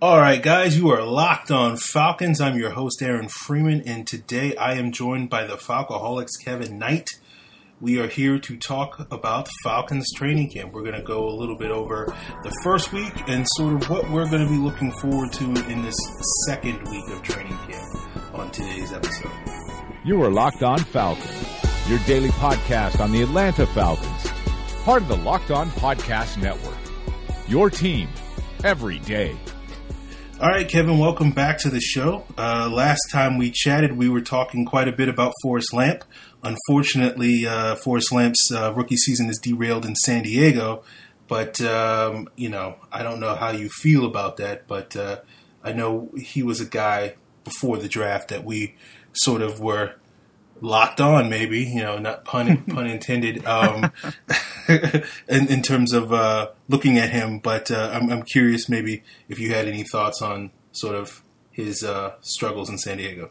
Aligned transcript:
All 0.00 0.20
right, 0.20 0.40
guys, 0.40 0.78
you 0.78 0.90
are 0.90 1.02
locked 1.02 1.50
on 1.50 1.76
Falcons. 1.76 2.40
I'm 2.40 2.56
your 2.56 2.70
host, 2.70 3.02
Aaron 3.02 3.28
Freeman, 3.28 3.82
and 3.84 4.06
today 4.06 4.54
I 4.54 4.74
am 4.74 4.92
joined 4.92 5.28
by 5.28 5.42
the 5.42 5.56
Falcoholics, 5.56 6.40
Kevin 6.40 6.78
Knight. 6.78 7.08
We 7.80 7.98
are 7.98 8.06
here 8.06 8.38
to 8.38 8.56
talk 8.56 9.08
about 9.10 9.48
Falcons 9.64 10.06
training 10.14 10.50
camp. 10.50 10.72
We're 10.72 10.84
going 10.84 10.94
to 10.94 11.02
go 11.02 11.28
a 11.28 11.34
little 11.34 11.56
bit 11.56 11.72
over 11.72 12.14
the 12.44 12.56
first 12.62 12.92
week 12.92 13.12
and 13.26 13.44
sort 13.56 13.74
of 13.74 13.90
what 13.90 14.08
we're 14.08 14.30
going 14.30 14.46
to 14.46 14.48
be 14.48 14.58
looking 14.58 14.92
forward 14.92 15.32
to 15.32 15.44
in 15.68 15.82
this 15.82 15.96
second 16.46 16.80
week 16.92 17.08
of 17.08 17.20
training 17.24 17.58
camp 17.68 18.34
on 18.34 18.52
today's 18.52 18.92
episode. 18.92 19.32
You 20.04 20.22
are 20.22 20.30
Locked 20.30 20.62
On 20.62 20.78
Falcons, 20.78 21.88
your 21.88 21.98
daily 22.06 22.30
podcast 22.30 23.00
on 23.00 23.10
the 23.10 23.22
Atlanta 23.22 23.66
Falcons, 23.66 24.30
part 24.84 25.02
of 25.02 25.08
the 25.08 25.16
Locked 25.16 25.50
On 25.50 25.68
Podcast 25.70 26.40
Network. 26.40 26.78
Your 27.48 27.68
team 27.68 28.08
every 28.62 29.00
day. 29.00 29.36
All 30.40 30.46
right, 30.48 30.68
Kevin, 30.68 31.00
welcome 31.00 31.32
back 31.32 31.58
to 31.62 31.68
the 31.68 31.80
show. 31.80 32.24
Uh, 32.38 32.70
last 32.72 33.00
time 33.10 33.38
we 33.38 33.50
chatted, 33.50 33.96
we 33.96 34.08
were 34.08 34.20
talking 34.20 34.64
quite 34.64 34.86
a 34.86 34.92
bit 34.92 35.08
about 35.08 35.32
Forrest 35.42 35.74
Lamp. 35.74 36.04
Unfortunately, 36.44 37.44
uh, 37.44 37.74
Forrest 37.74 38.12
Lamp's 38.12 38.52
uh, 38.52 38.72
rookie 38.72 38.96
season 38.96 39.28
is 39.28 39.40
derailed 39.42 39.84
in 39.84 39.96
San 39.96 40.22
Diego. 40.22 40.84
But, 41.26 41.60
um, 41.60 42.28
you 42.36 42.50
know, 42.50 42.76
I 42.92 43.02
don't 43.02 43.18
know 43.18 43.34
how 43.34 43.50
you 43.50 43.68
feel 43.68 44.06
about 44.06 44.36
that, 44.36 44.68
but 44.68 44.94
uh, 44.94 45.22
I 45.64 45.72
know 45.72 46.12
he 46.16 46.44
was 46.44 46.60
a 46.60 46.66
guy 46.66 47.16
before 47.42 47.76
the 47.76 47.88
draft 47.88 48.28
that 48.28 48.44
we 48.44 48.76
sort 49.14 49.42
of 49.42 49.58
were 49.58 49.94
locked 50.60 51.00
on, 51.00 51.28
maybe, 51.28 51.64
you 51.64 51.82
know, 51.82 51.98
not 51.98 52.24
pun, 52.24 52.58
pun 52.68 52.86
intended, 52.86 53.44
um, 53.44 53.90
in, 55.28 55.48
in 55.48 55.62
terms 55.62 55.92
of 55.92 56.12
uh, 56.12 56.50
looking 56.68 56.98
at 56.98 57.10
him. 57.10 57.38
But 57.38 57.70
uh, 57.70 57.90
I'm, 57.92 58.10
I'm 58.10 58.22
curious 58.22 58.68
maybe 58.68 59.02
if 59.28 59.38
you 59.38 59.52
had 59.52 59.66
any 59.66 59.82
thoughts 59.82 60.20
on 60.22 60.50
sort 60.72 60.94
of 60.94 61.22
his 61.50 61.82
uh, 61.82 62.14
struggles 62.20 62.70
in 62.70 62.78
San 62.78 62.98
Diego. 62.98 63.30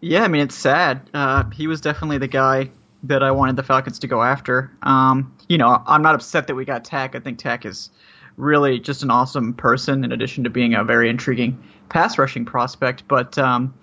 Yeah, 0.00 0.22
I 0.22 0.28
mean 0.28 0.42
it's 0.42 0.54
sad. 0.54 1.08
Uh, 1.14 1.48
he 1.50 1.66
was 1.66 1.80
definitely 1.80 2.18
the 2.18 2.28
guy 2.28 2.70
that 3.04 3.22
I 3.22 3.30
wanted 3.30 3.56
the 3.56 3.62
Falcons 3.62 3.98
to 4.00 4.06
go 4.06 4.22
after. 4.22 4.70
Um, 4.82 5.34
you 5.48 5.58
know, 5.58 5.82
I'm 5.86 6.02
not 6.02 6.14
upset 6.14 6.46
that 6.46 6.54
we 6.54 6.64
got 6.64 6.84
Takk. 6.84 7.14
I 7.14 7.20
think 7.20 7.38
Takk 7.38 7.64
is 7.64 7.90
really 8.36 8.80
just 8.80 9.02
an 9.02 9.10
awesome 9.10 9.54
person, 9.54 10.04
in 10.04 10.12
addition 10.12 10.44
to 10.44 10.50
being 10.50 10.74
a 10.74 10.84
very 10.84 11.08
intriguing 11.08 11.62
pass 11.88 12.18
rushing 12.18 12.44
prospect. 12.44 13.06
But 13.08 13.38
um, 13.38 13.74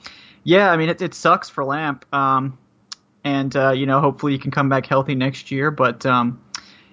yeah, 0.44 0.72
I 0.72 0.78
mean 0.78 0.90
it, 0.90 1.02
it 1.02 1.14
sucks 1.14 1.50
for 1.50 1.64
Lamp, 1.64 2.06
um, 2.14 2.58
and 3.24 3.56
uh, 3.56 3.72
you 3.72 3.86
know 3.86 4.00
hopefully 4.00 4.34
he 4.34 4.40
can 4.40 4.52
come 4.52 4.70
back 4.70 4.86
healthy 4.86 5.16
next 5.16 5.52
year. 5.52 5.72
But 5.72 6.06
um, 6.06 6.42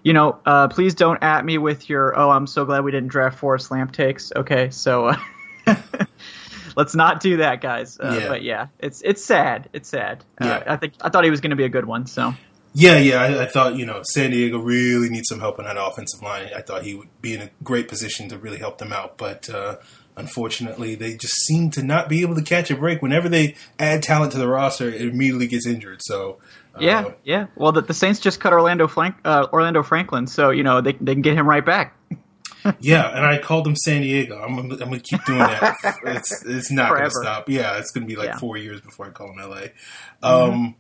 you 0.03 0.13
know, 0.13 0.39
uh, 0.47 0.69
please 0.69 0.95
don't 0.95 1.23
at 1.23 1.45
me 1.45 1.59
with 1.59 1.89
your 1.89 2.19
oh 2.19 2.31
I'm 2.31 2.47
so 2.47 2.65
glad 2.65 2.85
we 2.85 2.93
didn't 2.93 3.09
draft 3.09 3.39
Forrest 3.39 3.71
Lamp 3.71 3.93
takes. 3.93 4.33
Okay, 4.35 4.71
so. 4.71 5.09
Uh, 5.09 5.17
let's 6.79 6.95
not 6.95 7.21
do 7.21 7.39
that, 7.39 7.61
guys. 7.61 7.99
Uh, 8.01 8.19
Yeah. 8.19 8.29
But 8.29 8.43
yeah, 8.43 8.69
it's 8.79 9.03
it's 9.03 9.23
sad. 9.23 9.69
It's 9.75 9.89
sad. 9.89 10.25
Yeah. 10.41 10.49
Uh, 10.49 10.63
I 10.69 10.77
think 10.77 10.95
I 11.01 11.11
thought 11.11 11.25
he 11.25 11.31
was 11.31 11.41
going 11.41 11.51
to 11.51 11.57
be 11.57 11.65
a 11.65 11.69
good 11.69 11.85
one. 11.85 12.07
So 12.07 12.35
Yeah, 12.73 12.99
yeah. 12.99 13.21
I, 13.21 13.43
I 13.43 13.47
thought 13.47 13.75
you 13.77 13.85
know 13.85 14.01
San 14.05 14.31
Diego 14.31 14.59
really 14.59 15.11
needs 15.11 15.29
some 15.29 15.41
help 15.41 15.59
on 15.59 15.67
that 15.67 15.77
offensive 15.77 16.23
line. 16.23 16.49
I 16.57 16.63
thought 16.63 16.85
he 16.85 16.95
would 16.95 17.09
be 17.21 17.35
in 17.35 17.43
a 17.43 17.51
great 17.63 17.89
position 17.89 18.29
to 18.31 18.39
really 18.39 18.59
help 18.59 18.79
them 18.79 18.93
out, 18.93 19.19
but 19.19 19.51
uh, 19.51 19.77
unfortunately, 20.19 20.95
they 20.95 21.17
just 21.17 21.35
seem 21.47 21.71
to 21.71 21.83
not 21.83 22.09
be 22.09 22.23
able 22.23 22.35
to 22.35 22.43
catch 22.43 22.71
a 22.71 22.77
break. 22.77 23.01
Whenever 23.01 23.29
they 23.29 23.55
add 23.79 24.03
talent 24.03 24.33
to 24.33 24.39
the 24.39 24.49
roster, 24.49 24.89
it 24.89 25.03
immediately 25.03 25.47
gets 25.47 25.67
injured. 25.67 26.01
So 26.03 26.39
uh, 26.75 26.81
yeah, 26.81 27.11
yeah. 27.25 27.47
Well, 27.57 27.73
the, 27.73 27.83
the 27.83 27.95
Saints 27.95 28.21
just 28.21 28.41
cut 28.41 28.53
Orlando 28.53 28.89
Frank, 28.89 29.17
uh, 29.25 29.47
Orlando 29.53 29.83
Franklin, 29.83 30.27
so 30.27 30.51
you 30.51 30.63
know 30.63 30.81
they 30.81 30.93
they 30.93 31.15
can 31.15 31.23
get 31.23 31.35
him 31.35 31.49
right 31.49 31.65
back. 31.65 31.95
yeah. 32.81 33.09
And 33.09 33.25
I 33.25 33.39
called 33.39 33.67
him 33.67 33.77
San 33.77 34.03
Diego. 34.03 34.41
I'm, 34.41 34.59
I'm 34.59 34.69
going 34.69 34.91
to 34.91 35.01
keep 35.01 35.25
doing 35.25 35.39
that. 35.39 35.77
it's 36.05 36.45
it's 36.45 36.71
not 36.71 36.91
going 36.91 37.05
to 37.05 37.11
stop. 37.11 37.49
Yeah, 37.49 37.79
it's 37.79 37.93
going 37.93 38.07
to 38.07 38.09
be 38.09 38.17
like 38.17 38.27
Yeah. 38.27 38.31
Mm-hmm. 38.33 38.41
four 38.41 38.57
years 38.57 38.81
before 38.81 39.07
I 39.07 39.11
call 39.11 39.33
him 39.33 39.39
LA. 39.39 39.67
Um, 40.23 40.75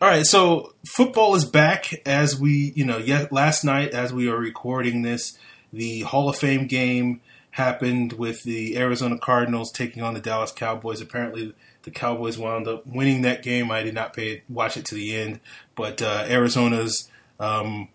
All 0.00 0.08
right, 0.08 0.24
so 0.24 0.72
football 0.88 1.34
is 1.34 1.44
back 1.44 1.92
as 2.06 2.38
we, 2.40 2.72
you 2.74 2.86
know, 2.86 2.96
yet 2.96 3.32
last 3.32 3.64
night 3.64 3.90
as 3.90 4.12
we 4.14 4.28
are 4.28 4.36
recording 4.38 5.02
this, 5.02 5.36
the 5.72 6.00
Hall 6.00 6.28
of 6.28 6.36
Fame 6.36 6.66
game 6.66 7.20
happened 7.52 8.14
with 8.14 8.42
the 8.44 8.76
Arizona 8.76 9.18
Cardinals 9.18 9.72
taking 9.72 10.02
on 10.02 10.14
the 10.14 10.20
Dallas 10.20 10.52
Cowboys. 10.52 11.00
Apparently, 11.00 11.54
the 11.82 11.90
Cowboys 11.90 12.38
wound 12.38 12.68
up 12.68 12.86
winning 12.86 13.22
that 13.22 13.42
game. 13.42 13.70
I 13.70 13.82
did 13.82 13.94
not 13.94 14.14
pay 14.14 14.42
watch 14.48 14.76
it 14.76 14.84
to 14.86 14.94
the 14.94 15.16
end, 15.16 15.40
but 15.74 16.00
uh, 16.00 16.24
Arizona's 16.28 17.08
um, 17.38 17.88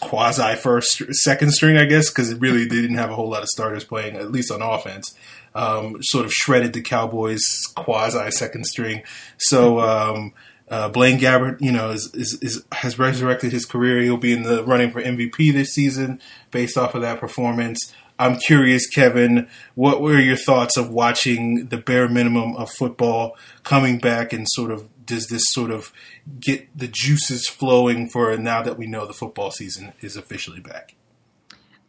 quasi 0.00 0.54
first, 0.56 1.02
second 1.14 1.52
string, 1.52 1.76
I 1.76 1.84
guess, 1.84 2.10
because 2.10 2.30
it 2.30 2.40
really 2.40 2.64
they 2.64 2.80
didn't 2.80 2.96
have 2.96 3.10
a 3.10 3.14
whole 3.14 3.28
lot 3.28 3.42
of 3.42 3.48
starters 3.48 3.84
playing, 3.84 4.16
at 4.16 4.32
least 4.32 4.50
on 4.50 4.62
offense. 4.62 5.14
Um, 5.54 5.98
sort 6.02 6.24
of 6.24 6.32
shredded 6.32 6.72
the 6.72 6.82
Cowboys 6.82 7.44
quasi 7.76 8.30
second 8.30 8.66
string. 8.66 9.02
So 9.38 9.80
um, 9.80 10.32
uh, 10.68 10.88
Blaine 10.88 11.18
Gabbert, 11.18 11.60
you 11.60 11.70
know, 11.70 11.90
is, 11.90 12.10
is, 12.14 12.38
is 12.42 12.64
has 12.72 12.98
resurrected 12.98 13.52
his 13.52 13.64
career. 13.64 14.00
He'll 14.00 14.16
be 14.16 14.32
in 14.32 14.42
the 14.42 14.64
running 14.64 14.90
for 14.90 15.02
MVP 15.02 15.52
this 15.52 15.72
season 15.72 16.20
based 16.50 16.76
off 16.76 16.94
of 16.94 17.02
that 17.02 17.20
performance. 17.20 17.92
I'm 18.24 18.36
curious, 18.36 18.86
Kevin, 18.86 19.48
what 19.74 20.00
were 20.00 20.18
your 20.18 20.36
thoughts 20.36 20.78
of 20.78 20.88
watching 20.88 21.66
the 21.66 21.76
bare 21.76 22.08
minimum 22.08 22.56
of 22.56 22.70
football 22.70 23.36
coming 23.64 23.98
back 23.98 24.32
and 24.32 24.46
sort 24.48 24.70
of 24.70 24.88
does 25.04 25.26
this 25.26 25.42
sort 25.48 25.70
of 25.70 25.92
get 26.40 26.66
the 26.74 26.88
juices 26.88 27.46
flowing 27.46 28.08
for 28.08 28.34
now 28.38 28.62
that 28.62 28.78
we 28.78 28.86
know 28.86 29.04
the 29.04 29.12
football 29.12 29.50
season 29.50 29.92
is 30.00 30.16
officially 30.16 30.60
back? 30.60 30.94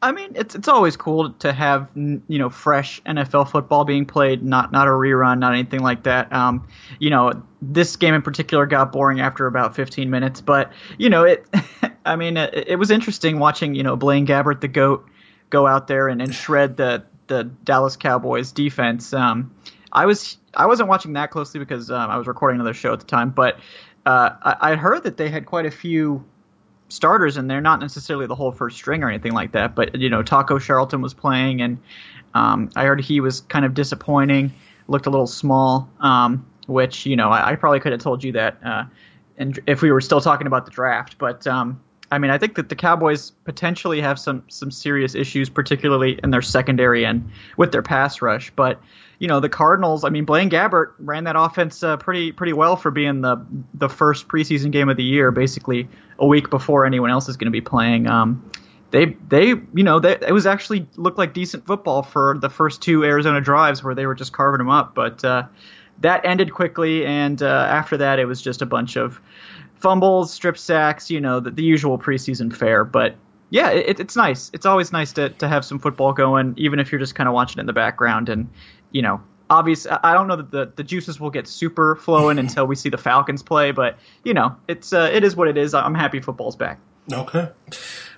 I 0.02 0.12
mean, 0.12 0.34
it's 0.36 0.56
it's 0.56 0.68
always 0.68 0.98
cool 0.98 1.32
to 1.32 1.54
have 1.54 1.88
you 1.96 2.22
know 2.28 2.50
fresh 2.50 3.02
NFL 3.04 3.50
football 3.50 3.86
being 3.86 4.06
played, 4.06 4.44
not 4.44 4.74
not 4.74 4.90
a 4.90 4.92
rerun, 4.92 5.40
not 5.40 5.54
anything 5.54 5.80
like 5.80 6.04
that. 6.04 6.34
Um, 6.34 6.68
you 7.00 7.12
know, 7.12 7.32
this 7.62 7.96
game 7.96 8.14
in 8.14 8.22
particular 8.22 8.66
got 8.66 8.92
boring 8.92 9.22
after 9.22 9.48
about 9.48 9.74
15 9.74 10.10
minutes, 10.10 10.42
but 10.42 10.74
you 10.98 11.10
know 11.10 11.24
it. 11.24 11.46
I 12.06 12.18
mean, 12.18 12.36
it, 12.36 12.68
it 12.68 12.76
was 12.76 12.92
interesting 12.92 13.40
watching 13.40 13.74
you 13.74 13.84
know 13.84 13.96
Blaine 13.96 14.28
Gabbert, 14.28 14.60
the 14.60 14.68
goat, 14.68 15.08
go 15.50 15.68
out 15.68 15.88
there 15.88 16.08
and, 16.08 16.22
and 16.22 16.34
shred 16.34 16.78
the 16.78 17.04
the 17.28 17.44
Dallas 17.44 17.96
Cowboys 17.96 18.52
defense. 18.52 19.14
Um, 19.14 19.56
I 19.92 20.06
was 20.06 20.38
I 20.54 20.66
wasn't 20.66 20.90
watching 20.90 21.14
that 21.14 21.32
closely 21.32 21.60
because 21.60 21.90
um, 21.90 22.10
I 22.10 22.18
was 22.18 22.28
recording 22.28 22.60
another 22.60 22.74
show 22.74 22.94
at 22.94 23.00
the 23.00 23.06
time, 23.06 23.32
but 23.32 23.60
uh, 24.06 24.32
I, 24.42 24.72
I 24.72 24.76
heard 24.76 25.04
that 25.04 25.18
they 25.18 25.30
had 25.30 25.46
quite 25.46 25.66
a 25.66 25.72
few 25.72 26.24
starters 26.90 27.38
in 27.38 27.48
there, 27.48 27.62
not 27.62 27.80
necessarily 27.80 28.28
the 28.28 28.36
whole 28.36 28.52
first 28.52 28.78
string 28.78 29.04
or 29.04 29.10
anything 29.10 29.34
like 29.34 29.52
that, 29.54 29.76
but 29.76 30.00
you 30.00 30.10
know, 30.10 30.22
Taco 30.22 30.60
Charlton 30.60 31.02
was 31.02 31.14
playing, 31.14 31.62
and 31.62 31.78
um, 32.34 32.70
I 32.76 32.86
heard 32.86 33.02
he 33.02 33.20
was 33.20 33.42
kind 33.42 33.66
of 33.66 33.74
disappointing, 33.74 34.54
looked 34.88 35.06
a 35.06 35.10
little 35.10 35.28
small, 35.28 35.90
um, 36.00 36.46
which 36.68 37.06
you 37.06 37.16
know 37.16 37.30
I, 37.30 37.52
I 37.52 37.56
probably 37.56 37.80
could 37.80 37.92
have 37.92 38.02
told 38.02 38.24
you 38.24 38.34
that, 38.34 38.58
uh, 38.64 38.84
and 39.38 39.60
if 39.68 39.82
we 39.82 39.92
were 39.92 40.02
still 40.02 40.22
talking 40.22 40.48
about 40.48 40.66
the 40.66 40.72
draft, 40.72 41.18
but 41.18 41.46
um, 41.48 41.82
I 42.16 42.18
mean 42.18 42.32
I 42.32 42.38
think 42.38 42.56
that 42.56 42.70
the 42.70 42.76
Cowboys 42.76 43.32
potentially 43.44 44.02
have 44.02 44.18
some 44.18 44.44
some 44.48 44.72
serious 44.72 45.16
issues, 45.16 45.50
particularly 45.50 46.20
in 46.24 46.32
their 46.32 46.42
secondary 46.42 47.06
and 47.06 47.30
with 47.58 47.72
their 47.72 47.84
pass 47.84 48.22
rush, 48.22 48.52
but. 48.56 48.82
You 49.18 49.30
know 49.30 49.40
the 49.40 49.48
Cardinals. 49.48 50.04
I 50.04 50.10
mean, 50.10 50.26
Blaine 50.26 50.50
Gabbert 50.50 50.92
ran 51.00 51.24
that 51.24 51.38
offense 51.38 51.82
uh, 51.82 51.96
pretty 51.96 52.34
pretty 52.34 52.52
well 52.52 52.76
for 52.76 52.92
being 52.92 53.22
the 53.22 53.38
the 53.74 53.88
first 53.88 54.28
preseason 54.28 54.72
game 54.72 54.90
of 54.90 54.98
the 54.98 55.06
year, 55.06 55.32
basically 55.32 55.88
a 56.20 56.28
week 56.28 56.50
before 56.50 56.86
anyone 56.86 57.10
else 57.10 57.30
is 57.30 57.38
going 57.38 57.46
to 57.48 57.52
be 57.52 57.62
playing. 57.62 58.08
Um, 58.08 58.52
they 58.92 59.18
they 59.28 59.48
you 59.48 59.84
know 59.84 60.00
they, 60.00 60.14
it 60.14 60.32
was 60.32 60.46
actually 60.46 60.88
looked 60.96 61.18
like 61.18 61.34
decent 61.34 61.66
football 61.66 62.04
for 62.04 62.38
the 62.40 62.50
first 62.50 62.82
two 62.82 63.04
Arizona 63.04 63.42
drives 63.42 63.84
where 63.84 63.96
they 63.96 64.06
were 64.06 64.16
just 64.16 64.32
carving 64.32 64.60
them 64.60 64.70
up, 64.70 64.96
but 64.96 65.24
uh, 65.24 65.44
that 66.02 66.26
ended 66.26 66.54
quickly, 66.54 67.06
and 67.06 67.42
uh, 67.42 67.68
after 67.70 67.98
that 67.98 68.20
it 68.20 68.26
was 68.26 68.42
just 68.42 68.62
a 68.62 68.66
bunch 68.66 68.96
of 68.96 69.20
fumbles, 69.80 70.34
strip 70.34 70.58
sacks, 70.58 71.10
you 71.10 71.22
know 71.22 71.40
the, 71.40 71.52
the 71.52 71.64
usual 71.64 71.98
preseason 71.98 72.56
fare. 72.56 72.84
But 72.84 73.16
yeah, 73.50 73.70
it, 73.72 74.00
it's 74.00 74.16
nice. 74.16 74.50
It's 74.54 74.66
always 74.66 74.92
nice 74.92 75.14
to 75.14 75.30
to 75.30 75.48
have 75.48 75.64
some 75.66 75.80
football 75.80 76.14
going, 76.14 76.54
even 76.58 76.80
if 76.80 76.92
you're 76.92 77.00
just 77.00 77.16
kind 77.16 77.28
of 77.28 77.34
watching 77.34 77.58
it 77.60 77.62
in 77.62 77.66
the 77.68 77.74
background 77.74 78.30
and 78.30 78.50
you 78.92 79.02
know. 79.02 79.22
Obvious. 79.48 79.86
I 79.86 80.14
don't 80.16 80.28
know 80.28 80.38
that 80.38 80.50
the, 80.50 80.72
the 80.76 80.84
juices 80.84 81.20
will 81.20 81.30
get 81.30 81.48
super 81.48 81.96
flowing 81.98 82.40
until 82.46 82.66
we 82.66 82.76
see 82.76 82.90
the 82.90 82.98
Falcons 82.98 83.44
play, 83.44 83.70
but 83.72 84.00
you 84.24 84.34
know, 84.34 84.56
it's 84.68 84.92
uh, 84.92 85.08
it 85.14 85.24
is 85.24 85.36
what 85.36 85.48
it 85.48 85.56
is. 85.56 85.76
I'm 85.76 85.94
happy 85.94 86.20
football's 86.20 86.56
back. 86.56 86.80
Okay. 87.14 87.50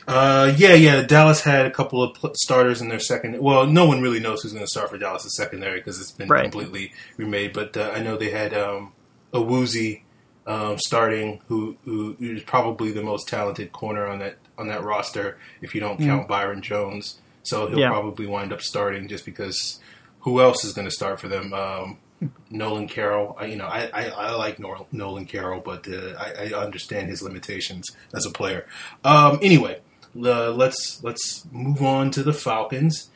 Uh, 0.07 0.54
yeah, 0.56 0.74
yeah. 0.74 1.01
Dallas 1.01 1.42
had 1.42 1.65
a 1.65 1.71
couple 1.71 2.01
of 2.01 2.15
pl- 2.15 2.31
starters 2.36 2.81
in 2.81 2.88
their 2.88 3.00
second. 3.01 3.42
Well, 3.42 3.65
no 3.68 3.86
one 3.86 4.00
really 4.01 4.21
knows 4.21 4.42
who's 4.42 4.54
going 4.54 4.63
to 4.63 4.69
start 4.69 4.89
for 4.89 4.98
Dallas' 4.98 5.36
secondary 5.36 5.80
because 5.81 6.00
it's 6.00 6.13
been 6.13 6.30
Right. 6.30 6.44
completely 6.44 6.94
remade. 7.18 7.51
But 7.51 7.75
uh, 7.75 7.92
I 7.94 8.01
know 8.01 8.15
they 8.15 8.30
had 8.31 8.54
um, 8.54 8.94
Awuzie 9.33 10.04
um, 10.47 10.77
starting, 10.79 11.41
who 11.47 11.77
who 11.85 12.15
is 12.19 12.41
probably 12.44 12.91
the 12.91 13.03
most 13.03 13.27
talented 13.27 13.71
corner 13.71 14.07
on 14.07 14.17
that 14.19 14.38
on 14.57 14.67
that 14.69 14.81
roster 14.83 15.38
if 15.61 15.75
you 15.75 15.81
don't 15.81 15.99
count 15.99 16.27
Byron 16.27 16.61
Jones. 16.63 17.19
So 17.44 17.67
he'll 17.67 17.79
Yeah. 17.79 17.89
probably 17.89 18.25
wind 18.25 18.51
up 18.51 18.61
starting 18.61 19.07
just 19.07 19.23
because 19.25 19.79
who 20.21 20.41
else 20.41 20.65
is 20.65 20.73
going 20.73 20.88
to 20.88 20.91
start 20.91 21.19
for 21.19 21.27
them? 21.27 21.53
Um, 21.53 21.97
Nolan 22.49 22.88
Carroll. 22.88 23.38
I, 23.39 23.45
you 23.45 23.55
know, 23.55 23.67
I, 23.67 23.89
I, 23.94 24.09
I 24.09 24.31
like 24.31 24.57
Nor- 24.57 24.88
Nolan 24.91 25.25
Carroll, 25.25 25.61
but 25.61 25.88
uh, 25.88 26.15
I, 26.19 26.49
I 26.51 26.63
understand 26.65 27.09
his 27.09 27.21
limitations 27.21 27.85
as 28.13 28.25
a 28.25 28.31
player. 28.31 28.65
Um, 29.03 29.38
anyway, 29.41 29.81
uh, 30.21 30.49
let's 30.51 31.01
let's 31.03 31.45
move 31.51 31.81
on 31.83 32.09
to 32.11 32.23
the 32.23 32.33
Falcons, 32.33 33.11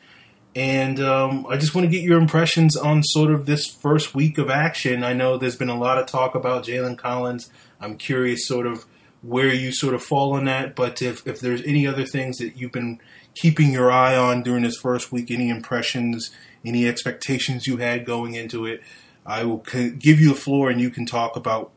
and 0.54 1.00
um, 1.00 1.46
I 1.48 1.56
just 1.56 1.74
want 1.74 1.86
to 1.86 1.90
get 1.90 2.02
your 2.02 2.20
impressions 2.20 2.76
on 2.76 3.02
sort 3.02 3.30
of 3.30 3.46
this 3.46 3.66
first 3.66 4.14
week 4.14 4.36
of 4.36 4.50
action. 4.50 5.02
I 5.02 5.14
know 5.14 5.38
there's 5.38 5.56
been 5.56 5.70
a 5.70 5.78
lot 5.78 5.98
of 5.98 6.06
talk 6.06 6.34
about 6.34 6.64
Jalen 6.64 6.98
Collins. 6.98 7.50
I'm 7.80 7.96
curious, 7.96 8.46
sort 8.46 8.66
of 8.66 8.84
where 9.22 9.52
you 9.52 9.72
sort 9.72 9.94
of 9.94 10.02
fall 10.02 10.34
on 10.34 10.44
that. 10.44 10.74
But 10.74 11.00
if 11.00 11.26
if 11.26 11.40
there's 11.40 11.62
any 11.62 11.86
other 11.86 12.04
things 12.04 12.36
that 12.38 12.56
you've 12.56 12.72
been 12.72 13.00
keeping 13.34 13.72
your 13.72 13.90
eye 13.90 14.14
on 14.14 14.42
during 14.42 14.62
this 14.64 14.76
first 14.76 15.10
week, 15.10 15.30
any 15.30 15.48
impressions, 15.48 16.30
any 16.64 16.86
expectations 16.86 17.66
you 17.66 17.78
had 17.78 18.04
going 18.04 18.34
into 18.34 18.66
it, 18.66 18.82
I 19.24 19.44
will 19.44 19.58
give 19.58 20.20
you 20.20 20.30
the 20.30 20.34
floor, 20.34 20.68
and 20.68 20.80
you 20.80 20.90
can 20.90 21.06
talk 21.06 21.34
about 21.34 21.70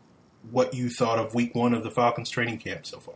what 0.51 0.73
you 0.73 0.89
thought 0.89 1.17
of 1.17 1.33
week 1.33 1.55
one 1.55 1.73
of 1.73 1.83
the 1.83 1.91
Falcons 1.91 2.29
training 2.29 2.57
camp 2.57 2.85
so 2.85 2.99
far. 2.99 3.15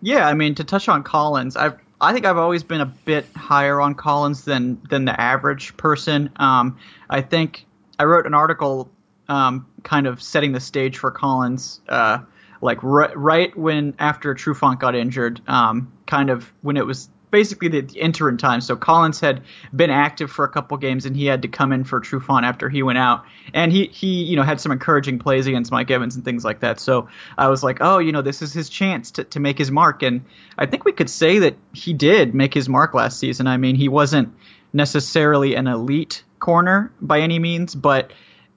Yeah, 0.00 0.28
I 0.28 0.34
mean 0.34 0.54
to 0.54 0.64
touch 0.64 0.88
on 0.88 1.02
Collins, 1.02 1.56
I 1.56 1.72
I 2.00 2.12
think 2.12 2.26
I've 2.26 2.36
always 2.36 2.62
been 2.62 2.80
a 2.80 2.86
bit 2.86 3.26
higher 3.34 3.80
on 3.80 3.94
Collins 3.94 4.44
than 4.44 4.80
than 4.88 5.04
the 5.04 5.18
average 5.18 5.76
person. 5.76 6.30
Um, 6.36 6.78
I 7.08 7.22
think 7.22 7.66
I 7.98 8.04
wrote 8.04 8.26
an 8.26 8.34
article, 8.34 8.90
um, 9.28 9.66
kind 9.82 10.06
of 10.06 10.22
setting 10.22 10.52
the 10.52 10.60
stage 10.60 10.98
for 10.98 11.10
Collins, 11.10 11.80
uh, 11.88 12.18
like 12.60 12.82
right, 12.82 13.16
right 13.16 13.56
when 13.56 13.94
after 13.98 14.34
Trufant 14.34 14.78
got 14.78 14.94
injured, 14.94 15.40
um, 15.48 15.92
kind 16.06 16.30
of 16.30 16.52
when 16.60 16.76
it 16.76 16.86
was 16.86 17.08
basically 17.30 17.68
the, 17.68 17.80
the 17.80 17.98
interim 17.98 18.36
time. 18.36 18.60
So 18.60 18.76
Collins 18.76 19.20
had 19.20 19.42
been 19.74 19.90
active 19.90 20.30
for 20.30 20.44
a 20.44 20.48
couple 20.48 20.76
games, 20.76 21.06
and 21.06 21.16
he 21.16 21.26
had 21.26 21.42
to 21.42 21.48
come 21.48 21.72
in 21.72 21.84
for 21.84 22.00
Trufant 22.00 22.44
after 22.44 22.68
he 22.68 22.82
went 22.82 22.98
out, 22.98 23.24
and 23.52 23.72
he 23.72 23.86
he 23.86 24.24
you 24.24 24.36
know 24.36 24.42
had 24.42 24.60
some 24.60 24.72
encouraging 24.72 25.18
plays 25.18 25.46
against 25.46 25.70
Mike 25.70 25.90
Evans 25.90 26.16
and 26.16 26.24
things 26.24 26.44
like 26.44 26.60
that. 26.60 26.80
So 26.80 27.08
I 27.36 27.48
was 27.48 27.62
like, 27.62 27.78
oh, 27.80 27.98
you 27.98 28.12
know, 28.12 28.22
this 28.22 28.42
is 28.42 28.52
his 28.52 28.68
chance 28.68 29.12
to 29.12 29.24
to 29.24 29.40
make 29.40 29.58
his 29.58 29.70
mark, 29.70 30.02
and 30.02 30.24
I 30.56 30.66
think 30.66 30.84
we 30.84 30.92
could 30.92 31.10
say 31.10 31.40
that 31.40 31.56
he 31.72 31.92
did 31.92 32.34
make 32.34 32.54
his 32.54 32.68
mark 32.68 32.94
last 32.94 33.18
season. 33.18 33.46
I 33.46 33.56
mean, 33.56 33.76
he 33.76 33.88
wasn't 33.88 34.34
necessarily 34.72 35.54
an 35.54 35.66
elite 35.66 36.22
corner 36.38 36.92
by 37.00 37.20
any 37.20 37.38
means, 37.38 37.74
but 37.74 38.12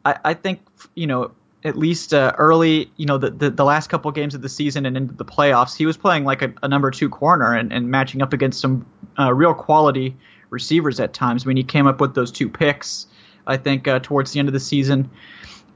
I, 0.06 0.20
I 0.26 0.34
think 0.34 0.62
you 0.96 1.08
know 1.08 1.32
at 1.64 1.78
least 1.78 2.14
uh, 2.14 2.34
early, 2.38 2.90
you 2.96 3.06
know, 3.06 3.18
the, 3.18 3.30
the, 3.32 3.50
the 3.50 3.66
last 3.66 3.90
couple 3.90 4.10
games 4.12 4.34
of 4.34 4.42
the 4.42 4.50
season 4.50 4.86
and 4.86 4.96
into 4.96 5.14
the 5.14 5.26
playoffs, 5.26 5.76
he 5.76 5.86
was 5.86 5.98
playing 5.98 6.24
like 6.24 6.42
a, 6.42 6.54
a 6.64 6.68
number 6.68 6.90
two 6.90 7.10
corner 7.10 7.54
and, 7.54 7.74
and 7.74 7.90
matching 7.90 8.22
up 8.22 8.32
against 8.32 8.62
some 8.62 8.86
uh, 9.20 9.34
real 9.34 9.54
quality 9.54 10.16
receivers 10.50 11.00
at 11.00 11.14
times. 11.14 11.46
I 11.46 11.48
mean, 11.48 11.58
he 11.58 11.64
came 11.64 11.86
up 11.86 12.00
with 12.00 12.16
those 12.16 12.32
two 12.32 12.50
picks, 12.50 13.08
I 13.46 13.58
think, 13.58 13.88
uh, 13.88 14.00
towards 14.00 14.32
the 14.32 14.40
end 14.40 14.48
of 14.48 14.54
the 14.54 14.60
season. 14.60 15.10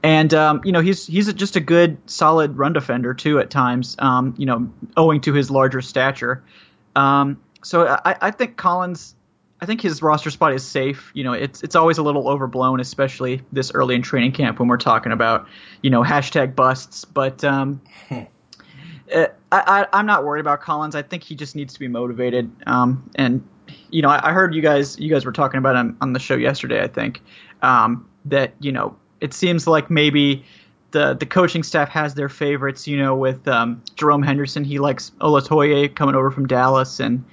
And 0.02 0.34
um, 0.34 0.60
you 0.66 0.72
know 0.72 0.80
he's 0.80 1.06
he's 1.06 1.32
just 1.32 1.56
a 1.56 1.60
good 1.60 1.96
solid 2.04 2.58
run 2.58 2.74
defender 2.74 3.14
too 3.14 3.38
at 3.38 3.48
times. 3.48 3.96
Um, 3.98 4.34
you 4.36 4.44
know, 4.44 4.70
owing 4.98 5.22
to 5.22 5.32
his 5.32 5.50
larger 5.50 5.80
stature. 5.80 6.44
Um, 6.94 7.40
so 7.62 7.86
I, 8.04 8.14
I 8.20 8.30
think 8.30 8.58
Collins 8.58 9.14
I 9.64 9.66
think 9.66 9.80
his 9.80 10.02
roster 10.02 10.28
spot 10.28 10.52
is 10.52 10.62
safe. 10.62 11.10
You 11.14 11.24
know, 11.24 11.32
it's 11.32 11.62
it's 11.62 11.74
always 11.74 11.96
a 11.96 12.02
little 12.02 12.28
overblown, 12.28 12.80
especially 12.80 13.40
this 13.50 13.72
early 13.72 13.94
in 13.94 14.02
training 14.02 14.32
camp 14.32 14.58
when 14.58 14.68
we're 14.68 14.76
talking 14.76 15.10
about 15.10 15.48
you 15.80 15.88
know 15.88 16.02
hashtag 16.02 16.54
busts. 16.54 17.06
But 17.06 17.42
um, 17.44 17.80
uh, 18.10 18.26
I, 19.10 19.26
I 19.50 19.86
I'm 19.94 20.04
not 20.04 20.22
worried 20.22 20.40
about 20.40 20.60
Collins. 20.60 20.94
I 20.94 21.00
think 21.00 21.22
he 21.22 21.34
just 21.34 21.56
needs 21.56 21.72
to 21.72 21.80
be 21.80 21.88
motivated. 21.88 22.52
Um, 22.66 23.10
and 23.14 23.42
you 23.88 24.02
know, 24.02 24.10
I, 24.10 24.28
I 24.28 24.32
heard 24.34 24.54
you 24.54 24.60
guys 24.60 24.98
you 24.98 25.08
guys 25.08 25.24
were 25.24 25.32
talking 25.32 25.56
about 25.56 25.76
on, 25.76 25.96
on 26.02 26.12
the 26.12 26.20
show 26.20 26.34
yesterday. 26.36 26.82
I 26.82 26.88
think 26.88 27.22
um, 27.62 28.06
that 28.26 28.52
you 28.60 28.70
know 28.70 28.98
it 29.22 29.32
seems 29.32 29.66
like 29.66 29.90
maybe. 29.90 30.44
The, 30.90 31.12
the 31.12 31.26
coaching 31.26 31.64
staff 31.64 31.88
has 31.88 32.14
their 32.14 32.28
favorites, 32.28 32.86
you 32.86 32.96
know, 32.96 33.16
with 33.16 33.48
um, 33.48 33.82
Jerome 33.96 34.22
Henderson. 34.22 34.62
He 34.62 34.78
likes 34.78 35.10
Olatoye 35.20 35.92
coming 35.92 36.14
over 36.14 36.30
from 36.30 36.46
Dallas, 36.46 37.00
and 37.00 37.24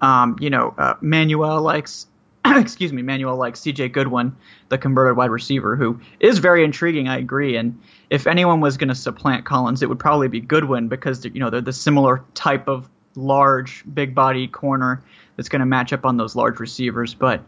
um, 0.00 0.36
you 0.40 0.50
know, 0.50 0.74
uh, 0.78 0.94
Manuel 1.00 1.60
likes, 1.62 2.06
excuse 2.44 2.92
me, 2.92 3.02
Manuel 3.02 3.36
likes 3.36 3.60
C.J. 3.60 3.88
Goodwin, 3.88 4.36
the 4.68 4.78
converted 4.78 5.16
wide 5.16 5.30
receiver, 5.30 5.76
who 5.76 6.00
is 6.20 6.38
very 6.38 6.64
intriguing. 6.64 7.08
I 7.08 7.18
agree. 7.18 7.56
And 7.56 7.80
if 8.10 8.26
anyone 8.26 8.60
was 8.60 8.76
going 8.76 8.88
to 8.88 8.94
supplant 8.94 9.44
Collins, 9.44 9.82
it 9.82 9.88
would 9.88 9.98
probably 9.98 10.28
be 10.28 10.40
Goodwin 10.40 10.88
because 10.88 11.24
you 11.24 11.40
know 11.40 11.50
they're 11.50 11.60
the 11.60 11.72
similar 11.72 12.24
type 12.34 12.68
of 12.68 12.88
large, 13.14 13.84
big 13.92 14.14
body 14.14 14.46
corner 14.46 15.02
that's 15.36 15.48
going 15.48 15.60
to 15.60 15.66
match 15.66 15.92
up 15.92 16.04
on 16.04 16.16
those 16.16 16.36
large 16.36 16.60
receivers. 16.60 17.14
But 17.14 17.42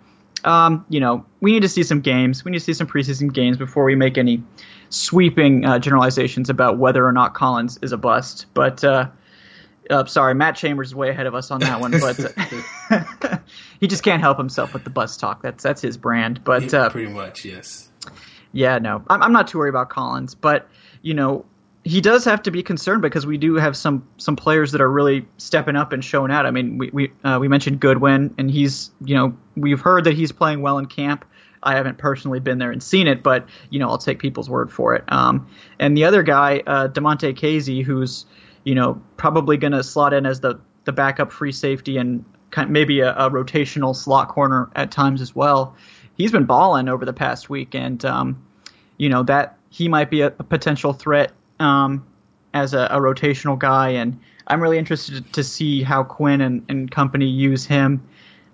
um, 0.44 0.84
you 0.88 1.00
know, 1.00 1.24
we 1.40 1.52
need 1.52 1.62
to 1.62 1.68
see 1.68 1.82
some 1.82 2.00
games. 2.00 2.44
We 2.44 2.50
need 2.50 2.58
to 2.58 2.64
see 2.64 2.72
some 2.72 2.86
preseason 2.86 3.32
games 3.32 3.56
before 3.56 3.84
we 3.84 3.94
make 3.94 4.18
any 4.18 4.42
sweeping 4.88 5.64
uh, 5.64 5.78
generalizations 5.78 6.50
about 6.50 6.78
whether 6.78 7.06
or 7.06 7.12
not 7.12 7.34
Collins 7.34 7.78
is 7.82 7.92
a 7.92 7.96
bust. 7.96 8.46
But 8.54 8.82
uh, 8.82 9.08
uh, 9.90 10.04
sorry, 10.06 10.34
Matt 10.34 10.56
Chambers 10.56 10.88
is 10.88 10.94
way 10.94 11.10
ahead 11.10 11.26
of 11.26 11.34
us 11.34 11.50
on 11.50 11.60
that 11.60 11.80
one, 11.80 11.90
but 11.92 12.20
uh, 12.90 13.38
he 13.80 13.86
just 13.86 14.02
can't 14.02 14.22
help 14.22 14.38
himself 14.38 14.72
with 14.72 14.84
the 14.84 14.90
bus 14.90 15.16
talk. 15.16 15.42
That's 15.42 15.62
that's 15.62 15.82
his 15.82 15.96
brand. 15.96 16.42
But 16.44 16.72
uh, 16.72 16.90
Pretty 16.90 17.12
much, 17.12 17.44
yes. 17.44 17.90
yeah, 18.52 18.78
no, 18.78 19.02
I'm, 19.08 19.22
I'm 19.22 19.32
not 19.32 19.48
too 19.48 19.58
worried 19.58 19.70
about 19.70 19.90
Collins, 19.90 20.34
but 20.34 20.68
you 21.02 21.14
know 21.14 21.44
he 21.82 22.00
does 22.00 22.24
have 22.26 22.42
to 22.42 22.50
be 22.50 22.62
concerned 22.62 23.02
because 23.02 23.26
we 23.26 23.38
do 23.38 23.54
have 23.54 23.76
some 23.76 24.06
some 24.18 24.36
players 24.36 24.72
that 24.72 24.80
are 24.80 24.90
really 24.90 25.26
stepping 25.38 25.76
up 25.76 25.92
and 25.92 26.04
showing 26.04 26.30
out. 26.30 26.46
I 26.46 26.50
mean, 26.50 26.78
we 26.78 26.90
we 26.90 27.12
uh, 27.24 27.38
we 27.40 27.48
mentioned 27.48 27.80
Goodwin, 27.80 28.34
and 28.38 28.50
he's 28.50 28.90
you 29.04 29.14
know 29.14 29.36
we've 29.56 29.80
heard 29.80 30.04
that 30.04 30.14
he's 30.14 30.32
playing 30.32 30.62
well 30.62 30.78
in 30.78 30.86
camp. 30.86 31.24
I 31.62 31.76
haven't 31.76 31.98
personally 31.98 32.40
been 32.40 32.58
there 32.58 32.70
and 32.70 32.82
seen 32.82 33.06
it, 33.06 33.22
but 33.22 33.46
you 33.70 33.78
know 33.78 33.88
I'll 33.88 33.98
take 33.98 34.18
people's 34.18 34.48
word 34.48 34.70
for 34.70 34.94
it. 34.94 35.04
Um, 35.08 35.48
and 35.78 35.96
the 35.96 36.04
other 36.04 36.22
guy, 36.22 36.62
uh, 36.66 36.88
Damontae 36.88 37.36
Kazee, 37.38 37.82
who's 37.84 38.26
you 38.64 38.74
know 38.74 39.00
probably 39.16 39.56
going 39.56 39.72
to 39.72 39.82
slot 39.82 40.12
in 40.12 40.26
as 40.26 40.40
the 40.40 40.60
the 40.84 40.92
backup 40.92 41.32
free 41.32 41.52
safety 41.52 41.96
and 41.96 42.24
kind 42.50 42.70
maybe 42.70 43.00
a, 43.00 43.12
a 43.14 43.30
rotational 43.30 43.94
slot 43.94 44.28
corner 44.28 44.70
at 44.74 44.90
times 44.90 45.20
as 45.20 45.34
well. 45.34 45.76
He's 46.16 46.32
been 46.32 46.44
balling 46.44 46.88
over 46.88 47.04
the 47.04 47.12
past 47.12 47.48
week, 47.48 47.74
and 47.74 48.04
um, 48.04 48.44
you 48.96 49.08
know 49.08 49.22
that 49.24 49.58
he 49.70 49.88
might 49.88 50.10
be 50.10 50.22
a, 50.22 50.28
a 50.28 50.44
potential 50.44 50.92
threat 50.92 51.32
um, 51.58 52.06
as 52.54 52.74
a, 52.74 52.88
a 52.90 52.98
rotational 52.98 53.58
guy, 53.58 53.90
and 53.90 54.18
I'm 54.46 54.60
really 54.60 54.78
interested 54.78 55.32
to 55.32 55.44
see 55.44 55.82
how 55.82 56.02
Quinn 56.02 56.40
and, 56.40 56.64
and 56.68 56.90
company 56.90 57.26
use 57.26 57.64
him 57.64 58.02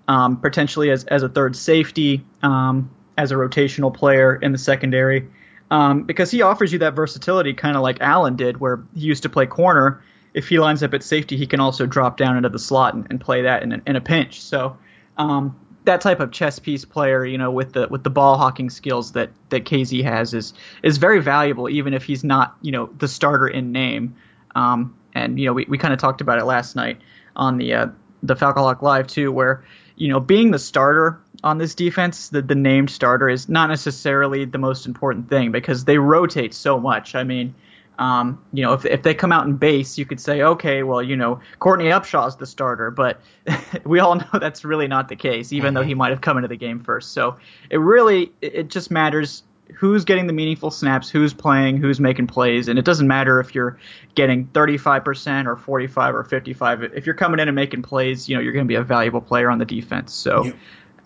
um, 0.07 0.37
potentially 0.37 0.91
as, 0.91 1.03
as 1.05 1.23
a 1.23 1.29
third 1.29 1.55
safety, 1.55 2.23
um, 2.43 2.89
as 3.17 3.31
a 3.31 3.35
rotational 3.35 3.93
player 3.93 4.35
in 4.35 4.51
the 4.51 4.57
secondary, 4.57 5.27
um, 5.69 6.03
because 6.03 6.31
he 6.31 6.41
offers 6.41 6.71
you 6.71 6.79
that 6.79 6.93
versatility, 6.93 7.53
kind 7.53 7.75
of 7.75 7.83
like 7.83 7.97
Allen 8.01 8.35
did, 8.35 8.59
where 8.59 8.83
he 8.95 9.01
used 9.01 9.23
to 9.23 9.29
play 9.29 9.45
corner. 9.45 10.01
If 10.33 10.47
he 10.47 10.59
lines 10.59 10.83
up 10.83 10.93
at 10.93 11.03
safety, 11.03 11.35
he 11.35 11.47
can 11.47 11.59
also 11.59 11.85
drop 11.85 12.17
down 12.17 12.37
into 12.37 12.49
the 12.49 12.59
slot 12.59 12.93
and, 12.93 13.07
and 13.09 13.19
play 13.19 13.41
that 13.43 13.63
in 13.63 13.71
a, 13.73 13.81
in 13.85 13.95
a 13.95 14.01
pinch. 14.01 14.41
So 14.41 14.77
um, 15.17 15.59
that 15.85 16.01
type 16.01 16.19
of 16.19 16.31
chess 16.31 16.59
piece 16.59 16.85
player, 16.85 17.25
you 17.25 17.37
know, 17.37 17.51
with 17.51 17.73
the 17.73 17.87
with 17.87 18.03
the 18.03 18.09
ball 18.09 18.37
hawking 18.37 18.69
skills 18.69 19.13
that 19.13 19.31
that 19.49 19.65
Kazee 19.65 20.03
has 20.03 20.33
is 20.33 20.53
is 20.83 20.97
very 20.97 21.21
valuable, 21.21 21.69
even 21.69 21.93
if 21.93 22.03
he's 22.03 22.23
not, 22.23 22.55
you 22.61 22.71
know, 22.71 22.89
the 22.97 23.07
starter 23.07 23.47
in 23.47 23.71
name. 23.71 24.15
Um, 24.55 24.95
and 25.13 25.39
you 25.39 25.47
know, 25.47 25.53
we, 25.53 25.65
we 25.67 25.77
kind 25.77 25.93
of 25.93 25.99
talked 25.99 26.21
about 26.21 26.39
it 26.39 26.45
last 26.45 26.75
night 26.75 26.99
on 27.35 27.57
the 27.57 27.73
uh, 27.73 27.87
the 28.21 28.35
Falcon 28.35 28.77
Live 28.81 29.07
too, 29.07 29.31
where 29.31 29.63
you 29.95 30.09
know, 30.09 30.19
being 30.19 30.51
the 30.51 30.59
starter 30.59 31.19
on 31.43 31.57
this 31.57 31.75
defense, 31.75 32.29
the, 32.29 32.41
the 32.41 32.55
named 32.55 32.89
starter 32.89 33.29
is 33.29 33.47
not 33.47 33.69
necessarily 33.69 34.45
the 34.45 34.57
most 34.57 34.85
important 34.85 35.29
thing 35.29 35.51
because 35.51 35.85
they 35.85 35.97
rotate 35.97 36.53
so 36.53 36.79
much. 36.79 37.15
I 37.15 37.23
mean, 37.23 37.53
um, 37.99 38.43
you 38.53 38.63
know, 38.63 38.73
if, 38.73 38.85
if 38.85 39.03
they 39.03 39.13
come 39.13 39.31
out 39.31 39.45
in 39.47 39.55
base, 39.55 39.97
you 39.97 40.05
could 40.05 40.19
say, 40.19 40.41
okay, 40.41 40.83
well, 40.83 41.01
you 41.01 41.15
know, 41.15 41.39
Courtney 41.59 41.85
Upshaw's 41.85 42.35
the 42.37 42.45
starter, 42.45 42.91
but 42.91 43.21
we 43.85 43.99
all 43.99 44.15
know 44.15 44.27
that's 44.39 44.63
really 44.63 44.87
not 44.87 45.09
the 45.09 45.15
case, 45.15 45.51
even 45.51 45.73
though 45.73 45.83
he 45.83 45.93
might 45.93 46.09
have 46.09 46.21
come 46.21 46.37
into 46.37 46.47
the 46.47 46.57
game 46.57 46.79
first. 46.79 47.13
So 47.13 47.37
it 47.69 47.77
really, 47.77 48.31
it 48.41 48.55
it 48.55 48.67
just 48.69 48.91
matters 48.91 49.43
who's 49.75 50.05
getting 50.05 50.27
the 50.27 50.33
meaningful 50.33 50.71
snaps, 50.71 51.09
who's 51.09 51.33
playing, 51.33 51.77
who's 51.77 51.99
making 51.99 52.27
plays, 52.27 52.67
and 52.67 52.79
it 52.79 52.85
doesn't 52.85 53.07
matter 53.07 53.39
if 53.39 53.53
you're 53.53 53.77
getting 54.15 54.47
35% 54.47 55.45
or 55.45 55.57
45 55.57 56.15
or 56.15 56.23
55. 56.23 56.83
If 56.83 57.05
you're 57.05 57.15
coming 57.15 57.39
in 57.39 57.47
and 57.47 57.55
making 57.55 57.81
plays, 57.81 58.29
you 58.29 58.35
know, 58.35 58.41
you're 58.41 58.53
going 58.53 58.65
to 58.65 58.69
be 58.69 58.75
a 58.75 58.83
valuable 58.83 59.21
player 59.21 59.49
on 59.49 59.59
the 59.59 59.65
defense. 59.65 60.13
So, 60.13 60.45
Yep. 60.45 60.55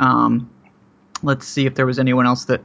Um, 0.02 0.50
let's 1.24 1.48
see 1.48 1.66
if 1.66 1.76
there 1.76 1.86
was 1.86 2.00
anyone 2.00 2.26
else 2.26 2.46
that. 2.46 2.62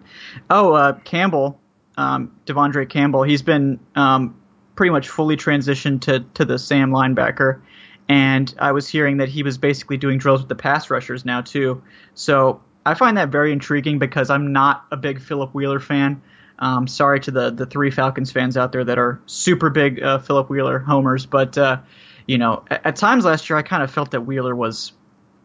Oh, 0.51 0.73
uh, 0.73 0.95
Campbell, 1.01 1.61
um, 1.97 2.35
De'Vondre 2.47 2.89
Campbell. 2.89 3.23
He's 3.23 3.43
been 3.43 3.79
um, 3.95 4.35
pretty 4.75 4.91
much 4.91 5.09
fully 5.09 5.37
transitioned 5.37 6.01
to 6.03 6.21
to 6.35 6.45
the 6.45 6.59
Sam 6.59 6.91
linebacker, 6.91 7.61
and 8.09 8.53
I 8.59 8.73
was 8.73 8.89
hearing 8.89 9.19
that 9.19 9.29
he 9.29 9.43
was 9.43 9.59
basically 9.59 9.99
doing 9.99 10.19
drills 10.19 10.41
with 10.41 10.49
the 10.49 10.57
pass 10.57 10.91
rushers 10.91 11.25
now 11.25 11.43
too. 11.43 11.83
So 12.15 12.63
I 12.85 12.95
find 12.95 13.17
that 13.19 13.29
very 13.29 13.53
intriguing 13.53 13.99
because 13.99 14.31
I'm 14.31 14.53
not 14.53 14.87
a 14.91 14.97
big 14.97 15.21
Philip 15.21 15.55
Wheeler 15.55 15.81
fan. 15.81 16.23
Um, 16.59 16.87
sorry 16.87 17.21
to 17.21 17.31
the 17.31 17.51
the 17.51 17.67
three 17.67 17.91
Falcons 17.91 18.33
fans 18.33 18.57
out 18.57 18.73
there 18.73 18.85
that 18.85 18.99
are 18.99 19.21
super 19.27 19.69
big 19.69 20.03
uh, 20.03 20.19
Philip 20.19 20.49
Wheeler 20.49 20.79
homers, 20.79 21.27
but 21.27 21.59
uh, 21.59 21.81
you 22.27 22.39
know, 22.39 22.65
at, 22.71 22.87
at, 22.87 22.97
times 22.97 23.25
last 23.27 23.51
year 23.51 23.59
I 23.59 23.63
kind 23.63 23.83
of 23.83 23.91
felt 23.91 24.13
that 24.13 24.23
Wheeler 24.23 24.55
was 24.55 24.93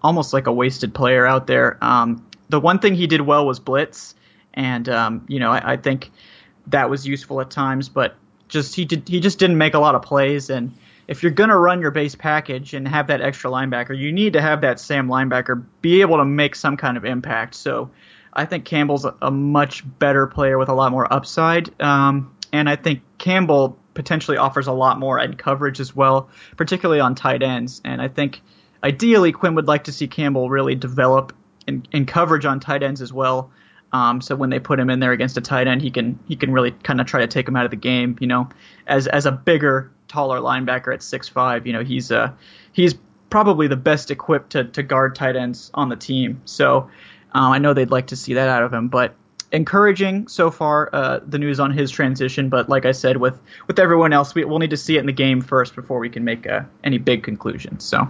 almost 0.01 0.33
like 0.33 0.47
a 0.47 0.53
wasted 0.53 0.93
player 0.93 1.25
out 1.25 1.47
there. 1.47 1.77
Um, 1.81 2.25
the 2.49 2.59
one 2.59 2.79
thing 2.79 2.95
he 2.95 3.07
did 3.07 3.21
well 3.21 3.45
was 3.45 3.59
blitz, 3.59 4.15
and 4.53 4.87
um, 4.89 5.25
you 5.27 5.39
know, 5.39 5.51
I, 5.51 5.73
I, 5.73 5.77
think 5.77 6.11
that 6.67 6.89
was 6.89 7.07
useful 7.07 7.39
at 7.41 7.49
times, 7.49 7.89
but 7.89 8.15
just 8.47 8.75
he 8.75 8.85
did 8.85 9.07
he 9.07 9.19
just 9.19 9.39
didn't 9.39 9.57
make 9.57 9.73
a 9.73 9.79
lot 9.79 9.95
of 9.95 10.01
plays 10.01 10.49
and 10.49 10.73
if 11.11 11.23
you're 11.23 11.31
to 11.49 11.57
run 11.57 11.81
your 11.81 11.91
base 11.91 12.15
package 12.15 12.73
and 12.73 12.87
have 12.87 13.07
that 13.07 13.19
extra 13.19 13.51
linebacker, 13.51 13.97
you 13.97 14.13
need 14.13 14.31
to 14.33 14.41
have 14.41 14.61
that 14.61 14.79
Sam 14.79 15.09
linebacker 15.09 15.61
be 15.81 15.99
able 15.99 16.17
to 16.17 16.25
make 16.25 16.55
some 16.55 16.77
kind 16.77 16.95
of 16.95 17.03
impact. 17.03 17.55
So 17.55 17.91
I 18.31 18.45
think 18.45 18.63
Campbell's 18.63 19.03
a, 19.03 19.13
a 19.21 19.29
much 19.29 19.83
better 19.99 20.25
player 20.25 20.57
with 20.57 20.69
a 20.69 20.73
lot 20.73 20.89
more 20.91 21.11
upside. 21.11 21.69
Um, 21.81 22.33
and 22.53 22.69
I 22.69 22.77
think 22.77 23.01
Campbell 23.17 23.77
potentially 23.93 24.37
offers 24.37 24.67
a 24.67 24.71
lot 24.71 24.99
more 24.99 25.19
in 25.19 25.35
coverage 25.35 25.81
as 25.81 25.93
well, 25.93 26.29
particularly 26.55 27.01
on 27.01 27.13
tight 27.15 27.43
ends. 27.43 27.81
And 27.83 28.01
I 28.01 28.07
think 28.07 28.41
ideally 28.83 29.31
Quinn 29.31 29.55
would 29.55 29.67
like 29.67 29.85
to 29.85 29.91
see 29.91 30.07
Campbell 30.07 30.49
really 30.49 30.75
develop 30.75 31.33
in, 31.67 31.85
in 31.91 32.05
coverage 32.05 32.45
on 32.45 32.59
tight 32.59 32.83
ends 32.83 33.01
as 33.01 33.13
well. 33.13 33.51
Um, 33.93 34.21
so 34.21 34.35
when 34.35 34.49
they 34.49 34.59
put 34.59 34.79
him 34.79 34.89
in 34.89 34.99
there 34.99 35.11
against 35.11 35.37
a 35.37 35.41
tight 35.41 35.67
end, 35.67 35.81
he 35.81 35.91
can 35.91 36.17
he 36.27 36.35
can 36.35 36.53
really 36.53 36.71
kind 36.71 37.01
of 37.01 37.07
try 37.07 37.19
to 37.19 37.27
take 37.27 37.47
him 37.47 37.55
out 37.55 37.65
of 37.65 37.71
the 37.71 37.77
game. 37.77 38.17
You 38.21 38.27
know, 38.27 38.49
as 38.87 39.07
as 39.07 39.25
a 39.25 39.31
bigger 39.31 39.91
taller 40.11 40.39
linebacker 40.39 40.93
at 40.93 41.01
six 41.01 41.27
five. 41.27 41.65
You 41.65 41.73
know, 41.73 41.83
he's 41.83 42.11
uh, 42.11 42.31
he's 42.73 42.95
probably 43.29 43.67
the 43.67 43.77
best 43.77 44.11
equipped 44.11 44.51
to, 44.51 44.65
to 44.65 44.83
guard 44.83 45.15
tight 45.15 45.35
ends 45.35 45.71
on 45.73 45.89
the 45.89 45.95
team. 45.95 46.41
So 46.45 46.89
um, 47.31 47.51
I 47.51 47.57
know 47.57 47.73
they'd 47.73 47.89
like 47.89 48.07
to 48.07 48.15
see 48.15 48.33
that 48.33 48.49
out 48.49 48.63
of 48.63 48.73
him, 48.73 48.89
but 48.89 49.15
encouraging 49.53 50.27
so 50.27 50.51
far 50.51 50.89
uh, 50.93 51.19
the 51.25 51.39
news 51.39 51.59
on 51.59 51.71
his 51.71 51.89
transition. 51.89 52.49
But 52.49 52.69
like 52.69 52.85
I 52.85 52.91
said, 52.91 53.17
with 53.17 53.39
with 53.67 53.79
everyone 53.79 54.13
else, 54.13 54.35
we, 54.35 54.45
will 54.45 54.59
need 54.59 54.71
to 54.71 54.77
see 54.77 54.97
it 54.97 54.99
in 54.99 55.05
the 55.05 55.13
game 55.13 55.41
first 55.41 55.75
before 55.75 55.99
we 55.99 56.09
can 56.09 56.23
make 56.23 56.45
uh, 56.45 56.61
any 56.83 56.97
big 56.97 57.23
conclusions. 57.23 57.83
So 57.83 58.09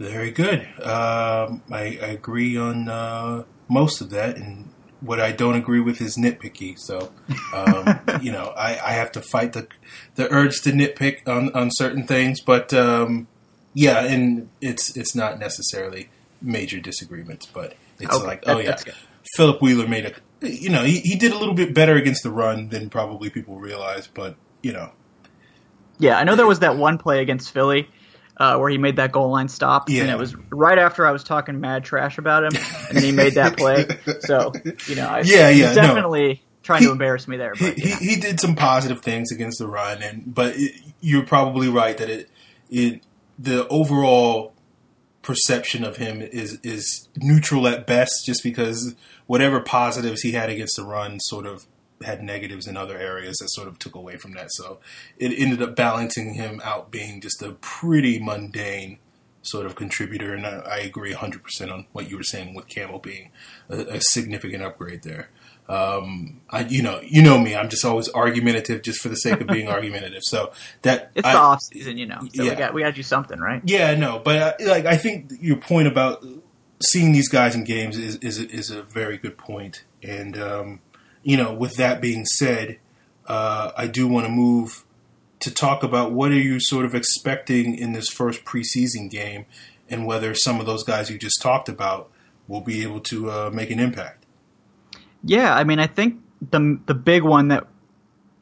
very 0.00 0.30
good. 0.30 0.60
Um, 0.82 1.62
I, 1.70 1.98
I, 2.00 2.06
agree 2.06 2.56
on 2.56 2.88
uh, 2.88 3.44
most 3.68 4.00
of 4.00 4.08
that, 4.10 4.36
and 4.38 4.70
what 5.02 5.20
I 5.20 5.30
don't 5.30 5.56
agree 5.56 5.80
with 5.80 6.00
is 6.00 6.16
nitpicky. 6.16 6.78
So, 6.78 7.12
um, 7.54 8.00
you 8.22 8.32
know, 8.32 8.54
I, 8.56 8.70
I, 8.82 8.92
have 8.92 9.12
to 9.12 9.20
fight 9.20 9.52
the 9.52 9.68
the 10.14 10.32
urge 10.32 10.62
to 10.62 10.72
nitpick 10.72 11.28
on, 11.28 11.52
on 11.54 11.70
certain 11.70 12.06
things. 12.06 12.40
But 12.40 12.72
um, 12.72 13.28
yeah, 13.74 14.02
and 14.02 14.48
it's 14.62 14.96
it's 14.96 15.14
not 15.14 15.38
necessarily 15.38 16.08
major 16.40 16.80
disagreements, 16.80 17.44
but 17.44 17.74
it's 18.00 18.16
okay. 18.16 18.26
like, 18.26 18.44
oh 18.46 18.58
yeah, 18.58 18.78
Philip 19.36 19.60
Wheeler 19.60 19.86
made 19.86 20.06
a, 20.06 20.48
you 20.48 20.70
know, 20.70 20.82
he, 20.82 21.00
he 21.00 21.14
did 21.14 21.30
a 21.30 21.38
little 21.38 21.54
bit 21.54 21.74
better 21.74 21.94
against 21.94 22.22
the 22.22 22.30
run 22.30 22.70
than 22.70 22.88
probably 22.88 23.28
people 23.28 23.58
realize, 23.58 24.06
but 24.06 24.36
you 24.62 24.72
know. 24.72 24.92
Yeah, 25.98 26.18
I 26.18 26.24
know 26.24 26.36
there 26.36 26.46
was 26.46 26.60
that 26.60 26.76
one 26.76 26.96
play 26.96 27.20
against 27.20 27.50
Philly 27.50 27.86
uh, 28.40 28.56
where 28.56 28.70
he 28.70 28.78
made 28.78 28.96
that 28.96 29.12
goal 29.12 29.30
line 29.30 29.48
stop. 29.48 29.90
Yeah. 29.90 30.02
And 30.02 30.10
it 30.10 30.18
was 30.18 30.34
right 30.50 30.78
after 30.78 31.06
I 31.06 31.12
was 31.12 31.22
talking 31.22 31.60
mad 31.60 31.84
trash 31.84 32.16
about 32.16 32.42
him, 32.42 32.52
and 32.88 32.96
then 32.96 33.04
he 33.04 33.12
made 33.12 33.34
that 33.34 33.56
play. 33.56 33.86
So, 34.20 34.52
you 34.88 34.96
know, 34.96 35.06
I, 35.06 35.20
yeah, 35.20 35.50
yeah, 35.50 35.74
definitely 35.74 36.28
no. 36.28 36.40
trying 36.62 36.80
he, 36.80 36.86
to 36.86 36.92
embarrass 36.92 37.28
me 37.28 37.36
there. 37.36 37.52
But, 37.60 37.78
he, 37.78 37.90
he, 37.90 38.14
he, 38.14 38.16
did 38.16 38.40
some 38.40 38.56
positive 38.56 39.02
things 39.02 39.30
against 39.30 39.58
the 39.58 39.68
run, 39.68 40.02
and 40.02 40.34
but 40.34 40.54
it, 40.56 40.72
you're 41.00 41.26
probably 41.26 41.68
right 41.68 41.96
that 41.98 42.08
it 42.08 42.30
it 42.70 43.02
the 43.38 43.68
overall 43.68 44.54
perception 45.20 45.84
of 45.84 45.98
him 45.98 46.22
is 46.22 46.58
is 46.62 47.08
neutral 47.18 47.68
at 47.68 47.86
best, 47.86 48.24
just 48.24 48.42
because 48.42 48.94
whatever 49.26 49.60
positives 49.60 50.22
he 50.22 50.32
had 50.32 50.48
against 50.48 50.76
the 50.76 50.84
run 50.84 51.20
sort 51.20 51.46
of 51.46 51.66
had 52.02 52.22
negatives 52.22 52.66
in 52.66 52.76
other 52.76 52.96
areas 52.96 53.36
that 53.38 53.50
sort 53.50 53.68
of 53.68 53.78
took 53.78 53.94
away 53.94 54.16
from 54.16 54.32
that. 54.32 54.50
So 54.52 54.80
it 55.18 55.32
ended 55.38 55.62
up 55.62 55.76
balancing 55.76 56.34
him 56.34 56.60
out 56.64 56.90
being 56.90 57.20
just 57.20 57.42
a 57.42 57.52
pretty 57.52 58.18
mundane 58.18 58.98
sort 59.42 59.66
of 59.66 59.74
contributor. 59.74 60.34
And 60.34 60.46
I, 60.46 60.58
I 60.60 60.78
agree 60.78 61.12
100% 61.12 61.72
on 61.72 61.86
what 61.92 62.10
you 62.10 62.16
were 62.16 62.22
saying 62.22 62.54
with 62.54 62.68
Campbell 62.68 63.00
being 63.00 63.30
a, 63.68 63.78
a 63.96 64.00
significant 64.00 64.62
upgrade 64.62 65.02
there. 65.02 65.28
Um, 65.68 66.40
I, 66.50 66.64
you 66.64 66.82
know, 66.82 67.00
you 67.00 67.22
know 67.22 67.38
me. 67.38 67.54
I'm 67.54 67.68
just 67.68 67.84
always 67.84 68.08
argumentative, 68.08 68.82
just 68.82 69.00
for 69.00 69.08
the 69.08 69.14
sake 69.14 69.40
of 69.40 69.46
being 69.46 69.68
argumentative. 69.68 70.22
So 70.24 70.52
that 70.82 71.12
it's 71.14 71.26
I, 71.26 71.34
the 71.34 71.38
off 71.38 71.62
season, 71.62 71.96
you 71.96 72.06
know. 72.06 72.18
So 72.34 72.42
yeah. 72.42 72.50
we 72.50 72.56
got 72.56 72.74
we 72.74 72.82
got 72.82 72.96
do 72.96 73.04
something, 73.04 73.38
right? 73.38 73.62
Yeah, 73.64 73.94
no, 73.94 74.18
but 74.18 74.60
I, 74.60 74.64
like 74.64 74.86
I 74.86 74.96
think 74.96 75.30
your 75.40 75.58
point 75.58 75.86
about 75.86 76.26
seeing 76.82 77.12
these 77.12 77.28
guys 77.28 77.54
in 77.54 77.62
games 77.62 77.96
is 77.96 78.16
is, 78.16 78.40
is 78.40 78.70
a 78.72 78.82
very 78.82 79.16
good 79.16 79.38
point, 79.38 79.84
and 80.02 80.36
um, 80.36 80.80
you 81.22 81.36
know, 81.36 81.52
with 81.52 81.76
that 81.76 82.00
being 82.00 82.24
said, 82.24 82.78
uh, 83.26 83.72
I 83.76 83.86
do 83.86 84.08
want 84.08 84.26
to 84.26 84.32
move 84.32 84.84
to 85.40 85.52
talk 85.52 85.82
about 85.82 86.12
what 86.12 86.30
are 86.32 86.38
you 86.38 86.60
sort 86.60 86.84
of 86.84 86.94
expecting 86.94 87.74
in 87.74 87.92
this 87.92 88.08
first 88.08 88.44
preseason 88.44 89.10
game, 89.10 89.46
and 89.88 90.06
whether 90.06 90.34
some 90.34 90.60
of 90.60 90.66
those 90.66 90.84
guys 90.84 91.10
you 91.10 91.18
just 91.18 91.40
talked 91.40 91.68
about 91.68 92.10
will 92.46 92.60
be 92.60 92.82
able 92.82 93.00
to 93.00 93.30
uh, 93.30 93.50
make 93.52 93.70
an 93.70 93.78
impact. 93.80 94.26
Yeah, 95.24 95.54
I 95.54 95.64
mean, 95.64 95.78
I 95.78 95.86
think 95.86 96.20
the 96.50 96.78
the 96.86 96.94
big 96.94 97.22
one 97.22 97.48
that 97.48 97.66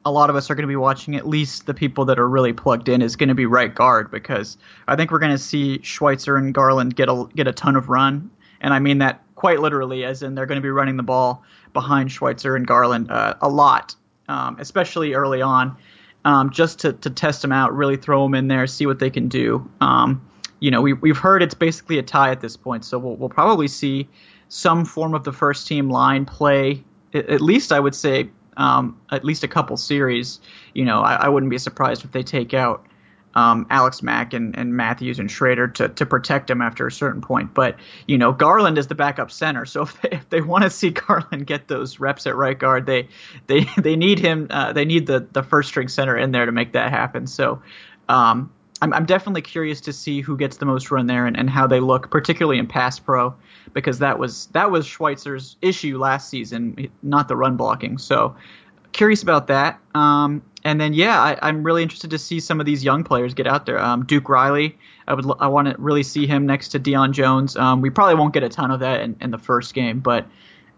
a 0.04 0.10
lot 0.10 0.30
of 0.30 0.36
us 0.36 0.50
are 0.50 0.54
going 0.54 0.62
to 0.62 0.68
be 0.68 0.76
watching, 0.76 1.16
at 1.16 1.26
least 1.26 1.66
the 1.66 1.74
people 1.74 2.06
that 2.06 2.18
are 2.18 2.28
really 2.28 2.52
plugged 2.52 2.88
in, 2.88 3.02
is 3.02 3.16
going 3.16 3.28
to 3.28 3.34
be 3.34 3.46
right 3.46 3.74
guard 3.74 4.10
because 4.10 4.56
I 4.86 4.96
think 4.96 5.10
we're 5.10 5.18
going 5.18 5.32
to 5.32 5.38
see 5.38 5.80
Schweitzer 5.82 6.36
and 6.36 6.54
Garland 6.54 6.96
get 6.96 7.08
a 7.08 7.26
get 7.34 7.46
a 7.46 7.52
ton 7.52 7.76
of 7.76 7.88
run, 7.88 8.30
and 8.60 8.72
I 8.72 8.78
mean 8.78 8.98
that 8.98 9.22
quite 9.38 9.60
literally, 9.60 10.04
as 10.04 10.24
in 10.24 10.34
they're 10.34 10.46
going 10.46 10.60
to 10.60 10.62
be 10.62 10.68
running 10.68 10.96
the 10.96 11.02
ball 11.04 11.44
behind 11.72 12.10
Schweitzer 12.10 12.56
and 12.56 12.66
Garland 12.66 13.08
uh, 13.08 13.34
a 13.40 13.48
lot, 13.48 13.94
um, 14.26 14.56
especially 14.58 15.14
early 15.14 15.40
on, 15.40 15.76
um, 16.24 16.50
just 16.50 16.80
to, 16.80 16.92
to 16.94 17.08
test 17.08 17.42
them 17.42 17.52
out, 17.52 17.72
really 17.72 17.96
throw 17.96 18.24
them 18.24 18.34
in 18.34 18.48
there, 18.48 18.66
see 18.66 18.84
what 18.84 18.98
they 18.98 19.10
can 19.10 19.28
do. 19.28 19.70
Um, 19.80 20.28
you 20.58 20.72
know, 20.72 20.82
we, 20.82 20.92
we've 20.92 21.16
heard 21.16 21.40
it's 21.40 21.54
basically 21.54 21.98
a 21.98 22.02
tie 22.02 22.32
at 22.32 22.40
this 22.40 22.56
point, 22.56 22.84
so 22.84 22.98
we'll, 22.98 23.14
we'll 23.14 23.28
probably 23.28 23.68
see 23.68 24.08
some 24.48 24.84
form 24.84 25.14
of 25.14 25.22
the 25.22 25.32
first 25.32 25.68
team 25.68 25.88
line 25.88 26.26
play, 26.26 26.82
at 27.14 27.40
least 27.40 27.70
I 27.70 27.78
would 27.78 27.94
say, 27.94 28.30
um, 28.56 29.00
at 29.12 29.24
least 29.24 29.44
a 29.44 29.48
couple 29.48 29.76
series. 29.76 30.40
You 30.74 30.84
know, 30.84 31.00
I, 31.00 31.14
I 31.14 31.28
wouldn't 31.28 31.50
be 31.50 31.58
surprised 31.58 32.04
if 32.04 32.10
they 32.10 32.24
take 32.24 32.54
out 32.54 32.84
um, 33.38 33.66
Alex 33.70 34.02
Mack 34.02 34.34
and, 34.34 34.58
and 34.58 34.76
Matthews 34.76 35.20
and 35.20 35.30
Schraeder 35.30 35.68
to, 35.68 35.88
to 35.88 36.04
protect 36.04 36.50
him 36.50 36.60
after 36.60 36.88
a 36.88 36.92
certain 36.92 37.20
point. 37.20 37.54
But, 37.54 37.76
you 38.08 38.18
know, 38.18 38.32
Garland 38.32 38.78
is 38.78 38.88
the 38.88 38.96
backup 38.96 39.30
center. 39.30 39.64
So 39.64 39.82
if 39.84 40.02
they, 40.02 40.08
if 40.10 40.28
they 40.28 40.40
want 40.40 40.64
to 40.64 40.70
see 40.70 40.90
Garland 41.06 41.46
get 41.46 41.68
those 41.68 42.00
reps 42.00 42.26
at 42.26 42.34
right 42.34 42.58
guard, 42.58 42.86
they 42.86 43.08
they, 43.46 43.60
they 43.78 43.94
need 43.94 44.18
him. 44.18 44.48
Uh, 44.50 44.72
they 44.72 44.84
need 44.84 45.06
the, 45.06 45.20
the 45.30 45.44
first 45.44 45.68
string 45.68 45.86
center 45.86 46.16
in 46.16 46.32
there 46.32 46.46
to 46.46 46.52
make 46.52 46.72
that 46.72 46.90
happen. 46.90 47.28
So 47.28 47.62
um, 48.08 48.50
I'm, 48.82 48.92
I'm 48.92 49.06
definitely 49.06 49.42
curious 49.42 49.80
to 49.82 49.92
see 49.92 50.20
who 50.20 50.36
gets 50.36 50.56
the 50.56 50.66
most 50.66 50.90
run 50.90 51.06
there 51.06 51.24
and, 51.24 51.36
and 51.36 51.48
how 51.48 51.68
they 51.68 51.78
look, 51.78 52.10
particularly 52.10 52.58
in 52.58 52.66
pass 52.66 52.98
pro, 52.98 53.36
because 53.72 54.00
that 54.00 54.18
was 54.18 54.46
that 54.48 54.72
was 54.72 54.84
Schweitzer's 54.84 55.56
issue 55.62 55.96
last 55.96 56.28
season, 56.28 56.90
not 57.04 57.28
the 57.28 57.36
run 57.36 57.56
blocking. 57.56 57.98
So 57.98 58.34
curious 58.90 59.22
about 59.22 59.46
that. 59.46 59.78
Um, 59.94 60.42
and 60.68 60.78
then 60.78 60.92
yeah, 60.92 61.18
I, 61.18 61.48
am 61.48 61.62
really 61.62 61.82
interested 61.82 62.10
to 62.10 62.18
see 62.18 62.40
some 62.40 62.60
of 62.60 62.66
these 62.66 62.84
young 62.84 63.02
players 63.02 63.32
get 63.32 63.46
out 63.46 63.64
there. 63.64 63.78
Um, 63.78 64.04
Duke 64.04 64.28
Riley, 64.28 64.76
I 65.06 65.14
would 65.14 65.24
I 65.40 65.48
want 65.48 65.68
to 65.68 65.74
really 65.78 66.02
see 66.02 66.26
him 66.26 66.44
next 66.44 66.68
to 66.68 66.80
Deion 66.80 67.12
Jones. 67.12 67.56
Um, 67.56 67.80
we 67.80 67.88
probably 67.88 68.16
won't 68.16 68.34
get 68.34 68.42
a 68.42 68.50
ton 68.50 68.70
of 68.70 68.80
that 68.80 69.00
in, 69.00 69.16
in 69.22 69.30
the 69.30 69.38
first 69.38 69.72
game, 69.72 70.00
but 70.00 70.26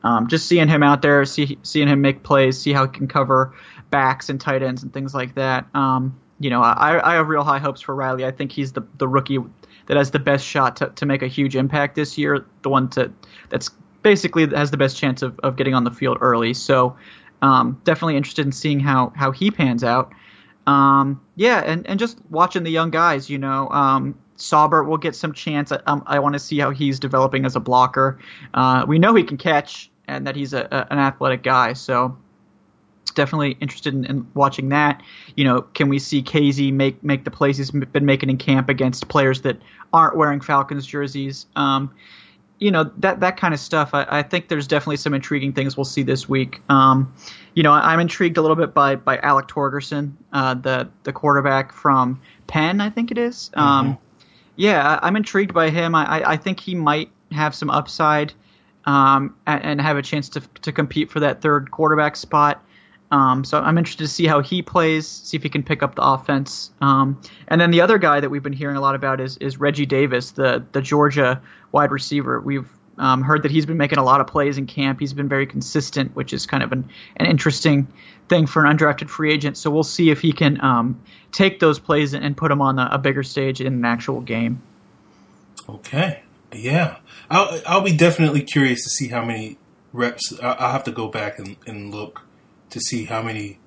um, 0.05 0.29
just 0.29 0.47
seeing 0.47 0.69
him 0.69 0.85
out 0.85 1.03
there, 1.03 1.25
see, 1.25 1.59
seeing 1.65 1.89
him 1.89 2.01
make 2.03 2.23
plays, 2.23 2.59
see 2.59 2.73
how 2.73 2.87
he 2.87 2.93
can 2.93 3.09
cover 3.09 3.53
backs 3.91 4.29
and 4.29 4.41
tight 4.41 4.63
ends 4.63 4.85
and 4.85 4.93
things 4.93 5.13
like 5.13 5.35
that. 5.35 5.67
Um, 5.75 6.21
you 6.39 6.51
know, 6.51 6.63
I, 6.63 7.13
I 7.13 7.15
have 7.15 7.29
real 7.29 7.43
high 7.43 7.59
hopes 7.59 7.81
for 7.81 7.93
Riley. 7.93 8.25
I 8.25 8.31
think 8.31 8.53
he's 8.53 8.73
the 8.73 8.87
the 8.97 9.09
rookie 9.09 9.39
that 9.87 9.97
has 9.97 10.13
the 10.13 10.21
best 10.21 10.47
shot 10.47 10.77
to, 10.77 10.91
to 10.91 11.05
make 11.05 11.23
a 11.23 11.27
huge 11.27 11.57
impact 11.57 11.97
this 11.97 12.17
year. 12.17 12.47
The 12.63 12.69
one 12.69 12.91
to 12.91 13.13
that's 13.49 13.71
basically 14.03 14.47
has 14.47 14.71
the 14.71 14.77
best 14.77 14.97
chance 14.97 15.23
of, 15.23 15.39
of 15.41 15.57
getting 15.57 15.75
on 15.75 15.83
the 15.83 15.91
field 15.91 16.19
early. 16.21 16.55
So 16.55 16.97
um, 17.43 17.81
definitely 17.85 18.17
interested 18.17 18.45
in 18.45 18.53
seeing 18.53 18.81
how 18.81 19.13
how 19.17 19.31
he 19.31 19.51
pans 19.51 19.85
out. 19.85 20.13
Um, 20.67 21.21
yeah, 21.37 21.63
and, 21.65 21.87
and 21.87 21.99
just 21.99 22.19
watching 22.31 22.63
the 22.63 22.71
young 22.71 22.91
guys, 22.91 23.31
you 23.31 23.39
know, 23.39 23.69
um, 23.71 24.17
Saubert 24.37 24.87
will 24.87 24.99
get 24.99 25.17
some 25.17 25.33
chance. 25.33 25.73
I, 25.73 25.81
um, 25.87 26.03
I 26.07 26.19
want 26.19 26.35
to 26.35 26.39
see 26.39 26.59
how 26.59 26.71
he's 26.71 27.01
developing 27.01 27.45
as 27.45 27.57
a 27.57 27.61
blocker. 27.61 28.19
Uh, 28.55 28.85
we 28.87 28.99
know 28.99 29.15
he 29.15 29.25
can 29.25 29.37
catch 29.37 29.91
and 30.07 30.27
that 30.27 30.37
he's 30.37 30.53
a, 30.53 30.69
a, 30.71 30.93
an 30.93 30.99
athletic 30.99 31.43
guy, 31.43 31.73
so 31.73 32.17
definitely 33.15 33.57
interested 33.61 33.95
in, 33.95 34.05
in, 34.05 34.27
watching 34.35 34.69
that. 34.71 35.03
You 35.37 35.45
know, 35.45 35.63
can 35.63 35.89
we 35.89 35.99
see 35.99 36.23
Kazee 36.23 36.73
make 36.73 37.03
make 37.03 37.25
the 37.25 37.31
plays 37.31 37.57
he's 37.57 37.71
been 37.71 38.05
making 38.05 38.31
in 38.31 38.37
camp 38.37 38.69
against 38.69 39.09
players 39.09 39.43
that 39.43 39.59
aren't 39.93 40.17
wearing 40.17 40.41
Falcons 40.41 40.87
jerseys? 40.87 41.47
Um, 41.57 41.93
you 42.61 42.71
know 42.71 42.91
that 42.99 43.21
that 43.21 43.37
kind 43.37 43.53
of 43.53 43.59
stuff. 43.59 43.91
I, 43.95 44.07
I, 44.09 44.23
think 44.23 44.49
there's 44.49 44.69
definitely 44.69 44.99
some 44.99 45.15
intriguing 45.15 45.53
things 45.53 45.77
we'll 45.77 45.85
see 45.85 46.03
this 46.03 46.29
week. 46.29 46.61
Um, 46.69 47.13
you 47.55 47.63
know, 47.63 47.73
I'm 47.73 47.99
intrigued 47.99 48.37
a 48.37 48.43
little 48.43 48.57
bit 48.57 48.73
by 48.73 48.97
by 48.97 49.17
Alek 49.17 49.49
Torgersen, 49.49 50.13
uh, 50.33 50.55
the 50.55 50.89
the 51.03 51.13
quarterback 51.13 51.73
from 51.73 52.21
Penn, 52.47 52.81
I 52.81 52.91
think 52.91 53.11
it 53.11 53.19
is. 53.19 53.51
Mm-hmm. 53.55 53.61
Um, 53.61 53.99
yeah, 54.57 55.01
I'm 55.03 55.17
intrigued 55.17 55.55
by 55.55 55.71
him. 55.71 55.95
I, 55.95 56.23
I 56.33 56.37
think 56.37 56.61
he 56.61 56.75
might 56.75 57.11
have 57.33 57.55
some 57.55 57.71
upside 57.71 58.35
um, 58.85 59.35
and, 59.47 59.65
and, 59.65 59.81
have 59.81 59.97
a 59.97 60.03
chance 60.03 60.29
to 60.31 60.41
to 60.63 60.71
compete 60.71 61.11
for 61.11 61.21
that 61.21 61.41
third 61.41 61.71
quarterback 61.71 62.15
spot. 62.15 62.63
Um, 63.11 63.45
so 63.45 63.59
I'm 63.59 63.77
interested 63.77 64.05
to 64.05 64.09
see 64.09 64.27
how 64.27 64.41
he 64.41 64.63
plays, 64.63 65.07
see 65.07 65.37
if 65.37 65.43
he 65.43 65.49
can 65.49 65.63
pick 65.63 65.83
up 65.83 65.97
the 65.97 66.03
offense. 66.03 66.71
Um, 66.81 67.21
and 67.49 67.61
then 67.61 67.71
the 67.73 67.81
other 67.81 67.99
guy 67.99 68.21
that 68.21 68.31
we've 68.31 68.43
been 68.43 68.53
hearing 68.53 68.77
a 68.77 68.81
lot 68.81 68.95
about 68.95 69.21
is, 69.21 69.37
is 69.39 69.59
Reggie 69.59 69.87
Davis, 69.87 70.33
the 70.33 70.65
the 70.73 70.81
Georgia 70.81 71.43
wide 71.73 71.91
receiver. 71.91 72.41
We've 72.41 72.69
um, 72.99 73.23
heard 73.23 73.43
that 73.43 73.51
he's 73.51 73.67
been 73.67 73.79
making 73.79 73.99
a 73.99 74.05
lot 74.05 74.21
of 74.21 74.27
plays 74.27 74.59
in 74.59 74.67
camp. 74.67 75.01
He's 75.01 75.13
been 75.13 75.29
very 75.29 75.47
consistent, 75.47 76.15
which 76.15 76.33
is 76.33 76.47
kind 76.47 76.63
of 76.63 76.71
an, 76.71 76.89
an 77.17 77.27
interesting 77.27 77.89
thing 78.29 78.47
for 78.47 78.65
an 78.65 78.77
undrafted 78.77 79.09
free 79.09 79.33
agent. 79.33 79.57
So 79.57 79.71
we'll 79.71 79.83
see 79.83 80.11
if 80.11 80.21
he 80.21 80.33
can 80.33 80.61
um, 80.63 81.03
take 81.33 81.61
those 81.61 81.79
plays 81.79 82.15
and 82.15 82.37
put 82.37 82.51
them 82.51 82.61
on 82.61 82.79
a, 82.79 82.91
a, 82.93 82.99
bigger 82.99 83.23
stage 83.23 83.61
in 83.61 83.67
an 83.69 83.85
actual 83.85 84.21
game. 84.21 84.63
Okay, 85.69 86.23
yeah, 86.53 86.99
I'll 87.31 87.61
I'll 87.67 87.81
be 87.81 87.97
definitely 87.97 88.43
curious 88.43 88.85
to 88.85 88.91
see 88.91 89.09
how 89.09 89.25
many 89.25 89.59
reps. 89.93 90.39
I'll 90.43 90.73
have 90.73 90.85
to 90.85 90.93
go 90.93 91.09
back 91.09 91.39
and, 91.39 91.57
and 91.67 91.93
look 91.93 92.23
to 92.71 92.81
see 92.81 93.05
how 93.05 93.23
many 93.23 93.59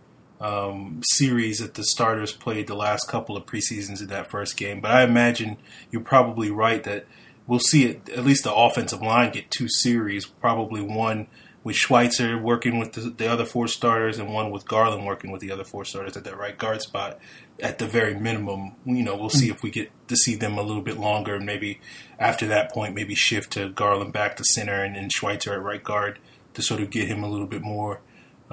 um, 0.42 1.02
series 1.04 1.60
that 1.60 1.76
the 1.76 1.84
starters 1.84 2.34
played 2.34 2.68
the 2.68 2.76
last 2.76 3.08
couple 3.08 3.38
of 3.38 3.46
preseasons 3.46 4.02
in 4.02 4.08
that 4.08 4.30
first 4.30 4.58
game. 4.58 4.82
But 4.82 4.92
I 4.92 5.04
imagine 5.04 5.58
you're 5.92 6.02
probably 6.02 6.52
right 6.52 6.84
that 6.84 7.06
we'll 7.48 7.60
see 7.60 7.86
it, 7.86 8.10
at 8.10 8.26
least 8.26 8.44
the 8.44 8.54
offensive 8.54 9.02
line 9.02 9.32
get 9.32 9.50
two 9.50 9.70
series, 9.70 10.26
probably 10.26 10.82
one 10.82 11.28
with 11.64 11.78
Schweitzer 11.78 12.38
working 12.38 12.78
with 12.78 12.92
the, 12.92 13.10
the, 13.10 13.32
other 13.32 13.46
four 13.46 13.70
starters 13.70 14.20
and 14.20 14.34
one 14.34 14.52
with 14.52 14.68
Garland 14.68 15.06
working 15.06 15.32
with 15.32 15.40
the 15.40 15.50
other 15.50 15.64
four 15.64 15.86
starters 15.86 16.18
at 16.18 16.26
that 16.26 16.38
right 16.38 16.58
guard 16.58 16.82
spot. 16.82 17.20
At 17.62 17.78
the 17.78 17.88
very 17.88 18.16
minimum, 18.16 18.74
you 18.86 19.04
know, 19.04 19.16
we'll 19.16 19.30
see 19.30 19.50
if 19.50 19.64
we 19.64 19.70
get 19.70 19.92
to 20.10 20.16
see 20.16 20.36
them 20.36 20.58
a 20.58 20.64
little 20.64 20.82
bit 20.82 20.98
longer, 20.98 21.36
and 21.36 21.46
maybe 21.46 21.80
after 22.20 22.48
that 22.48 22.74
point, 22.74 22.96
maybe 22.96 23.16
shift 23.16 23.52
to 23.54 23.70
Garland 23.70 24.12
back 24.12 24.36
to 24.38 24.44
center 24.44 24.84
and 24.84 24.96
then 24.96 25.10
Schweitzer 25.10 25.54
at 25.54 25.62
right 25.62 25.84
guard 25.84 26.20
to 26.56 26.62
sort 26.62 26.82
of 26.82 26.90
get 26.90 27.08
him 27.08 27.24
a 27.24 27.30
little 27.30 27.48
bit 27.48 27.62
more 27.62 28.02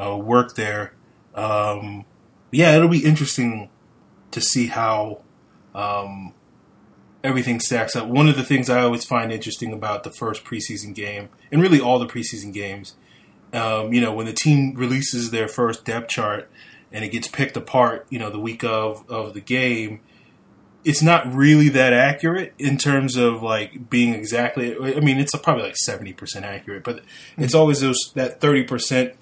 uh, 0.00 0.16
work 0.16 0.54
there. 0.54 0.95
Um, 1.35 2.04
yeah, 2.50 2.75
it'll 2.75 2.88
be 2.88 3.04
interesting 3.04 3.69
to 4.30 4.40
see 4.40 4.69
how 4.69 5.21
um, 5.75 6.35
everything 7.23 7.61
stacks 7.61 7.95
up. 7.95 8.09
One 8.09 8.28
of 8.28 8.37
the 8.37 8.45
things 8.45 8.71
I 8.71 8.83
always 8.83 9.04
find 9.04 9.33
interesting 9.33 9.73
about 9.73 10.04
the 10.04 10.11
first 10.11 10.45
preseason 10.45 10.95
game, 10.95 11.28
and 11.52 11.61
really 11.61 11.80
all 11.80 11.99
the 11.99 12.07
preseason 12.07 12.52
games, 12.52 12.95
um, 13.52 13.92
you 13.92 14.00
know, 14.00 14.12
when 14.12 14.26
the 14.26 14.33
team 14.33 14.75
releases 14.75 15.30
their 15.30 15.49
first 15.49 15.85
depth 15.85 16.09
chart 16.09 16.50
and 16.92 17.04
it 17.04 17.09
gets 17.11 17.28
picked 17.28 17.57
apart, 17.57 18.07
you 18.11 18.19
know, 18.19 18.30
the 18.30 18.40
week 18.40 18.64
of 18.64 19.09
of 19.09 19.35
the 19.35 19.40
game, 19.40 20.00
it's 20.85 21.02
not 21.02 21.33
really 21.33 21.69
that 21.69 21.92
accurate 21.92 22.54
in 22.59 22.78
terms 22.78 23.16
of 23.16 23.42
like 23.42 23.90
being 23.90 24.14
exactly. 24.14 24.76
I 24.76 25.00
mean, 25.00 25.19
it's 25.19 25.37
probably 25.37 25.64
like 25.64 25.76
seventy 25.76 26.12
percent 26.12 26.45
accurate, 26.45 26.85
but 26.85 27.02
it's 27.37 27.54
always 27.54 27.80
those 27.80 28.12
that 28.14 28.40
thirty 28.40 28.64
percent 28.64 29.14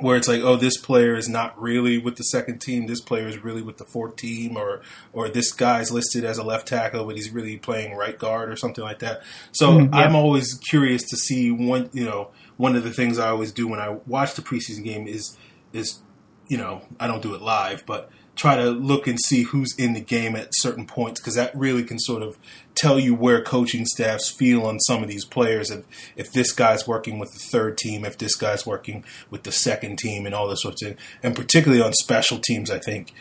where 0.00 0.16
it's 0.16 0.28
like, 0.28 0.42
oh, 0.42 0.56
this 0.56 0.76
player 0.76 1.14
is 1.16 1.28
not 1.28 1.60
really 1.60 1.98
with 1.98 2.16
the 2.16 2.24
second 2.24 2.60
team. 2.60 2.86
This 2.86 3.00
player 3.00 3.26
is 3.26 3.42
really 3.42 3.62
with 3.62 3.78
the 3.78 3.84
fourth 3.84 4.16
team, 4.16 4.56
or 4.56 4.82
or 5.12 5.28
this 5.28 5.52
guy's 5.52 5.90
listed 5.90 6.24
as 6.24 6.38
a 6.38 6.44
left 6.44 6.68
tackle, 6.68 7.04
but 7.04 7.16
he's 7.16 7.30
really 7.30 7.56
playing 7.56 7.96
right 7.96 8.18
guard 8.18 8.50
or 8.50 8.56
something 8.56 8.84
like 8.84 9.00
that. 9.00 9.22
So 9.52 9.70
mm-hmm, 9.70 9.94
yeah. 9.94 10.00
I'm 10.00 10.14
always 10.14 10.54
curious 10.54 11.02
to 11.10 11.16
see 11.16 11.50
one. 11.50 11.90
You 11.92 12.04
know, 12.04 12.30
one 12.56 12.76
of 12.76 12.84
the 12.84 12.92
things 12.92 13.18
I 13.18 13.28
always 13.28 13.52
do 13.52 13.68
when 13.68 13.80
I 13.80 13.98
watch 14.06 14.34
the 14.34 14.42
preseason 14.42 14.84
game 14.84 15.06
is 15.06 15.36
is 15.72 16.00
you 16.48 16.56
know 16.56 16.82
I 16.98 17.06
don't 17.06 17.22
do 17.22 17.34
it 17.34 17.42
live, 17.42 17.84
but 17.86 18.10
try 18.36 18.56
to 18.56 18.70
look 18.70 19.06
and 19.06 19.18
see 19.20 19.42
who's 19.42 19.74
in 19.76 19.92
the 19.92 20.00
game 20.00 20.34
at 20.34 20.48
certain 20.52 20.86
points 20.86 21.20
because 21.20 21.34
that 21.34 21.54
really 21.54 21.84
can 21.84 21.98
sort 21.98 22.22
of 22.22 22.38
tell 22.80 22.98
you 22.98 23.14
where 23.14 23.42
coaching 23.42 23.84
staffs 23.84 24.30
feel 24.30 24.64
on 24.64 24.80
some 24.80 25.02
of 25.02 25.08
these 25.08 25.24
players. 25.24 25.70
If 25.70 25.84
if 26.16 26.32
this 26.32 26.52
guy's 26.52 26.88
working 26.88 27.18
with 27.18 27.32
the 27.32 27.38
third 27.38 27.76
team, 27.78 28.04
if 28.04 28.18
this 28.18 28.34
guy's 28.34 28.66
working 28.66 29.04
with 29.30 29.42
the 29.42 29.52
second 29.52 29.98
team, 29.98 30.26
and 30.26 30.34
all 30.34 30.48
this 30.48 30.62
sorts 30.62 30.82
of, 30.82 30.96
and 31.22 31.36
particularly 31.36 31.82
on 31.82 31.92
special 31.92 32.38
teams, 32.38 32.70
I 32.70 32.78
think 32.78 33.12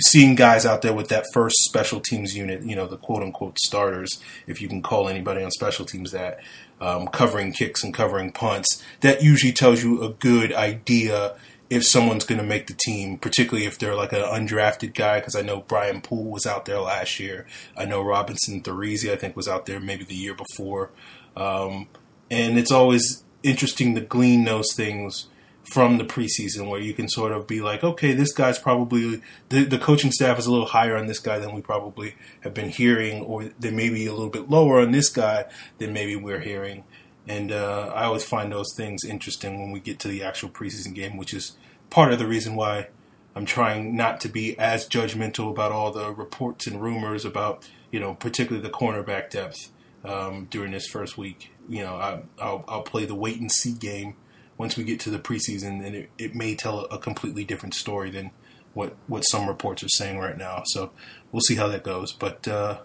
seeing 0.00 0.34
guys 0.34 0.66
out 0.66 0.82
there 0.82 0.92
with 0.92 1.08
that 1.08 1.24
first 1.32 1.56
special 1.62 2.00
teams 2.00 2.36
unit, 2.36 2.62
you 2.62 2.76
know, 2.76 2.86
the 2.86 2.96
quote 2.96 3.22
unquote 3.22 3.58
starters, 3.58 4.20
if 4.46 4.60
you 4.60 4.68
can 4.68 4.82
call 4.82 5.08
anybody 5.08 5.42
on 5.42 5.50
special 5.50 5.86
teams 5.86 6.12
that, 6.12 6.40
um, 6.80 7.06
covering 7.08 7.52
kicks 7.52 7.82
and 7.82 7.94
covering 7.94 8.32
punts, 8.32 8.82
that 9.00 9.22
usually 9.22 9.52
tells 9.52 9.82
you 9.82 10.02
a 10.02 10.10
good 10.10 10.52
idea 10.52 11.36
if 11.72 11.86
someone's 11.86 12.26
going 12.26 12.38
to 12.38 12.46
make 12.46 12.66
the 12.66 12.74
team, 12.74 13.16
particularly 13.16 13.64
if 13.64 13.78
they're 13.78 13.94
like 13.94 14.12
an 14.12 14.20
undrafted 14.20 14.92
guy, 14.92 15.20
because 15.20 15.34
I 15.34 15.40
know 15.40 15.64
Brian 15.66 16.02
Poole 16.02 16.30
was 16.30 16.44
out 16.44 16.66
there 16.66 16.80
last 16.80 17.18
year. 17.18 17.46
I 17.78 17.86
know 17.86 18.04
Robenson 18.04 18.62
Therezie, 18.62 19.10
I 19.10 19.16
think, 19.16 19.34
was 19.34 19.48
out 19.48 19.64
there 19.64 19.80
maybe 19.80 20.04
the 20.04 20.14
year 20.14 20.34
before. 20.34 20.90
Um, 21.34 21.88
and 22.30 22.58
it's 22.58 22.70
always 22.70 23.24
interesting 23.42 23.94
to 23.94 24.02
glean 24.02 24.44
those 24.44 24.74
things 24.74 25.28
from 25.64 25.96
the 25.96 26.04
preseason 26.04 26.68
where 26.68 26.80
you 26.80 26.92
can 26.92 27.08
sort 27.08 27.32
of 27.32 27.46
be 27.46 27.62
like, 27.62 27.82
okay, 27.82 28.12
this 28.12 28.34
guy's 28.34 28.58
probably, 28.58 29.22
the, 29.48 29.64
the 29.64 29.78
coaching 29.78 30.12
staff 30.12 30.38
is 30.38 30.44
a 30.44 30.52
little 30.52 30.66
higher 30.66 30.94
on 30.94 31.06
this 31.06 31.20
guy 31.20 31.38
than 31.38 31.54
we 31.54 31.62
probably 31.62 32.16
have 32.40 32.52
been 32.52 32.68
hearing, 32.68 33.22
or 33.22 33.44
they 33.58 33.70
may 33.70 33.88
be 33.88 34.04
a 34.04 34.12
little 34.12 34.28
bit 34.28 34.50
lower 34.50 34.78
on 34.78 34.90
this 34.90 35.08
guy 35.08 35.46
than 35.78 35.94
maybe 35.94 36.16
we're 36.16 36.40
hearing. 36.40 36.84
And 37.26 37.50
uh, 37.50 37.92
I 37.94 38.04
always 38.04 38.24
find 38.24 38.52
those 38.52 38.74
things 38.76 39.04
interesting 39.04 39.58
when 39.58 39.70
we 39.70 39.80
get 39.80 39.98
to 40.00 40.08
the 40.08 40.22
actual 40.22 40.50
preseason 40.50 40.94
game, 40.94 41.16
which 41.16 41.32
is 41.32 41.56
part 41.92 42.10
of 42.10 42.18
the 42.18 42.26
reason 42.26 42.56
why 42.56 42.88
I'm 43.36 43.44
trying 43.44 43.94
not 43.94 44.18
to 44.22 44.28
be 44.28 44.58
as 44.58 44.88
judgmental 44.88 45.50
about 45.50 45.72
all 45.72 45.92
the 45.92 46.10
reports 46.10 46.66
and 46.66 46.80
rumors 46.80 47.26
about, 47.26 47.68
you 47.90 48.00
know, 48.00 48.14
particularly 48.14 48.66
the 48.66 48.72
cornerback 48.72 49.28
depth 49.28 49.70
um, 50.02 50.46
during 50.50 50.72
this 50.72 50.86
first 50.86 51.18
week. 51.18 51.52
You 51.68 51.84
know, 51.84 51.94
I, 51.94 52.14
will 52.42 52.64
I'll 52.66 52.82
play 52.82 53.04
the 53.04 53.14
wait 53.14 53.40
and 53.40 53.52
see 53.52 53.74
game 53.74 54.16
once 54.56 54.76
we 54.76 54.84
get 54.84 55.00
to 55.00 55.10
the 55.10 55.18
preseason, 55.18 55.84
and 55.84 55.94
it, 55.94 56.10
it 56.16 56.34
may 56.34 56.54
tell 56.54 56.80
a, 56.86 56.98
completely 56.98 57.44
different 57.44 57.74
story 57.74 58.10
than 58.10 58.30
what 58.72 58.96
what 59.06 59.20
some 59.22 59.46
reports 59.46 59.82
are 59.82 59.88
saying 59.88 60.18
right 60.18 60.36
now. 60.36 60.62
So 60.64 60.92
we'll 61.30 61.42
see 61.42 61.56
how 61.56 61.68
that 61.68 61.82
goes. 61.82 62.12
But 62.12 62.48
uh, 62.48 62.78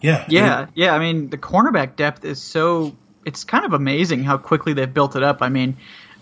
yeah, 0.00 0.24
yeah, 0.28 0.66
yeah. 0.74 0.94
I 0.94 0.98
mean, 0.98 1.28
the 1.28 1.38
cornerback 1.38 1.96
depth 1.96 2.24
is 2.24 2.40
so 2.40 2.96
it's 3.26 3.44
kind 3.44 3.64
of 3.64 3.74
amazing 3.74 4.24
how 4.24 4.38
quickly 4.38 4.72
they've 4.72 4.92
built 4.92 5.16
it 5.16 5.22
up. 5.22 5.42
I 5.42 5.50
mean, 5.50 5.76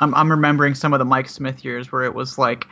I'm, 0.05 0.15
I'm 0.15 0.31
remembering 0.31 0.75
some 0.75 0.93
of 0.93 0.99
the 0.99 1.05
Mike 1.05 1.29
Smith 1.29 1.65
years 1.65 1.91
where 1.91 2.03
it 2.03 2.15
was 2.15 2.39
like 2.39 2.67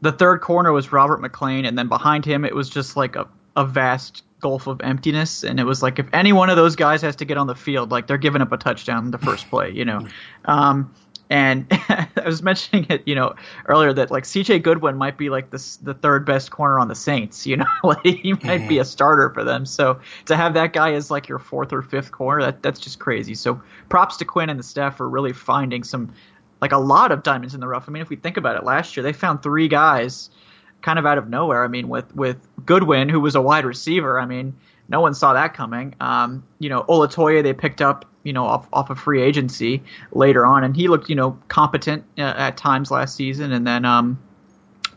the 0.00 0.12
third 0.12 0.40
corner 0.40 0.72
was 0.72 0.92
Robert 0.92 1.20
McClain, 1.22 1.66
and 1.66 1.78
then 1.78 1.88
behind 1.88 2.24
him 2.24 2.44
it 2.44 2.54
was 2.54 2.68
just 2.68 2.96
like 2.96 3.16
a, 3.16 3.26
a 3.56 3.64
vast 3.64 4.24
gulf 4.40 4.66
of 4.66 4.80
emptiness. 4.82 5.44
And 5.44 5.60
it 5.60 5.64
was 5.64 5.82
like 5.82 5.98
if 5.98 6.06
any 6.12 6.32
one 6.32 6.50
of 6.50 6.56
those 6.56 6.76
guys 6.76 7.00
has 7.02 7.16
to 7.16 7.24
get 7.24 7.38
on 7.38 7.46
the 7.46 7.54
field, 7.54 7.90
like 7.90 8.08
they're 8.08 8.18
giving 8.18 8.42
up 8.42 8.52
a 8.52 8.56
touchdown 8.56 9.06
in 9.06 9.10
the 9.12 9.18
first 9.18 9.48
play, 9.48 9.70
you 9.70 9.84
know. 9.84 10.06
Um, 10.44 10.92
and 11.32 11.66
I 11.70 12.08
was 12.26 12.42
mentioning 12.42 12.86
it, 12.90 13.04
you 13.06 13.14
know, 13.14 13.34
earlier 13.66 13.92
that 13.94 14.10
like 14.10 14.24
CJ 14.24 14.62
Goodwin 14.62 14.96
might 14.96 15.16
be 15.16 15.30
like 15.30 15.48
the 15.48 15.78
the 15.82 15.94
third 15.94 16.26
best 16.26 16.50
corner 16.50 16.78
on 16.78 16.88
the 16.88 16.94
Saints. 16.94 17.46
You 17.46 17.56
know, 17.56 17.66
like 17.84 18.04
he 18.04 18.32
might 18.32 18.42
mm-hmm. 18.42 18.68
be 18.68 18.78
a 18.78 18.84
starter 18.84 19.30
for 19.30 19.42
them. 19.42 19.64
So 19.64 19.98
to 20.26 20.36
have 20.36 20.52
that 20.54 20.74
guy 20.74 20.92
as 20.92 21.10
like 21.10 21.28
your 21.28 21.38
fourth 21.38 21.72
or 21.72 21.80
fifth 21.80 22.12
corner, 22.12 22.42
that 22.42 22.62
that's 22.62 22.78
just 22.78 22.98
crazy. 22.98 23.34
So 23.34 23.62
props 23.88 24.18
to 24.18 24.26
Quinn 24.26 24.50
and 24.50 24.58
the 24.58 24.64
staff 24.64 24.98
for 24.98 25.08
really 25.08 25.32
finding 25.32 25.84
some 25.84 26.12
like 26.62 26.72
a 26.72 26.78
lot 26.78 27.10
of 27.10 27.24
diamonds 27.24 27.54
in 27.54 27.60
the 27.60 27.66
rough. 27.66 27.88
I 27.88 27.92
mean, 27.92 28.02
if 28.02 28.08
we 28.08 28.16
think 28.16 28.36
about 28.36 28.56
it, 28.56 28.64
last 28.64 28.96
year 28.96 29.02
they 29.02 29.12
found 29.12 29.42
three 29.42 29.66
guys 29.66 30.30
kind 30.80 30.98
of 30.98 31.04
out 31.04 31.18
of 31.18 31.28
nowhere. 31.28 31.64
I 31.64 31.68
mean, 31.68 31.88
with 31.88 32.14
with 32.14 32.38
Goodwin, 32.64 33.08
who 33.08 33.20
was 33.20 33.34
a 33.34 33.42
wide 33.42 33.64
receiver. 33.64 34.18
I 34.18 34.26
mean, 34.26 34.54
no 34.88 35.00
one 35.00 35.12
saw 35.12 35.34
that 35.34 35.54
coming. 35.54 35.96
Um, 36.00 36.44
you 36.60 36.68
know, 36.68 36.84
Olatoye 36.84 37.42
they 37.42 37.52
picked 37.52 37.82
up 37.82 38.06
you 38.22 38.32
know 38.32 38.46
off 38.46 38.68
off 38.72 38.90
of 38.90 38.98
free 38.98 39.20
agency 39.20 39.82
later 40.12 40.46
on, 40.46 40.62
and 40.62 40.76
he 40.76 40.86
looked 40.86 41.10
you 41.10 41.16
know 41.16 41.36
competent 41.48 42.04
uh, 42.16 42.22
at 42.36 42.56
times 42.56 42.92
last 42.92 43.16
season, 43.16 43.50
and 43.52 43.66
then 43.66 43.84
um, 43.84 44.20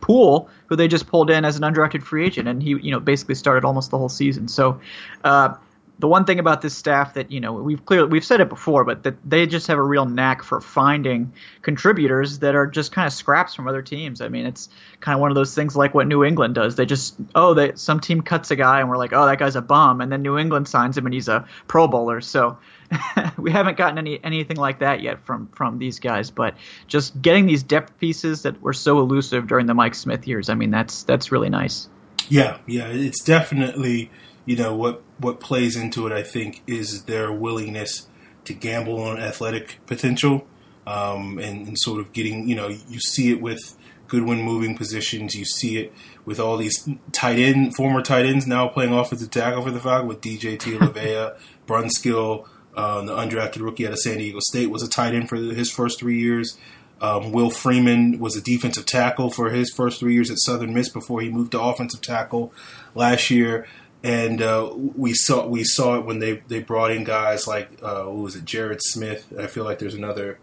Poole, 0.02 0.48
who 0.68 0.76
they 0.76 0.88
just 0.88 1.08
pulled 1.08 1.32
in 1.32 1.44
as 1.46 1.58
an 1.58 1.64
undrafted 1.64 2.04
free 2.04 2.28
agent, 2.28 2.48
and 2.48 2.62
he 2.62 2.70
you 2.70 2.92
know 2.92 3.00
basically 3.00 3.36
started 3.36 3.66
almost 3.66 3.90
the 3.90 3.98
whole 3.98 4.10
season. 4.10 4.48
So. 4.48 4.80
Uh, 5.24 5.56
the 6.00 6.08
one 6.08 6.26
thing 6.26 6.40
about 6.40 6.62
this 6.62 6.76
staff 6.76 7.14
that 7.14 7.32
you 7.32 7.40
know 7.40 7.54
we've 7.54 7.86
clearly 7.86 8.10
we've 8.10 8.26
said 8.26 8.42
it 8.42 8.50
before, 8.50 8.84
but 8.84 9.04
that 9.04 9.16
they 9.28 9.48
just 9.48 9.68
have 9.68 9.78
a 9.78 9.84
real 9.84 10.06
knack 10.06 10.44
for 10.44 10.60
finding 10.60 11.32
contributors 11.62 12.40
that 12.40 12.56
are 12.56 12.68
just 12.68 12.92
kind 12.92 13.08
of 13.08 13.14
scraps 13.14 13.54
from 13.54 13.68
other 13.68 13.82
teams. 13.82 14.20
I 14.20 14.28
mean, 14.28 14.46
it's 14.46 14.70
kind 15.00 15.16
of 15.16 15.22
one 15.22 15.32
of 15.32 15.36
those 15.36 15.56
things 15.56 15.76
like 15.76 15.94
what 15.94 16.08
New 16.08 16.24
England 16.24 16.56
does. 16.56 16.76
They 16.76 16.86
just 16.86 17.16
oh, 17.34 17.54
they 17.54 17.74
some 17.76 18.00
team 18.00 18.22
cuts 18.22 18.52
a 18.52 18.56
guy 18.56 18.82
and 18.82 18.90
we're 18.90 18.98
like, 18.98 19.14
oh, 19.14 19.26
that 19.26 19.40
guy's 19.40 19.56
a 19.56 19.62
bum, 19.62 20.02
and 20.02 20.12
then 20.12 20.22
New 20.22 20.38
England 20.38 20.68
signs 20.68 20.98
him 20.98 21.06
and 21.06 21.14
he's 21.14 21.30
a 21.30 21.48
Pro 21.68 21.88
Bowler. 21.88 22.20
So 22.20 22.58
we 23.38 23.52
haven't 23.52 23.78
gotten 23.78 23.98
any 23.98 24.22
anything 24.24 24.58
like 24.58 24.80
that 24.80 25.02
yet 25.02 25.26
from 25.26 25.48
from 25.48 25.80
these 25.80 26.00
guys. 26.00 26.30
But 26.30 26.56
just 26.88 27.22
getting 27.22 27.46
these 27.46 27.64
depth 27.64 27.98
pieces 28.00 28.42
that 28.42 28.62
were 28.62 28.74
so 28.74 29.00
elusive 29.00 29.48
during 29.48 29.66
the 29.66 29.74
Mike 29.74 29.96
Smith 29.96 30.28
years, 30.28 30.50
I 30.50 30.56
mean, 30.56 30.72
that's 30.72 31.04
that's 31.04 31.32
really 31.32 31.50
nice. 31.50 31.90
Yeah, 32.28 32.58
yeah, 32.66 32.88
it's 32.88 33.24
definitely 33.24 34.10
you 34.46 34.56
know 34.56 34.76
what 34.76 35.04
what 35.18 35.40
plays 35.40 35.76
into 35.76 36.08
it. 36.08 36.14
I 36.14 36.24
think 36.24 36.64
is 36.68 37.04
their 37.04 37.32
willingness 37.32 38.08
to 38.46 38.54
gamble 38.54 39.02
on 39.02 39.20
athletic 39.20 39.80
potential 39.86 40.48
um, 40.88 41.40
and, 41.40 41.68
and, 41.68 41.80
sort 41.80 42.00
of 42.00 42.14
getting, 42.14 42.48
you 42.48 42.56
know, 42.56 42.68
you 42.68 43.00
see 43.00 43.32
it 43.32 43.42
with 43.42 43.76
Goodwin 44.08 44.42
moving 44.42 44.78
positions. 44.78 45.36
You 45.36 45.46
see 45.46 45.78
it 45.78 45.94
with 46.26 46.40
all 46.40 46.58
these 46.58 46.88
tight 47.12 47.40
end, 47.40 47.76
former 47.76 48.02
tight 48.02 48.26
ends 48.26 48.46
now 48.46 48.68
playing 48.68 48.94
offensive 48.94 49.32
tackle 49.32 49.64
for 49.64 49.72
the 49.72 49.80
Falcons 49.80 50.10
with 50.10 50.22
DJ 50.22 50.58
Tialavea, 50.58 51.38
Brunskill, 51.68 52.48
uh, 52.76 53.02
the 53.02 53.16
undrafted 53.16 53.62
rookie 53.62 53.88
out 53.88 53.94
of 53.94 54.00
San 54.00 54.18
Diego 54.18 54.40
State 54.42 54.70
was 54.70 54.84
a 54.84 54.90
tight 54.90 55.16
end 55.16 55.30
for 55.30 55.38
his 55.38 55.72
first 55.72 56.00
three 56.00 56.20
years. 56.20 56.58
Um, 57.02 57.32
Will 57.32 57.50
Freeman 57.50 58.20
was 58.20 58.38
a 58.38 58.42
defensive 58.42 58.86
tackle 58.86 59.30
for 59.30 59.50
his 59.50 59.72
first 59.72 60.00
three 60.00 60.14
years 60.14 60.32
at 60.32 60.40
Southern 60.40 60.74
Miss 60.74 60.90
before 60.90 61.22
he 61.22 61.30
moved 61.30 61.52
to 61.52 61.62
offensive 61.62 62.02
tackle 62.02 62.54
last 62.94 63.30
year. 63.30 63.68
And 64.06 64.40
uh, 64.40 64.72
we 64.76 65.16
saw 65.16 65.48
we 65.48 65.64
saw 65.64 65.98
it 65.98 66.06
when 66.06 66.20
they, 66.20 66.44
they 66.48 66.60
brought 66.62 66.92
in 66.92 67.04
guys 67.04 67.48
like 67.48 67.72
uh, 67.82 68.04
what 68.04 68.18
was 68.18 68.36
it 68.36 68.46
Jared 68.46 68.80
Smith. 68.84 69.34
I 69.38 69.48
feel 69.48 69.64
like 69.64 69.80
there's 69.80 69.96
another 69.96 70.38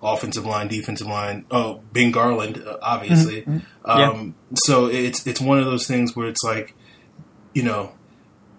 offensive 0.00 0.46
line, 0.46 0.68
defensive 0.68 1.08
line. 1.08 1.44
Oh, 1.50 1.80
Ben 1.92 2.12
Garland, 2.12 2.62
uh, 2.64 2.78
obviously. 2.80 3.42
Mm-hmm. 3.42 3.58
Um, 3.84 4.34
yeah. 4.50 4.56
So 4.58 4.86
it's 4.86 5.26
it's 5.26 5.40
one 5.40 5.58
of 5.58 5.64
those 5.64 5.84
things 5.84 6.14
where 6.14 6.28
it's 6.28 6.44
like, 6.44 6.76
you 7.54 7.64
know, 7.64 7.92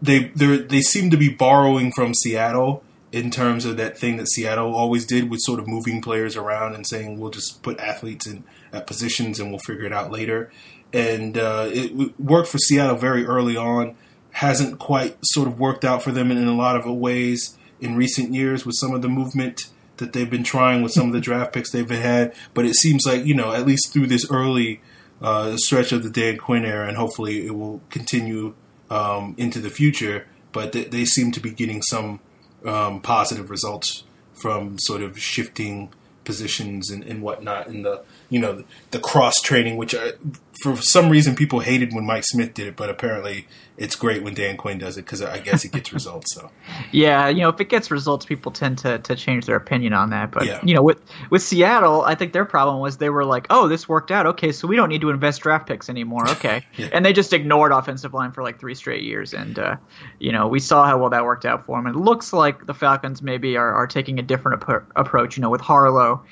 they 0.01 0.25
they 0.35 0.57
they 0.57 0.81
seem 0.81 1.09
to 1.09 1.17
be 1.17 1.29
borrowing 1.29 1.93
from 1.93 2.13
Seattle 2.13 2.83
in 3.13 3.31
terms 3.31 3.63
of 3.63 3.77
that 3.77 3.97
thing 3.97 4.17
that 4.17 4.27
Seattle 4.29 4.75
always 4.75 5.05
did 5.05 5.29
with 5.29 5.39
sort 5.39 5.61
of 5.61 5.69
moving 5.69 6.01
players 6.01 6.35
around 6.35 6.75
and 6.75 6.85
saying 6.85 7.17
we'll 7.17 7.31
just 7.31 7.63
put 7.63 7.79
athletes 7.79 8.27
in 8.27 8.43
at 8.73 8.87
positions 8.87 9.39
and 9.39 9.51
we'll 9.51 9.59
figure 9.59 9.85
it 9.85 9.93
out 9.93 10.11
later. 10.11 10.51
And 10.91 11.37
uh, 11.37 11.69
it 11.71 12.19
worked 12.19 12.49
for 12.49 12.57
Seattle 12.57 12.97
very 12.97 13.25
early 13.25 13.55
on. 13.55 13.95
Hasn't 14.31 14.79
quite 14.79 15.17
sort 15.23 15.47
of 15.47 15.59
worked 15.59 15.83
out 15.83 16.03
for 16.03 16.11
them 16.11 16.31
in, 16.31 16.37
in 16.37 16.47
a 16.47 16.55
lot 16.55 16.75
of 16.75 16.85
ways 16.85 17.57
in 17.79 17.95
recent 17.95 18.33
years 18.33 18.65
with 18.65 18.75
some 18.75 18.93
of 18.93 19.01
the 19.01 19.09
movement 19.09 19.69
that 19.97 20.13
they've 20.13 20.29
been 20.29 20.43
trying 20.43 20.81
with 20.81 20.91
some 20.91 21.07
of 21.07 21.13
the 21.13 21.19
draft 21.19 21.53
picks 21.53 21.71
they've 21.71 21.89
had. 21.89 22.33
But 22.53 22.65
it 22.65 22.75
seems 22.75 23.05
like 23.05 23.25
you 23.25 23.33
know 23.33 23.53
at 23.53 23.65
least 23.65 23.93
through 23.93 24.07
this 24.07 24.29
early 24.31 24.81
uh, 25.21 25.57
stretch 25.57 25.91
of 25.91 26.03
the 26.03 26.09
Dan 26.09 26.37
Quinn 26.37 26.65
era, 26.65 26.87
and 26.87 26.97
hopefully 26.97 27.45
it 27.45 27.55
will 27.55 27.81
continue 27.89 28.55
um, 28.89 29.35
into 29.37 29.59
the 29.59 29.69
future. 29.69 30.27
But 30.51 30.71
they, 30.71 30.85
they 30.85 31.05
seem 31.05 31.31
to 31.33 31.39
be 31.39 31.51
getting 31.51 31.81
some 31.81 32.19
um, 32.65 33.01
positive 33.01 33.49
results 33.49 34.03
from 34.33 34.77
sort 34.79 35.01
of 35.01 35.19
shifting 35.19 35.93
positions 36.23 36.89
and, 36.89 37.03
and 37.03 37.21
whatnot, 37.21 37.67
in 37.67 37.83
the 37.83 38.03
you 38.29 38.39
know 38.39 38.53
the, 38.53 38.65
the 38.91 38.99
cross 38.99 39.41
training, 39.41 39.77
which 39.77 39.95
I, 39.95 40.13
for 40.61 40.77
some 40.77 41.09
reason 41.09 41.35
people 41.35 41.59
hated 41.61 41.93
when 41.93 42.05
Mike 42.05 42.23
Smith 42.25 42.53
did 42.53 42.67
it, 42.67 42.75
but 42.75 42.89
apparently 42.89 43.47
it's 43.77 43.95
great 43.95 44.23
when 44.23 44.33
Dan 44.33 44.57
Quinn 44.57 44.77
does 44.77 44.97
it 44.97 45.05
because 45.05 45.21
I 45.21 45.39
guess 45.39 45.63
it 45.63 45.71
gets 45.71 45.93
results. 45.93 46.35
So 46.35 46.51
yeah, 46.91 47.29
you 47.29 47.41
know, 47.41 47.49
if 47.49 47.59
it 47.61 47.69
gets 47.69 47.89
results, 47.89 48.25
people 48.25 48.51
tend 48.51 48.77
to, 48.79 48.99
to 48.99 49.15
change 49.15 49.45
their 49.45 49.55
opinion 49.55 49.93
on 49.93 50.09
that. 50.09 50.31
But 50.31 50.45
yeah. 50.45 50.59
you 50.63 50.75
know, 50.75 50.83
with 50.83 51.01
with 51.29 51.41
Seattle, 51.41 52.01
I 52.01 52.13
think 52.13 52.33
their 52.33 52.45
problem 52.45 52.81
was 52.81 52.97
they 52.97 53.09
were 53.09 53.25
like, 53.25 53.47
oh, 53.49 53.67
this 53.67 53.87
worked 53.87 54.11
out. 54.11 54.25
Okay, 54.25 54.51
so 54.51 54.67
we 54.67 54.75
don't 54.75 54.89
need 54.89 55.01
to 55.01 55.09
invest 55.09 55.41
draft 55.41 55.67
picks 55.67 55.89
anymore. 55.89 56.27
Okay, 56.39 56.63
yeah. 56.77 56.87
and 56.93 57.03
they 57.03 57.11
just 57.11 57.33
ignored 57.33 57.71
offensive 57.71 58.13
line 58.13 58.31
for 58.31 58.43
like 58.43 58.59
three 58.59 58.75
straight 58.75 59.03
years, 59.03 59.33
and 59.33 59.57
uh, 59.57 59.75
you 60.19 60.31
know, 60.31 60.47
we 60.47 60.59
saw 60.59 60.85
how 60.85 60.97
well 60.97 61.09
that 61.09 61.25
worked 61.25 61.43
out 61.43 61.65
for 61.65 61.77
them. 61.77 61.87
It 61.87 61.97
looks 61.97 62.31
like 62.31 62.65
the 62.65 62.73
Falcons 62.73 63.21
maybe 63.21 63.57
are, 63.57 63.73
are 63.73 63.87
taking 63.87 64.19
a 64.19 64.21
different 64.21 64.63
ap- 64.63 64.89
approach. 64.95 65.35
You 65.35 65.41
know, 65.41 65.49
with 65.49 65.59
Harlow 65.59 66.23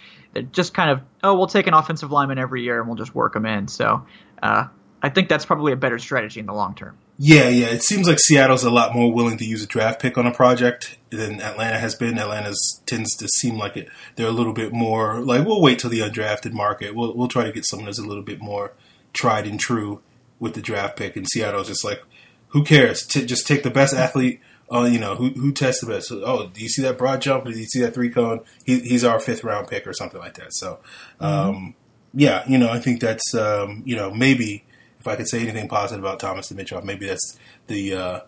just 0.41 0.73
kind 0.73 0.89
of 0.89 1.02
oh 1.23 1.36
we'll 1.36 1.47
take 1.47 1.67
an 1.67 1.73
offensive 1.73 2.12
lineman 2.12 2.38
every 2.38 2.63
year 2.63 2.80
and 2.80 2.88
we'll 2.88 2.97
just 2.97 3.13
work 3.15 3.34
them 3.34 3.45
in. 3.45 3.67
So 3.67 4.06
uh, 4.41 4.67
I 5.02 5.10
think 5.10 5.30
that's 5.30 5.45
probably 5.45 5.73
a 5.73 5.78
better 5.78 6.00
strategy 6.00 6.39
in 6.39 6.45
the 6.45 6.54
long 6.54 6.76
term. 6.76 6.97
Yeah, 7.19 7.50
yeah. 7.50 7.67
It 7.67 7.84
seems 7.84 8.08
like 8.08 8.19
Seattle's 8.19 8.63
a 8.63 8.69
lot 8.69 8.93
more 8.93 9.12
willing 9.12 9.38
to 9.39 9.45
use 9.45 9.63
a 9.63 9.67
draft 9.67 10.00
pick 10.02 10.17
on 10.17 10.28
a 10.28 10.32
project 10.32 11.00
than 11.10 11.41
Atlanta 11.41 11.80
has 11.80 11.95
been. 11.95 12.19
Atlanta 12.19 12.54
tends 12.86 13.15
to 13.15 13.28
seem 13.28 13.58
like 13.58 13.76
it. 13.76 13.89
They're 14.15 14.28
a 14.28 14.32
little 14.32 14.54
bit 14.54 14.71
more 14.71 15.19
like 15.19 15.45
we'll 15.45 15.62
wait 15.62 15.80
till 15.80 15.89
the 15.89 16.00
undrafted 16.00 16.54
market. 16.54 16.95
We'll 16.95 17.15
we'll 17.15 17.28
try 17.28 17.43
to 17.43 17.52
get 17.52 17.65
someone 17.65 17.88
that's 17.88 18.00
a 18.00 18.06
little 18.06 18.23
bit 18.23 18.39
more 18.39 18.73
tried 19.13 19.47
and 19.47 19.60
true 19.60 20.02
with 20.39 20.54
the 20.54 20.62
draft 20.62 20.95
pick. 20.97 21.15
And 21.15 21.28
Seattle's 21.28 21.67
just 21.67 21.84
like, 21.84 22.04
who 22.50 22.63
cares? 22.63 23.06
T- 23.06 23.26
just 23.26 23.47
take 23.47 23.63
the 23.63 23.71
best 23.71 23.95
athlete 23.95 24.39
oh, 24.69 24.86
you 24.86 24.99
know, 24.99 25.15
who 25.15 25.30
who 25.30 25.51
tests 25.51 25.82
the 25.82 25.88
best? 25.88 26.12
Oh, 26.12 26.47
do 26.47 26.62
you 26.62 26.69
see 26.69 26.82
that 26.82 26.97
broad 26.97 27.21
jump? 27.21 27.45
Do 27.45 27.51
you 27.51 27.65
see 27.65 27.82
that 27.82 27.93
three 27.93 28.10
cone? 28.10 28.41
He, 28.65 28.80
he's 28.80 29.03
our 29.03 29.19
fifth 29.19 29.43
round 29.43 29.67
pick 29.67 29.88
or 29.88 29.93
something 29.93 30.19
like 30.19 30.36
that. 30.36 30.53
So, 30.53 30.80
um, 31.19 31.32
mm-hmm. 31.32 31.69
yeah, 32.13 32.43
you 32.47 32.58
know, 32.58 32.69
I 32.69 32.80
think 32.80 33.01
that's 33.01 33.34
um, 33.34 33.84
you 33.86 33.95
know 33.95 34.12
maybe 34.13 34.65
if 34.99 35.08
I 35.08 35.15
could 35.15 35.27
say 35.27 35.41
anything 35.41 35.67
positive 35.67 36.03
about 36.03 36.19
Thomas 36.19 36.51
Dimitroff, 36.51 36.84
maybe 36.84 37.08
that's 37.08 37.38
the 37.67 37.93
uh, 37.93 38.19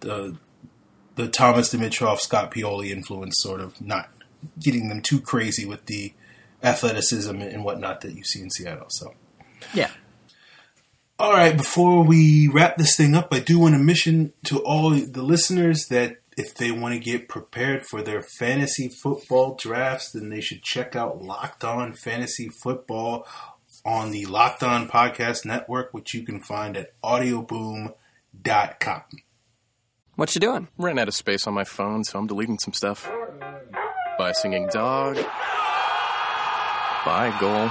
the 0.00 0.36
the 1.16 1.28
Thomas 1.28 1.72
Dimitroff 1.72 2.20
Scott 2.20 2.50
Pioli 2.50 2.90
influence, 2.90 3.36
sort 3.38 3.60
of 3.60 3.80
not 3.80 4.10
getting 4.60 4.88
them 4.88 5.00
too 5.00 5.20
crazy 5.20 5.64
with 5.64 5.86
the 5.86 6.12
athleticism 6.62 7.40
and 7.40 7.64
whatnot 7.64 8.00
that 8.00 8.14
you 8.14 8.24
see 8.24 8.40
in 8.40 8.50
Seattle. 8.50 8.86
So, 8.88 9.14
yeah. 9.72 9.90
All 11.16 11.32
right, 11.32 11.56
before 11.56 12.02
we 12.02 12.48
wrap 12.48 12.76
this 12.76 12.96
thing 12.96 13.14
up, 13.14 13.32
I 13.32 13.38
do 13.38 13.60
want 13.60 13.74
to 13.74 13.78
mention 13.78 14.32
to 14.46 14.58
all 14.58 14.90
the 14.90 15.22
listeners 15.22 15.86
that 15.86 16.16
if 16.36 16.56
they 16.56 16.72
want 16.72 16.94
to 16.94 16.98
get 16.98 17.28
prepared 17.28 17.86
for 17.86 18.02
their 18.02 18.20
fantasy 18.20 18.88
football 18.88 19.54
drafts, 19.54 20.10
then 20.10 20.28
they 20.28 20.40
should 20.40 20.64
check 20.64 20.96
out 20.96 21.22
Locked 21.22 21.62
On 21.62 21.94
Fantasy 21.94 22.48
Football 22.48 23.28
on 23.84 24.10
the 24.10 24.26
Locked 24.26 24.64
On 24.64 24.88
Podcast 24.88 25.44
Network, 25.44 25.94
which 25.94 26.14
you 26.14 26.24
can 26.24 26.40
find 26.40 26.76
at 26.76 27.00
audioboom.com. 27.02 29.02
What 30.16 30.34
you 30.34 30.40
doing? 30.40 30.66
Ran 30.78 30.98
out 30.98 31.08
of 31.08 31.14
space 31.14 31.46
on 31.46 31.54
my 31.54 31.64
phone, 31.64 32.02
so 32.02 32.18
I'm 32.18 32.26
deleting 32.26 32.58
some 32.58 32.72
stuff. 32.72 33.08
By 34.18 34.32
singing 34.32 34.68
dog. 34.72 35.14
Bye, 37.04 37.36
goal. 37.38 37.70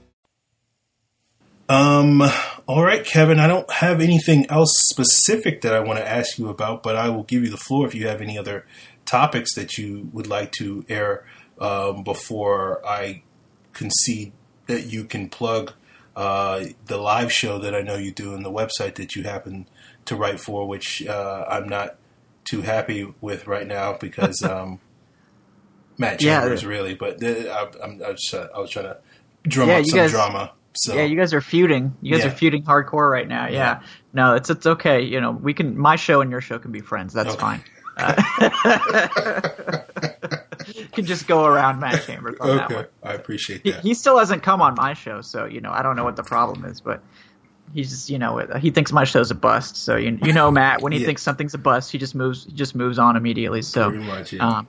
Um, 1.71 2.21
all 2.67 2.83
right, 2.83 3.05
Kevin, 3.05 3.39
I 3.39 3.47
don't 3.47 3.71
have 3.71 4.01
anything 4.01 4.45
else 4.49 4.73
specific 4.89 5.61
that 5.61 5.73
I 5.73 5.79
want 5.79 5.99
to 5.99 6.05
ask 6.05 6.37
you 6.37 6.49
about, 6.49 6.83
but 6.83 6.97
I 6.97 7.07
will 7.07 7.23
give 7.23 7.45
you 7.45 7.49
the 7.49 7.55
floor 7.55 7.87
if 7.87 7.95
you 7.95 8.09
have 8.09 8.19
any 8.19 8.37
other 8.37 8.65
topics 9.05 9.55
that 9.55 9.77
you 9.77 10.09
would 10.11 10.27
like 10.27 10.51
to 10.59 10.83
air 10.89 11.25
um, 11.61 12.03
before 12.03 12.85
I 12.85 13.23
concede 13.71 14.33
that 14.67 14.87
you 14.87 15.05
can 15.05 15.29
plug 15.29 15.71
uh, 16.13 16.65
the 16.87 16.97
live 16.97 17.31
show 17.31 17.57
that 17.59 17.73
I 17.73 17.79
know 17.79 17.95
you 17.95 18.11
do 18.11 18.33
and 18.33 18.43
the 18.43 18.51
website 18.51 18.95
that 18.95 19.15
you 19.15 19.23
happen 19.23 19.65
to 20.03 20.17
write 20.17 20.41
for, 20.41 20.67
which 20.67 21.07
uh, 21.07 21.45
I'm 21.47 21.69
not 21.69 21.95
too 22.43 22.63
happy 22.63 23.13
with 23.21 23.47
right 23.47 23.65
now 23.65 23.93
because 23.93 24.43
um, 24.43 24.81
Matt 25.97 26.19
Chambers 26.19 26.63
yeah, 26.63 26.67
really, 26.67 26.95
but 26.95 27.23
uh, 27.23 27.27
I, 27.27 27.85
I'm, 27.85 28.03
I, 28.03 28.09
was, 28.09 28.33
I 28.33 28.59
was 28.59 28.71
trying 28.71 28.87
to 28.87 28.97
drum 29.43 29.69
yeah, 29.69 29.77
up 29.77 29.85
some 29.85 29.99
guys, 29.99 30.11
drama. 30.11 30.51
So. 30.73 30.93
Yeah, 30.95 31.03
you 31.03 31.17
guys 31.17 31.33
are 31.33 31.41
feuding. 31.41 31.95
You 32.01 32.13
guys 32.13 32.23
yeah. 32.23 32.31
are 32.31 32.35
feuding 32.35 32.63
hardcore 32.63 33.11
right 33.11 33.27
now. 33.27 33.47
Yeah. 33.47 33.53
yeah. 33.53 33.81
No, 34.13 34.35
it's 34.35 34.49
it's 34.49 34.65
okay. 34.65 35.01
You 35.01 35.19
know, 35.19 35.31
we 35.31 35.53
can. 35.53 35.77
My 35.77 35.95
show 35.95 36.21
and 36.21 36.31
your 36.31 36.41
show 36.41 36.59
can 36.59 36.71
be 36.71 36.79
friends. 36.79 37.13
That's 37.13 37.31
okay. 37.31 37.39
fine. 37.39 37.63
Uh, 37.97 38.21
you 40.75 40.85
can 40.87 41.05
just 41.05 41.27
go 41.27 41.45
around 41.45 41.79
Matt 41.79 42.03
Chambers 42.05 42.37
on 42.39 42.49
okay. 42.49 42.57
that 42.59 42.75
one. 42.75 42.87
I 43.03 43.13
appreciate 43.13 43.63
that. 43.63 43.81
He, 43.81 43.89
he, 43.89 43.93
still 43.93 44.17
hasn't 44.17 44.43
come 44.43 44.61
on 44.61 44.75
my 44.75 44.93
show, 44.93 45.21
so 45.21 45.45
you 45.45 45.61
know 45.61 45.71
I 45.71 45.81
don't 45.81 45.95
know 45.95 46.03
what 46.03 46.15
the 46.15 46.23
problem 46.23 46.65
is, 46.65 46.79
but 46.79 47.01
he's 47.73 47.89
just 47.89 48.09
you 48.09 48.17
know 48.17 48.37
he 48.59 48.71
thinks 48.71 48.91
my 48.91 49.03
show's 49.03 49.31
a 49.31 49.35
bust. 49.35 49.75
So 49.75 49.97
you 49.97 50.17
you 50.23 50.33
know 50.33 50.51
Matt 50.51 50.81
when 50.81 50.93
he 50.93 50.99
yeah. 50.99 51.05
thinks 51.05 51.21
something's 51.21 51.53
a 51.53 51.57
bust, 51.57 51.91
he 51.91 51.97
just 51.97 52.15
moves 52.15 52.45
he 52.45 52.53
just 52.53 52.75
moves 52.75 52.97
on 52.97 53.17
immediately. 53.17 53.61
So 53.61 53.91
much, 53.91 54.33
yeah. 54.33 54.47
Um, 54.47 54.67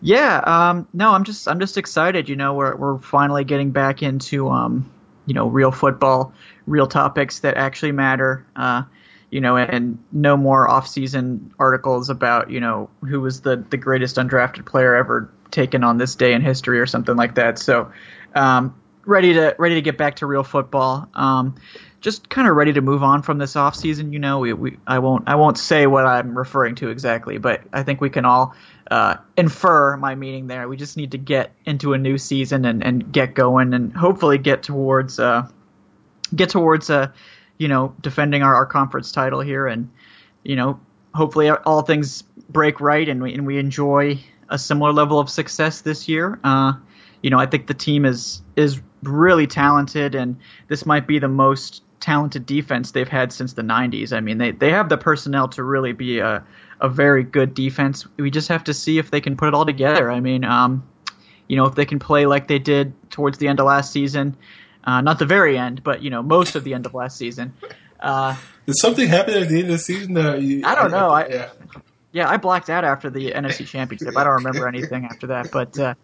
yeah, 0.00 0.40
um, 0.44 0.88
no, 0.92 1.12
I'm 1.12 1.24
just 1.24 1.48
I'm 1.48 1.60
just 1.60 1.78
excited. 1.78 2.28
You 2.28 2.36
know, 2.36 2.54
we're 2.54 2.76
we're 2.76 2.98
finally 2.98 3.44
getting 3.44 3.70
back 3.70 4.02
into 4.02 4.50
um, 4.50 4.90
you 5.26 5.34
know 5.34 5.46
real 5.46 5.70
football, 5.70 6.32
real 6.66 6.86
topics 6.86 7.40
that 7.40 7.56
actually 7.56 7.92
matter. 7.92 8.46
Uh, 8.56 8.82
you 9.30 9.40
know, 9.40 9.56
and 9.56 9.98
no 10.12 10.36
more 10.36 10.68
off-season 10.70 11.52
articles 11.58 12.08
about, 12.08 12.52
you 12.52 12.60
know, 12.60 12.88
who 13.00 13.20
was 13.20 13.40
the, 13.40 13.56
the 13.68 13.76
greatest 13.76 14.14
undrafted 14.14 14.64
player 14.64 14.94
ever 14.94 15.28
taken 15.50 15.82
on 15.82 15.98
this 15.98 16.14
day 16.14 16.34
in 16.34 16.40
history 16.40 16.78
or 16.78 16.86
something 16.86 17.16
like 17.16 17.34
that. 17.34 17.58
So, 17.58 17.90
um, 18.36 18.80
ready 19.06 19.34
to 19.34 19.54
ready 19.58 19.76
to 19.76 19.82
get 19.82 19.98
back 19.98 20.16
to 20.16 20.26
real 20.26 20.44
football. 20.44 21.08
Um, 21.14 21.56
just 22.00 22.28
kind 22.28 22.46
of 22.46 22.54
ready 22.54 22.72
to 22.74 22.82
move 22.82 23.02
on 23.02 23.22
from 23.22 23.38
this 23.38 23.56
off-season. 23.56 24.12
You 24.12 24.18
know, 24.18 24.40
we, 24.40 24.52
we 24.52 24.78
I 24.86 24.98
won't 24.98 25.28
I 25.28 25.36
won't 25.36 25.58
say 25.58 25.86
what 25.86 26.06
I'm 26.06 26.36
referring 26.36 26.74
to 26.76 26.90
exactly, 26.90 27.38
but 27.38 27.62
I 27.72 27.82
think 27.82 28.00
we 28.00 28.10
can 28.10 28.24
all 28.24 28.54
uh, 28.90 29.16
infer 29.36 29.96
my 29.96 30.14
meaning 30.14 30.46
there. 30.46 30.68
We 30.68 30.76
just 30.76 30.96
need 30.96 31.12
to 31.12 31.18
get 31.18 31.52
into 31.64 31.94
a 31.94 31.98
new 31.98 32.18
season 32.18 32.64
and, 32.64 32.84
and 32.84 33.12
get 33.12 33.34
going 33.34 33.72
and 33.72 33.92
hopefully 33.96 34.38
get 34.38 34.62
towards 34.62 35.18
uh, 35.18 35.48
get 36.34 36.50
towards 36.50 36.90
a 36.90 37.12
you 37.58 37.68
know, 37.68 37.94
defending 38.00 38.42
our, 38.42 38.54
our 38.54 38.66
conference 38.66 39.12
title 39.12 39.40
here, 39.40 39.66
and 39.66 39.90
you 40.42 40.56
know, 40.56 40.80
hopefully 41.14 41.50
all 41.50 41.82
things 41.82 42.22
break 42.48 42.80
right, 42.80 43.08
and 43.08 43.22
we 43.22 43.34
and 43.34 43.46
we 43.46 43.58
enjoy 43.58 44.18
a 44.48 44.58
similar 44.58 44.92
level 44.92 45.18
of 45.18 45.30
success 45.30 45.80
this 45.80 46.08
year. 46.08 46.38
Uh, 46.42 46.74
you 47.22 47.30
know, 47.30 47.38
I 47.38 47.46
think 47.46 47.66
the 47.66 47.74
team 47.74 48.04
is 48.04 48.42
is 48.56 48.80
really 49.08 49.46
talented, 49.46 50.14
and 50.14 50.36
this 50.68 50.86
might 50.86 51.06
be 51.06 51.18
the 51.18 51.28
most 51.28 51.82
talented 52.00 52.44
defense 52.44 52.90
they've 52.90 53.08
had 53.08 53.32
since 53.32 53.54
the 53.54 53.62
90s. 53.62 54.12
I 54.12 54.20
mean, 54.20 54.38
they, 54.38 54.50
they 54.50 54.70
have 54.70 54.88
the 54.88 54.98
personnel 54.98 55.48
to 55.48 55.62
really 55.62 55.92
be 55.92 56.18
a, 56.18 56.44
a 56.80 56.88
very 56.88 57.24
good 57.24 57.54
defense. 57.54 58.06
We 58.18 58.30
just 58.30 58.48
have 58.48 58.64
to 58.64 58.74
see 58.74 58.98
if 58.98 59.10
they 59.10 59.20
can 59.20 59.36
put 59.36 59.48
it 59.48 59.54
all 59.54 59.64
together. 59.64 60.10
I 60.10 60.20
mean, 60.20 60.44
um, 60.44 60.86
you 61.48 61.56
know, 61.56 61.66
if 61.66 61.74
they 61.74 61.86
can 61.86 61.98
play 61.98 62.26
like 62.26 62.46
they 62.46 62.58
did 62.58 62.92
towards 63.10 63.38
the 63.38 63.48
end 63.48 63.60
of 63.60 63.66
last 63.66 63.90
season, 63.90 64.36
uh, 64.84 65.00
not 65.00 65.18
the 65.18 65.26
very 65.26 65.56
end, 65.56 65.82
but 65.82 66.02
you 66.02 66.10
know, 66.10 66.22
most 66.22 66.56
of 66.56 66.64
the 66.64 66.74
end 66.74 66.84
of 66.86 66.94
last 66.94 67.16
season. 67.16 67.54
Uh, 68.00 68.36
Did 68.66 68.76
something 68.76 69.08
happen 69.08 69.34
at 69.34 69.48
the 69.48 69.60
end 69.60 69.64
of 69.64 69.72
the 69.72 69.78
season? 69.78 70.14
That 70.14 70.42
you, 70.42 70.62
I 70.64 70.74
don't 70.74 70.90
know. 70.90 71.08
I, 71.08 71.26
yeah. 71.26 71.50
yeah, 72.12 72.28
I 72.28 72.36
blacked 72.36 72.68
out 72.68 72.84
after 72.84 73.08
the 73.08 73.30
NFC 73.32 73.66
Championship. 73.66 74.14
I 74.16 74.24
don't 74.24 74.44
remember 74.44 74.68
anything 74.68 75.06
after 75.06 75.28
that, 75.28 75.50
but 75.50 75.78
uh, 75.78 75.94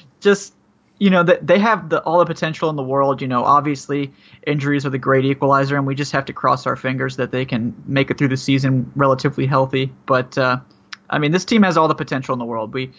just 0.20 0.54
you 0.98 1.10
know, 1.10 1.22
that 1.22 1.46
they 1.46 1.58
have 1.58 1.88
the, 1.88 2.02
all 2.02 2.18
the 2.18 2.26
potential 2.26 2.70
in 2.70 2.76
the 2.76 2.82
world. 2.82 3.22
You 3.22 3.28
know, 3.28 3.44
obviously 3.44 4.12
injuries 4.46 4.84
are 4.84 4.90
the 4.90 4.98
great 4.98 5.24
equalizer, 5.24 5.76
and 5.76 5.86
we 5.86 5.94
just 5.94 6.12
have 6.12 6.24
to 6.26 6.32
cross 6.32 6.66
our 6.66 6.76
fingers 6.76 7.16
that 7.16 7.30
they 7.30 7.44
can 7.44 7.74
make 7.86 8.10
it 8.10 8.18
through 8.18 8.28
the 8.28 8.36
season 8.36 8.92
relatively 8.96 9.46
healthy. 9.46 9.92
But 10.06 10.36
uh, 10.36 10.58
I 11.08 11.18
mean, 11.18 11.32
this 11.32 11.44
team 11.44 11.62
has 11.62 11.76
all 11.76 11.88
the 11.88 11.94
potential 11.94 12.32
in 12.32 12.38
the 12.38 12.44
world. 12.44 12.74
We, 12.74 12.92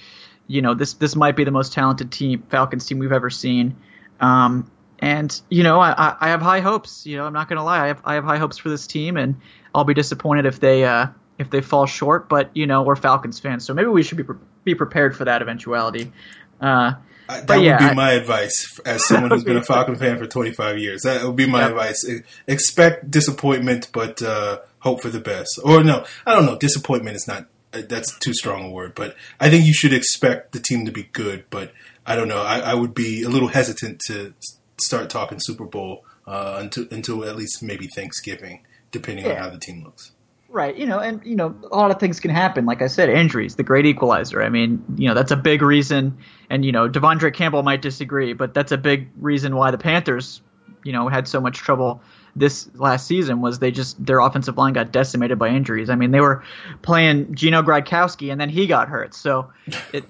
you 0.48 0.62
know, 0.62 0.74
this 0.74 0.94
this 0.94 1.16
might 1.16 1.36
be 1.36 1.44
the 1.44 1.52
most 1.52 1.74
talented 1.74 2.12
team 2.12 2.44
Falcons 2.50 2.86
team 2.86 3.00
we've 3.00 3.12
ever 3.12 3.30
seen. 3.30 3.76
Um, 4.20 4.70
and 5.00 5.40
you 5.50 5.64
know, 5.64 5.80
I, 5.80 6.16
I 6.20 6.30
have 6.30 6.42
high 6.42 6.60
hopes. 6.62 7.06
You 7.06 7.18
know, 7.18 7.26
I'm 7.26 7.34
not 7.34 7.50
going 7.50 7.58
to 7.58 7.64
lie. 7.64 7.84
I 7.84 7.88
have 7.88 8.02
I 8.06 8.14
have 8.16 8.24
high 8.24 8.38
hopes 8.38 8.58
for 8.58 8.70
this 8.70 8.88
team, 8.88 9.18
and 9.18 9.36
I'll 9.76 9.84
be 9.84 9.94
disappointed 9.94 10.46
if 10.46 10.60
they 10.60 10.86
uh, 10.86 11.08
if 11.38 11.50
they 11.50 11.62
fall 11.62 11.86
short. 11.86 12.30
But 12.30 12.50
you 12.56 12.66
know, 12.66 12.84
we're 12.84 12.96
Falcons 12.96 13.40
fans, 13.40 13.66
so 13.66 13.74
maybe 13.74 13.90
we 13.90 14.04
should 14.04 14.18
be 14.18 14.24
pre- 14.24 14.38
be 14.64 14.76
prepared 14.76 15.16
for 15.16 15.26
that 15.26 15.42
eventuality. 15.42 16.12
Uh, 16.60 16.94
I, 17.30 17.42
that 17.42 17.62
yeah, 17.62 17.82
would 17.82 17.90
be 17.92 17.96
my 17.96 18.14
advice 18.14 18.80
as 18.86 19.06
someone 19.06 19.30
who's 19.30 19.44
been 19.44 19.56
a 19.56 19.64
Falcon 19.64 19.96
fan 19.96 20.18
for 20.18 20.26
25 20.26 20.80
years. 20.80 21.04
That 21.04 21.24
would 21.24 21.36
be 21.36 21.46
my 21.46 21.62
yep. 21.62 21.70
advice. 21.70 22.04
Expect 22.48 23.12
disappointment, 23.12 23.90
but 23.94 24.20
uh, 24.24 24.60
hope 24.80 25.04
for 25.04 25.10
the 25.10 25.20
best. 25.20 25.60
Or 25.64 25.84
no, 25.84 26.06
I 26.26 26.34
don't 26.34 26.48
know. 26.48 26.58
Disappointment 26.58 27.16
is 27.16 27.28
not. 27.28 27.46
Uh, 27.72 27.84
that's 27.88 28.18
too 28.18 28.34
strong 28.34 28.66
a 28.66 28.70
word, 28.72 28.96
but 28.96 29.16
I 29.40 29.52
think 29.52 29.68
you 29.68 29.74
should 29.74 29.94
expect 29.94 30.54
the 30.54 30.60
team 30.60 30.86
to 30.86 30.92
be 30.92 31.04
good. 31.04 31.46
But 31.52 31.72
I 32.04 32.16
don't 32.16 32.28
know. 32.28 32.42
I, 32.42 32.60
I 32.60 32.74
would 32.74 32.96
be 32.96 33.22
a 33.22 33.30
little 33.30 33.50
hesitant 33.50 34.02
to 34.08 34.34
start 34.82 35.12
talking 35.12 35.38
Super 35.40 35.66
Bowl 35.66 36.04
uh, 36.26 36.58
until 36.60 36.88
until 36.90 37.24
at 37.26 37.36
least 37.36 37.62
maybe 37.62 37.88
Thanksgiving, 37.88 38.66
depending 38.90 39.26
yeah. 39.26 39.34
on 39.34 39.38
how 39.38 39.50
the 39.52 39.60
team 39.60 39.84
looks. 39.84 40.14
Right, 40.52 40.76
you 40.76 40.88
know, 40.88 40.98
and 41.00 41.24
you 41.24 41.36
know, 41.36 41.56
a 41.72 41.76
lot 41.76 41.92
of 41.92 42.00
things 42.00 42.20
can 42.20 42.32
happen. 42.32 42.66
Like 42.66 42.82
I 42.82 42.88
said, 42.88 43.10
injuries, 43.10 43.56
the 43.56 43.64
great 43.64 43.86
equalizer. 43.86 44.42
I 44.42 44.50
mean, 44.50 44.84
you 44.98 45.08
know, 45.08 45.14
that's 45.14 45.32
a 45.32 45.36
big 45.36 45.62
reason. 45.62 46.18
And 46.50 46.66
you 46.66 46.72
know, 46.72 46.90
De'Vondre 46.90 47.32
Campbell 47.34 47.62
might 47.62 47.84
disagree, 47.84 48.34
but 48.34 48.56
that's 48.56 48.72
a 48.72 48.78
big 48.78 49.10
reason 49.18 49.56
why 49.56 49.70
the 49.70 49.78
Panthers, 49.78 50.42
you 50.84 50.92
know, 50.92 51.08
had 51.08 51.28
so 51.28 51.40
much 51.40 51.60
trouble 51.60 52.02
this 52.36 52.68
last 52.76 53.06
season 53.06 53.42
was 53.42 53.60
they 53.60 53.70
just 53.70 54.04
their 54.04 54.20
offensive 54.20 54.58
line 54.58 54.74
got 54.74 54.92
decimated 54.92 55.38
by 55.38 55.50
injuries. 55.50 55.90
I 55.90 55.96
mean, 55.96 56.10
they 56.10 56.22
were 56.22 56.44
playing 56.82 57.36
Gino 57.36 57.62
Gradkowski 57.62 58.32
and 58.32 58.42
then 58.42 58.50
he 58.50 58.66
got 58.66 58.90
hurt. 58.90 59.14
So 59.14 59.52
it 59.94 60.04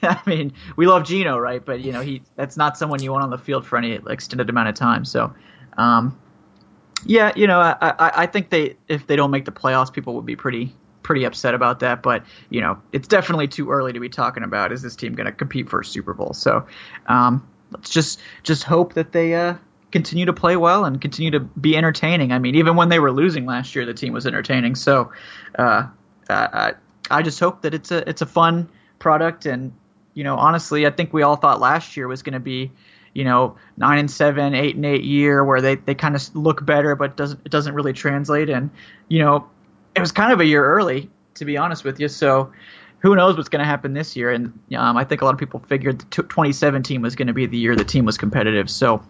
I 0.02 0.20
mean, 0.26 0.52
we 0.76 0.86
love 0.86 1.04
Gino, 1.04 1.38
right? 1.38 1.64
But 1.64 1.80
you 1.80 1.92
know, 1.92 2.00
he 2.00 2.22
that's 2.36 2.56
not 2.56 2.78
someone 2.78 3.02
you 3.02 3.12
want 3.12 3.24
on 3.24 3.30
the 3.30 3.38
field 3.38 3.66
for 3.66 3.76
any 3.76 3.98
extended 4.08 4.48
amount 4.48 4.68
of 4.68 4.74
time. 4.74 5.04
So, 5.04 5.34
um, 5.76 6.18
yeah, 7.04 7.32
you 7.34 7.46
know, 7.46 7.60
I, 7.60 7.76
I, 7.80 8.12
I 8.22 8.26
think 8.26 8.50
they 8.50 8.76
if 8.88 9.06
they 9.06 9.16
don't 9.16 9.30
make 9.30 9.44
the 9.44 9.52
playoffs, 9.52 9.92
people 9.92 10.14
would 10.14 10.26
be 10.26 10.36
pretty 10.36 10.74
pretty 11.02 11.24
upset 11.24 11.54
about 11.54 11.80
that. 11.80 12.02
But 12.02 12.24
you 12.50 12.60
know, 12.60 12.80
it's 12.92 13.08
definitely 13.08 13.48
too 13.48 13.70
early 13.70 13.92
to 13.92 14.00
be 14.00 14.08
talking 14.08 14.42
about 14.42 14.72
is 14.72 14.82
this 14.82 14.96
team 14.96 15.14
going 15.14 15.26
to 15.26 15.32
compete 15.32 15.68
for 15.68 15.80
a 15.80 15.84
Super 15.84 16.14
Bowl. 16.14 16.32
So 16.34 16.66
um, 17.06 17.46
let's 17.72 17.90
just 17.90 18.20
just 18.42 18.64
hope 18.64 18.94
that 18.94 19.12
they 19.12 19.34
uh, 19.34 19.54
continue 19.90 20.26
to 20.26 20.32
play 20.32 20.56
well 20.56 20.84
and 20.84 21.00
continue 21.00 21.30
to 21.32 21.40
be 21.40 21.76
entertaining. 21.76 22.32
I 22.32 22.38
mean, 22.38 22.54
even 22.54 22.76
when 22.76 22.88
they 22.88 22.98
were 22.98 23.12
losing 23.12 23.46
last 23.46 23.74
year, 23.74 23.86
the 23.86 23.94
team 23.94 24.12
was 24.12 24.26
entertaining. 24.26 24.74
So 24.74 25.12
uh, 25.58 25.86
I, 26.28 26.74
I 27.10 27.22
just 27.22 27.40
hope 27.40 27.62
that 27.62 27.74
it's 27.74 27.90
a 27.90 28.08
it's 28.08 28.22
a 28.22 28.26
fun 28.26 28.68
product 28.98 29.46
and 29.46 29.72
you 30.14 30.22
know 30.22 30.36
honestly 30.36 30.86
I 30.86 30.90
think 30.90 31.12
we 31.12 31.22
all 31.22 31.36
thought 31.36 31.58
last 31.58 31.96
year 31.96 32.06
was 32.06 32.22
going 32.22 32.34
to 32.34 32.40
be 32.40 32.70
you 33.14 33.24
know 33.24 33.56
nine 33.76 33.98
and 33.98 34.10
seven, 34.10 34.54
eight 34.54 34.76
and 34.76 34.86
eight 34.86 35.04
year 35.04 35.44
where 35.44 35.60
they, 35.60 35.76
they 35.76 35.94
kind 35.94 36.16
of 36.16 36.36
look 36.36 36.64
better, 36.64 36.94
but 36.94 37.16
doesn't 37.16 37.40
it 37.44 37.52
doesn't 37.52 37.74
really 37.74 37.92
translate. 37.92 38.50
And 38.50 38.70
you 39.08 39.20
know 39.20 39.48
it 39.94 40.00
was 40.00 40.12
kind 40.12 40.32
of 40.32 40.40
a 40.40 40.44
year 40.44 40.64
early 40.64 41.10
to 41.34 41.44
be 41.44 41.56
honest 41.56 41.84
with 41.84 41.98
you. 41.98 42.08
So 42.08 42.52
who 43.00 43.16
knows 43.16 43.36
what's 43.36 43.48
going 43.48 43.60
to 43.60 43.66
happen 43.66 43.94
this 43.94 44.14
year? 44.14 44.30
And 44.30 44.52
um, 44.76 44.96
I 44.96 45.04
think 45.04 45.22
a 45.22 45.24
lot 45.24 45.32
of 45.34 45.40
people 45.40 45.60
figured 45.60 46.04
2017 46.10 47.02
was 47.02 47.16
going 47.16 47.28
to 47.28 47.32
be 47.32 47.46
the 47.46 47.56
year 47.56 47.74
the 47.74 47.84
team 47.84 48.04
was 48.04 48.18
competitive. 48.18 48.70
So 48.70 49.02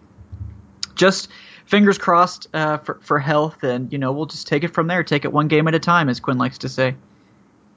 just 0.95 1.29
fingers 1.65 1.97
crossed 1.97 2.47
uh, 2.53 2.77
for 2.77 2.99
for 3.01 3.19
health, 3.19 3.63
and 3.63 3.91
you 3.91 3.99
know 3.99 4.11
we'll 4.11 4.25
just 4.25 4.47
take 4.47 4.63
it 4.63 4.69
from 4.69 4.87
there. 4.87 5.03
Take 5.03 5.25
it 5.25 5.31
one 5.31 5.47
game 5.47 5.67
at 5.67 5.75
a 5.75 5.79
time, 5.79 6.09
as 6.09 6.19
Quinn 6.19 6.37
likes 6.37 6.59
to 6.59 6.69
say. 6.69 6.95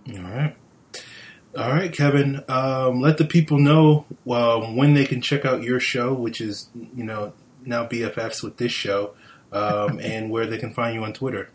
All 0.09 0.23
right. 0.23 0.57
All 1.57 1.71
right, 1.71 1.93
Kevin. 1.93 2.43
Um, 2.49 3.01
let 3.01 3.19
the 3.19 3.25
people 3.25 3.59
know 3.59 4.07
um, 4.29 4.77
when 4.77 4.95
they 4.95 5.05
can 5.05 5.21
check 5.21 5.45
out 5.45 5.62
your 5.62 5.79
show, 5.79 6.12
which 6.12 6.40
is 6.40 6.69
you 6.75 7.05
know 7.05 7.33
now 7.64 7.87
BFFs 7.87 8.43
with 8.43 8.57
this 8.57 8.73
show, 8.73 9.14
um, 9.53 9.99
and 10.03 10.31
where 10.31 10.47
they 10.47 10.59
can 10.59 10.75
find 10.75 10.95
you 10.95 11.05
on 11.05 11.12
Twitter. 11.12 11.51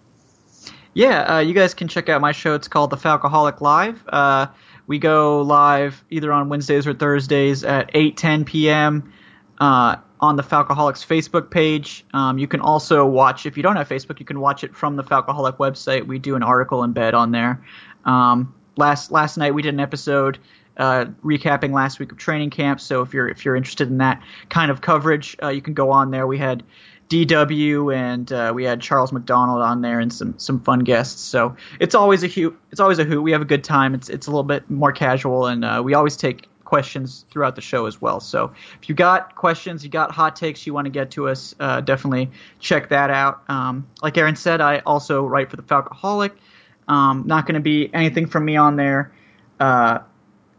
Yeah, 0.93 1.35
uh, 1.35 1.39
you 1.39 1.53
guys 1.53 1.73
can 1.73 1.87
check 1.87 2.09
out 2.09 2.21
my 2.21 2.31
show. 2.31 2.55
It's 2.55 2.67
called 2.67 2.89
The 2.89 2.97
Falcoholic 2.97 3.61
Live. 3.61 4.03
Uh, 4.07 4.47
we 4.87 4.97
go 4.97 5.41
live 5.41 6.03
either 6.09 6.31
on 6.31 6.49
Wednesdays 6.49 6.87
or 6.87 6.93
Thursdays 6.93 7.63
at 7.63 7.91
8 7.93 8.17
10 8.17 8.45
p.m. 8.45 9.13
Uh, 9.59 9.97
on 10.19 10.35
the 10.35 10.43
Falcoholics 10.43 11.05
Facebook 11.05 11.51
page. 11.51 12.05
Um, 12.13 12.37
you 12.37 12.47
can 12.47 12.59
also 12.59 13.05
watch, 13.05 13.45
if 13.45 13.55
you 13.55 13.63
don't 13.63 13.75
have 13.75 13.87
Facebook, 13.87 14.19
you 14.19 14.25
can 14.25 14.39
watch 14.39 14.63
it 14.63 14.75
from 14.75 14.95
the 14.95 15.03
Falcoholic 15.03 15.57
website. 15.57 16.07
We 16.07 16.19
do 16.19 16.35
an 16.35 16.43
article 16.43 16.79
embed 16.79 17.13
on 17.13 17.31
there. 17.31 17.63
Um, 18.03 18.55
last 18.79 19.11
last 19.11 19.37
night 19.37 19.53
we 19.53 19.61
did 19.61 19.73
an 19.73 19.79
episode 19.79 20.39
uh, 20.77 21.05
recapping 21.23 21.71
last 21.73 21.99
week 21.99 22.11
of 22.11 22.17
training 22.17 22.49
camp. 22.49 22.79
So 22.79 23.01
if 23.01 23.13
you're 23.13 23.27
if 23.27 23.45
you're 23.45 23.55
interested 23.55 23.89
in 23.89 23.97
that 23.99 24.23
kind 24.49 24.71
of 24.71 24.81
coverage, 24.81 25.37
uh, 25.43 25.49
you 25.49 25.61
can 25.61 25.73
go 25.73 25.91
on 25.91 26.09
there. 26.09 26.25
We 26.25 26.37
had 26.37 26.63
DW 27.09 27.95
and 27.95 28.31
uh, 28.31 28.51
we 28.55 28.63
had 28.63 28.81
Charles 28.81 29.11
McDonald 29.11 29.61
on 29.61 29.81
there 29.81 29.99
and 29.99 30.11
some 30.11 30.39
some 30.39 30.61
fun 30.61 30.79
guests. 30.79 31.21
So 31.21 31.55
it's 31.79 31.93
always 31.93 32.23
a 32.23 32.27
hoot. 32.27 32.57
It's 32.71 32.79
always 32.79 32.97
a 32.99 33.03
hoot. 33.03 33.21
We 33.21 33.31
have 33.33 33.41
a 33.41 33.45
good 33.45 33.63
time. 33.63 33.93
It's 33.93 34.09
it's 34.09 34.27
a 34.27 34.31
little 34.31 34.43
bit 34.43 34.69
more 34.69 34.91
casual 34.91 35.47
and 35.47 35.65
uh, 35.65 35.81
we 35.83 35.93
always 35.93 36.15
take 36.15 36.47
questions 36.63 37.25
throughout 37.31 37.55
the 37.55 37.61
show 37.61 37.87
as 37.87 37.99
well. 37.99 38.19
So 38.19 38.53
if 38.79 38.87
you 38.87 38.93
got 38.95 39.35
questions, 39.35 39.83
you 39.83 39.89
got 39.89 40.11
hot 40.11 40.35
takes 40.35 40.67
you 40.67 40.73
want 40.73 40.85
to 40.85 40.91
get 40.91 41.09
to 41.11 41.27
us, 41.27 41.55
uh, 41.59 41.81
definitely 41.81 42.29
check 42.59 42.89
that 42.89 43.09
out. 43.09 43.41
Um, 43.49 43.87
like 44.03 44.17
Aaron 44.19 44.35
said, 44.35 44.61
I 44.61 44.79
also 44.85 45.25
write 45.25 45.49
for 45.49 45.55
the 45.55 45.63
Falcoholic. 45.63 46.31
Um, 46.89 47.23
not 47.25 47.45
going 47.45 47.55
to 47.55 47.61
be 47.61 47.89
anything 47.93 48.27
from 48.27 48.43
me 48.43 48.57
on 48.57 48.75
there 48.75 49.13
uh, 49.59 49.99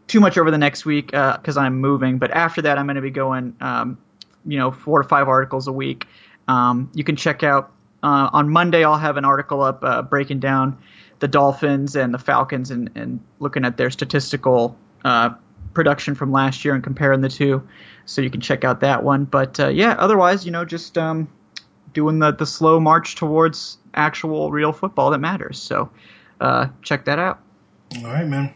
too 0.07 0.19
much 0.19 0.37
over 0.37 0.49
the 0.49 0.57
next 0.57 0.85
week 0.85 1.07
because 1.07 1.57
uh, 1.57 1.61
I'm 1.61 1.79
moving. 1.79 2.17
But 2.17 2.31
after 2.31 2.61
that, 2.63 2.77
I'm 2.77 2.85
going 2.85 2.95
to 2.95 3.01
be 3.01 3.11
going, 3.11 3.55
um, 3.61 3.97
you 4.45 4.57
know, 4.57 4.71
four 4.71 5.01
to 5.01 5.07
five 5.07 5.27
articles 5.27 5.67
a 5.67 5.71
week. 5.71 6.07
Um, 6.47 6.89
you 6.93 7.03
can 7.03 7.15
check 7.15 7.43
out 7.43 7.71
uh, 8.03 8.29
on 8.33 8.49
Monday. 8.49 8.83
I'll 8.83 8.97
have 8.97 9.17
an 9.17 9.25
article 9.25 9.61
up 9.61 9.83
uh, 9.83 10.01
breaking 10.01 10.39
down 10.39 10.77
the 11.19 11.27
Dolphins 11.27 11.95
and 11.95 12.13
the 12.13 12.17
Falcons 12.17 12.71
and, 12.71 12.89
and 12.95 13.19
looking 13.39 13.63
at 13.63 13.77
their 13.77 13.91
statistical 13.91 14.75
uh, 15.05 15.29
production 15.73 16.15
from 16.15 16.31
last 16.31 16.65
year 16.65 16.73
and 16.73 16.83
comparing 16.83 17.21
the 17.21 17.29
two. 17.29 17.67
So 18.05 18.21
you 18.21 18.29
can 18.29 18.41
check 18.41 18.63
out 18.63 18.79
that 18.81 19.03
one. 19.03 19.25
But 19.25 19.59
uh, 19.59 19.67
yeah, 19.67 19.95
otherwise, 19.97 20.45
you 20.45 20.51
know, 20.51 20.65
just 20.65 20.97
um, 20.97 21.29
doing 21.93 22.19
the 22.19 22.31
the 22.31 22.45
slow 22.45 22.79
march 22.79 23.15
towards 23.15 23.77
actual 23.93 24.51
real 24.51 24.73
football 24.73 25.11
that 25.11 25.19
matters. 25.19 25.61
So 25.61 25.91
uh, 26.41 26.67
check 26.81 27.05
that 27.05 27.19
out. 27.19 27.39
All 27.97 28.03
right, 28.03 28.27
man. 28.27 28.53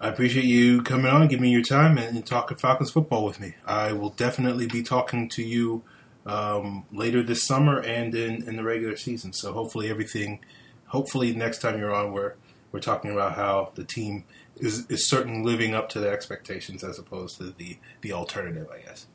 I 0.00 0.08
appreciate 0.08 0.44
you 0.44 0.82
coming 0.82 1.06
on, 1.06 1.26
giving 1.26 1.42
me 1.42 1.50
your 1.50 1.62
time, 1.62 1.98
and, 1.98 2.16
and 2.16 2.24
talking 2.24 2.56
Falcons 2.56 2.90
football 2.90 3.24
with 3.24 3.40
me. 3.40 3.54
I 3.66 3.92
will 3.92 4.10
definitely 4.10 4.66
be 4.66 4.82
talking 4.82 5.28
to 5.30 5.42
you 5.42 5.82
um, 6.24 6.84
later 6.92 7.22
this 7.22 7.42
summer 7.42 7.80
and 7.80 8.14
in, 8.14 8.46
in 8.46 8.56
the 8.56 8.62
regular 8.62 8.96
season. 8.96 9.32
So 9.32 9.52
hopefully 9.52 9.90
everything, 9.90 10.38
hopefully 10.86 11.34
next 11.34 11.58
time 11.58 11.78
you're 11.78 11.94
on, 11.94 12.12
we're 12.12 12.34
we're 12.70 12.80
talking 12.80 13.10
about 13.10 13.34
how 13.34 13.72
the 13.74 13.84
team 13.84 14.24
is 14.56 14.86
is 14.88 15.08
certainly 15.08 15.42
living 15.42 15.74
up 15.74 15.88
to 15.90 16.00
the 16.00 16.10
expectations 16.10 16.84
as 16.84 16.98
opposed 16.98 17.38
to 17.38 17.54
the 17.56 17.78
the 18.02 18.12
alternative, 18.12 18.68
I 18.72 18.86
guess. 18.86 19.06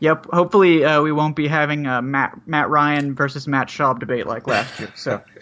Yep. 0.00 0.26
Hopefully, 0.26 0.84
uh, 0.84 1.02
we 1.02 1.10
won't 1.10 1.34
be 1.34 1.48
having 1.48 1.86
a 1.86 2.00
Matt 2.00 2.40
Matt 2.46 2.70
Ryan 2.70 3.14
versus 3.14 3.48
Matt 3.48 3.68
Schaub 3.68 3.98
debate 3.98 4.26
like 4.26 4.46
last 4.46 4.78
year. 4.80 4.92
So. 4.94 5.22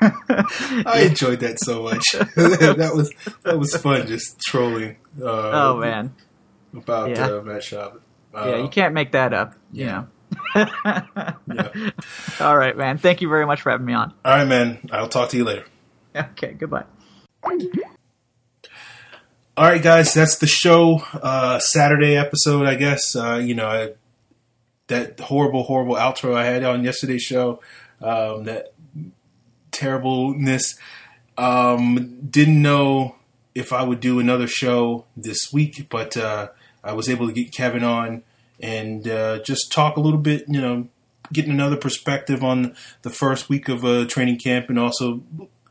I 0.86 1.06
enjoyed 1.08 1.40
that 1.40 1.58
so 1.58 1.82
much. 1.82 2.12
that 2.12 2.92
was 2.94 3.12
that 3.42 3.58
was 3.58 3.76
fun, 3.76 4.06
just 4.06 4.40
trolling. 4.40 4.96
Uh, 5.20 5.24
oh 5.26 5.76
man, 5.76 6.14
about 6.74 7.10
yeah. 7.10 7.26
uh, 7.26 7.42
Matt 7.42 7.62
Schaub. 7.62 8.00
yeah, 8.32 8.56
you 8.56 8.64
uh, 8.64 8.68
can't 8.68 8.94
make 8.94 9.12
that 9.12 9.34
up. 9.34 9.54
Yeah. 9.72 10.04
yeah. 10.54 10.70
All 12.40 12.56
right, 12.56 12.76
man. 12.76 12.98
Thank 12.98 13.20
you 13.20 13.28
very 13.28 13.46
much 13.46 13.60
for 13.60 13.70
having 13.70 13.86
me 13.86 13.92
on. 13.92 14.14
All 14.24 14.36
right, 14.36 14.46
man. 14.46 14.78
I'll 14.90 15.08
talk 15.08 15.30
to 15.30 15.36
you 15.36 15.44
later. 15.44 15.64
Okay, 16.14 16.52
goodbye. 16.52 16.84
All 19.56 19.66
right, 19.66 19.82
guys, 19.82 20.14
that's 20.14 20.38
the 20.38 20.46
show. 20.46 21.02
Uh, 21.12 21.58
Saturday 21.58 22.16
episode, 22.16 22.66
I 22.66 22.76
guess. 22.76 23.14
Uh, 23.14 23.34
you 23.34 23.54
know, 23.54 23.66
I, 23.66 23.90
that 24.86 25.20
horrible, 25.20 25.64
horrible 25.64 25.96
outro 25.96 26.34
I 26.34 26.46
had 26.46 26.64
on 26.64 26.84
yesterday's 26.84 27.22
show. 27.22 27.60
Um, 28.00 28.44
that 28.44 28.72
terribleness. 29.70 30.78
Um, 31.38 32.18
didn't 32.28 32.60
know 32.60 33.16
if 33.54 33.72
I 33.72 33.82
would 33.82 34.00
do 34.00 34.18
another 34.18 34.46
show 34.46 35.06
this 35.16 35.52
week, 35.52 35.88
but 35.88 36.16
uh, 36.16 36.48
I 36.84 36.92
was 36.92 37.08
able 37.08 37.26
to 37.26 37.32
get 37.32 37.52
Kevin 37.52 37.84
on 37.84 38.22
and 38.60 39.08
uh, 39.08 39.38
just 39.40 39.72
talk 39.72 39.96
a 39.96 40.00
little 40.00 40.20
bit. 40.20 40.44
You 40.48 40.60
know, 40.60 40.88
getting 41.32 41.50
another 41.50 41.76
perspective 41.76 42.44
on 42.44 42.74
the 43.02 43.10
first 43.10 43.48
week 43.48 43.68
of 43.68 43.84
uh, 43.84 44.06
training 44.06 44.38
camp, 44.38 44.68
and 44.68 44.78
also 44.78 45.22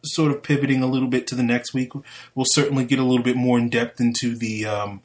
sort 0.03 0.31
of 0.31 0.41
pivoting 0.43 0.81
a 0.81 0.87
little 0.87 1.09
bit 1.09 1.27
to 1.27 1.35
the 1.35 1.43
next 1.43 1.73
week. 1.73 1.91
We'll 2.33 2.45
certainly 2.49 2.85
get 2.85 2.99
a 2.99 3.03
little 3.03 3.23
bit 3.23 3.35
more 3.35 3.57
in 3.59 3.69
depth 3.69 3.99
into 3.99 4.35
the 4.35 4.65
um, 4.65 5.01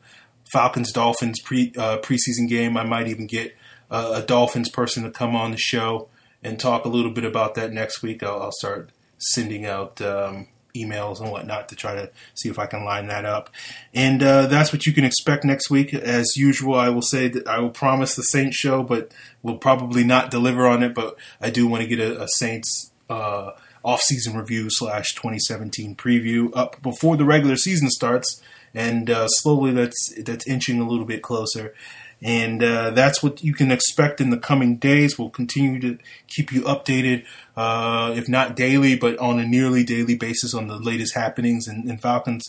Falcons 0.51 0.93
Dolphins 0.93 1.41
pre 1.41 1.73
uh, 1.77 1.99
preseason 1.99 2.49
game. 2.49 2.77
I 2.77 2.85
might 2.85 3.09
even 3.09 3.27
get 3.27 3.57
a 3.91 4.23
Dolphins 4.23 4.71
person 4.71 5.05
to 5.05 5.11
come 5.11 5.37
on 5.37 5.53
the 5.53 5.57
show 5.57 6.09
and 6.45 6.61
talk 6.61 6.85
a 6.85 6.89
little 6.89 7.11
bit 7.11 7.25
about 7.25 7.55
that 7.55 7.73
next 7.73 8.03
week. 8.03 8.23
I'll, 8.23 8.43
I'll 8.43 8.53
start 8.53 8.91
sending 9.19 9.65
out 9.65 10.01
um, 10.03 10.49
emails 10.77 11.21
and 11.21 11.31
whatnot 11.31 11.69
to 11.71 11.77
try 11.77 11.95
to 11.95 12.11
see 12.35 12.49
if 12.49 12.59
I 12.59 12.67
can 12.67 12.85
line 12.85 13.07
that 13.09 13.25
up. 13.25 13.51
And 13.95 14.23
uh, 14.23 14.47
that's 14.47 14.73
what 14.73 14.87
you 14.87 14.93
can 14.93 15.05
expect 15.05 15.45
next 15.45 15.71
week. 15.71 15.95
As 15.95 16.37
usual, 16.37 16.75
I 16.75 16.91
will 16.91 17.03
say 17.03 17.29
that 17.29 17.49
I 17.49 17.59
will 17.59 17.71
promise 17.71 18.15
the 18.15 18.23
Saints 18.23 18.57
show, 18.57 18.83
but 18.83 19.13
we'll 19.43 19.59
probably 19.59 20.05
not 20.05 20.31
deliver 20.31 20.67
on 20.67 20.83
it. 20.83 20.95
But 20.95 21.17
I 21.41 21.51
do 21.51 21.67
want 21.67 21.83
to 21.83 21.89
get 21.89 22.01
a, 22.01 22.23
a 22.23 22.29
Saints. 22.37 22.91
Uh, 23.09 23.53
off-season 23.85 24.35
review 24.35 24.69
slash 24.71 25.15
2017 25.15 25.95
preview 25.95 26.51
up 26.57 26.81
before 26.81 27.19
the 27.19 27.25
regular 27.25 27.55
season 27.55 27.91
starts, 27.91 28.43
and 28.75 29.11
uh, 29.11 29.29
slowly 29.29 29.73
that's 29.73 30.15
that's 30.23 30.47
inching 30.47 30.81
a 30.81 30.89
little 30.89 31.05
bit 31.05 31.23
closer. 31.23 31.75
And 32.23 32.63
uh, 32.63 32.91
that's 32.91 33.23
what 33.23 33.45
you 33.45 33.53
can 33.53 33.71
expect 33.71 34.21
in 34.21 34.31
the 34.31 34.39
coming 34.39 34.77
days. 34.77 35.19
We'll 35.19 35.31
continue 35.31 35.79
to 35.81 35.99
keep 36.27 36.53
you 36.53 36.63
updated, 36.63 37.25
uh, 37.57 38.15
if 38.17 38.29
not 38.29 38.57
daily, 38.57 38.97
but 38.97 39.19
on 39.19 39.39
a 39.39 39.47
nearly 39.47 39.85
daily 39.85 40.17
basis 40.17 40.55
on 40.55 40.69
the 40.69 40.79
latest 40.79 41.15
happenings 41.15 41.69
in, 41.69 41.89
in 41.89 41.99
Falcons 41.99 42.45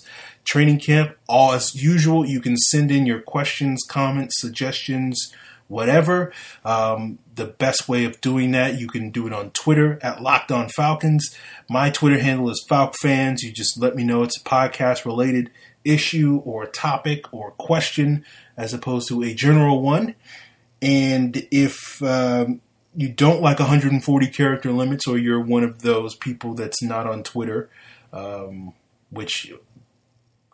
training 0.46 0.80
camp. 0.80 1.18
All 1.28 1.52
as 1.52 1.76
usual, 1.76 2.26
you 2.26 2.40
can 2.40 2.56
send 2.58 2.92
in 2.92 3.06
your 3.06 3.20
questions, 3.20 3.84
comments, 3.88 4.40
suggestions, 4.40 5.34
whatever. 5.68 6.32
Um, 6.64 7.20
the 7.34 7.46
best 7.46 7.90
way 7.90 8.06
of 8.06 8.22
doing 8.22 8.52
that, 8.52 8.80
you 8.80 8.88
can 8.88 9.10
do 9.10 9.28
it 9.28 9.34
on 9.34 9.52
Twitter 9.52 10.00
at 10.02 10.22
Locked 10.22 10.52
On 10.52 10.70
Falcons. 10.70 11.36
My 11.70 11.90
Twitter 11.90 12.20
handle 12.20 12.50
is 12.50 12.66
FalcFans. 12.70 13.42
You 13.42 13.52
just 13.52 13.80
let 13.80 13.96
me 13.96 14.04
know 14.04 14.24
it's 14.24 14.40
a 14.40 14.44
podcast 14.44 15.06
related 15.06 15.50
issue 15.84 16.42
or 16.46 16.66
topic 16.66 17.32
or 17.32 17.52
question 17.52 18.26
as 18.58 18.74
opposed 18.74 19.08
to 19.10 19.24
a 19.24 19.34
general 19.34 19.82
one. 19.82 20.16
And 20.82 21.48
if 21.52 22.02
um, 22.04 22.62
you 22.96 23.10
don't 23.10 23.42
like 23.42 23.60
140 23.60 24.28
character 24.28 24.72
limits 24.72 25.08
or 25.08 25.18
you're 25.18 25.40
one 25.40 25.64
of 25.64 25.82
those 25.82 26.16
people 26.16 26.54
that's 26.54 26.82
not 26.82 27.08
on 27.08 27.24
Twitter, 27.24 27.70
um, 28.14 28.74
which 29.10 29.52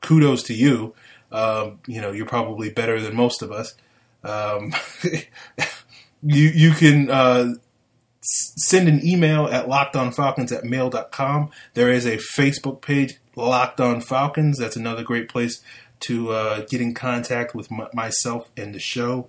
kudos 0.02 0.44
to 0.44 0.54
you. 0.54 0.94
Um, 1.32 1.80
you 1.88 2.02
know, 2.02 2.12
you're 2.12 2.26
probably 2.26 2.70
better 2.70 3.00
than 3.00 3.16
most 3.16 3.42
of 3.42 3.52
us. 3.52 3.76
Um, 4.24 4.74
you 6.24 6.50
you 6.54 6.72
can 6.72 7.10
uh, 7.10 7.54
send 8.22 8.88
an 8.88 9.06
email 9.06 9.46
at 9.46 9.68
lockedonfalcons 9.68 10.52
at 10.52 10.66
mail.com. 10.66 11.52
There 11.74 11.92
is 11.92 12.06
a 12.06 12.18
Facebook 12.18 12.82
page, 12.82 13.20
Locked 13.36 13.80
On 13.80 14.02
Falcons. 14.02 14.58
That's 14.58 14.76
another 14.76 15.04
great 15.04 15.30
place 15.30 15.64
to 16.02 16.32
uh, 16.32 16.66
get 16.70 16.82
in 16.82 16.94
contact 16.94 17.56
with 17.56 17.72
m- 17.72 17.88
myself 17.94 18.50
and 18.58 18.74
the 18.74 18.80
show. 18.80 19.28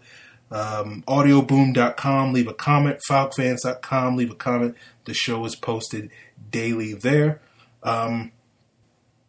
Um, 0.51 1.03
audioboom.com, 1.09 2.33
leave 2.33 2.47
a 2.47 2.55
comment. 2.55 3.01
Falcfans.com, 3.09 4.17
leave 4.17 4.31
a 4.31 4.35
comment. 4.35 4.77
The 5.05 5.15
show 5.15 5.45
is 5.45 5.57
posted 5.57 6.11
daily 6.51 6.93
there. 6.93 7.41
Um, 7.83 8.33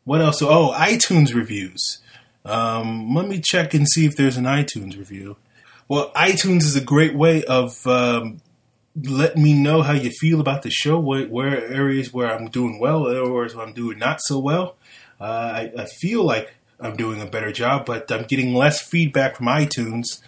what 0.04 0.22
else? 0.22 0.42
Oh, 0.42 0.74
iTunes 0.76 1.34
reviews. 1.34 2.00
Um, 2.46 3.16
let 3.16 3.28
me 3.28 3.40
check 3.40 3.74
and 3.74 3.88
see 3.88 4.06
if 4.06 4.16
there's 4.18 4.36
an 4.36 4.44
iTunes 4.44 4.98
review. 4.98 5.38
Well, 5.88 6.12
iTunes 6.14 6.64
is 6.64 6.76
a 6.76 6.82
great 6.84 7.16
way 7.16 7.44
of 7.46 7.86
um, 7.88 8.42
letting 9.02 9.44
me 9.44 9.54
know 9.54 9.82
how 9.82 9.94
you 9.94 10.10
feel 10.10 10.40
about 10.40 10.64
the 10.64 10.70
show, 10.70 11.00
where, 11.00 11.26
where 11.28 11.66
areas 11.68 12.14
where 12.14 12.34
I'm 12.34 12.50
doing 12.50 12.80
well, 12.80 13.08
or 13.08 13.32
where 13.32 13.48
I'm 13.60 13.74
doing 13.74 13.98
not 13.98 14.20
so 14.22 14.40
well. 14.40 14.76
Uh, 15.20 15.70
I, 15.78 15.82
I, 15.84 15.86
feel 15.86 16.24
like 16.24 16.54
I'm 16.84 16.96
doing 16.96 17.22
a 17.22 17.26
better 17.26 17.52
job, 17.52 17.86
but 17.86 18.12
I'm 18.12 18.24
getting 18.24 18.54
less 18.54 18.82
feedback 18.82 19.38
from 19.38 19.48
iTunes, 19.48 20.22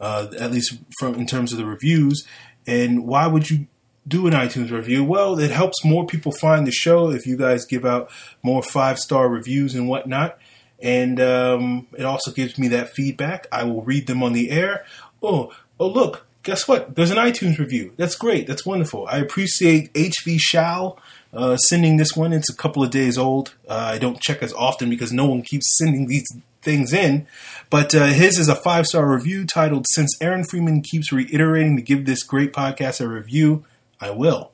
uh, 0.00 0.28
at 0.38 0.50
least 0.50 0.78
from 0.98 1.14
in 1.14 1.26
terms 1.26 1.52
of 1.52 1.58
the 1.58 1.66
reviews. 1.66 2.26
And 2.66 3.06
why 3.06 3.26
would 3.26 3.50
you 3.50 3.66
do 4.06 4.26
an 4.26 4.32
iTunes 4.32 4.70
review? 4.70 5.04
Well, 5.04 5.38
it 5.38 5.50
helps 5.50 5.84
more 5.84 6.06
people 6.06 6.32
find 6.32 6.66
the 6.66 6.72
show 6.72 7.10
if 7.10 7.26
you 7.26 7.36
guys 7.36 7.64
give 7.64 7.84
out 7.84 8.10
more 8.42 8.62
five 8.62 8.98
star 8.98 9.28
reviews 9.28 9.74
and 9.74 9.88
whatnot 9.88 10.38
and 10.82 11.20
um, 11.20 11.86
it 11.96 12.04
also 12.04 12.32
gives 12.32 12.58
me 12.58 12.68
that 12.68 12.90
feedback. 12.90 13.46
I 13.52 13.64
will 13.64 13.82
read 13.82 14.08
them 14.08 14.22
on 14.22 14.32
the 14.32 14.50
air. 14.50 14.84
Oh, 15.22 15.52
oh, 15.78 15.86
look, 15.86 16.26
guess 16.42 16.66
what? 16.66 16.96
There's 16.96 17.12
an 17.12 17.18
iTunes 17.18 17.58
review. 17.58 17.94
That's 17.96 18.16
great. 18.16 18.48
That's 18.48 18.66
wonderful. 18.66 19.06
I 19.06 19.18
appreciate 19.18 19.94
HV 19.94 20.38
Shao 20.40 20.96
uh, 21.32 21.56
sending 21.56 21.96
this 21.96 22.16
one. 22.16 22.32
It's 22.32 22.50
a 22.50 22.56
couple 22.56 22.82
of 22.82 22.90
days 22.90 23.16
old. 23.16 23.54
Uh, 23.68 23.92
I 23.94 23.98
don't 23.98 24.20
check 24.20 24.42
as 24.42 24.52
often 24.52 24.90
because 24.90 25.12
no 25.12 25.26
one 25.26 25.42
keeps 25.42 25.76
sending 25.78 26.06
these 26.06 26.26
things 26.62 26.92
in. 26.92 27.26
But 27.70 27.94
uh, 27.94 28.06
his 28.06 28.38
is 28.38 28.48
a 28.48 28.54
five 28.54 28.86
star 28.86 29.10
review 29.10 29.44
titled 29.44 29.86
Since 29.90 30.16
Aaron 30.20 30.44
Freeman 30.44 30.82
keeps 30.82 31.12
reiterating 31.12 31.76
to 31.76 31.82
give 31.82 32.06
this 32.06 32.22
great 32.22 32.52
podcast 32.52 33.00
a 33.00 33.08
review, 33.08 33.64
I 34.00 34.10
will. 34.10 34.52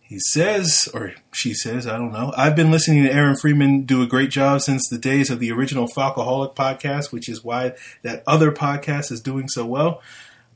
He 0.00 0.18
says, 0.28 0.90
or 0.92 1.14
she 1.32 1.54
says, 1.54 1.86
I 1.86 1.96
don't 1.96 2.12
know. 2.12 2.34
I've 2.36 2.54
been 2.54 2.70
listening 2.70 3.04
to 3.04 3.10
Aaron 3.10 3.34
Freeman 3.34 3.84
do 3.84 4.02
a 4.02 4.06
great 4.06 4.28
job 4.28 4.60
since 4.60 4.86
the 4.90 4.98
days 4.98 5.30
of 5.30 5.40
the 5.40 5.50
original 5.50 5.88
Falcoholic 5.88 6.54
podcast, 6.54 7.12
which 7.12 7.30
is 7.30 7.42
why 7.42 7.72
that 8.02 8.22
other 8.26 8.52
podcast 8.52 9.10
is 9.10 9.22
doing 9.22 9.48
so 9.48 9.64
well. 9.64 10.02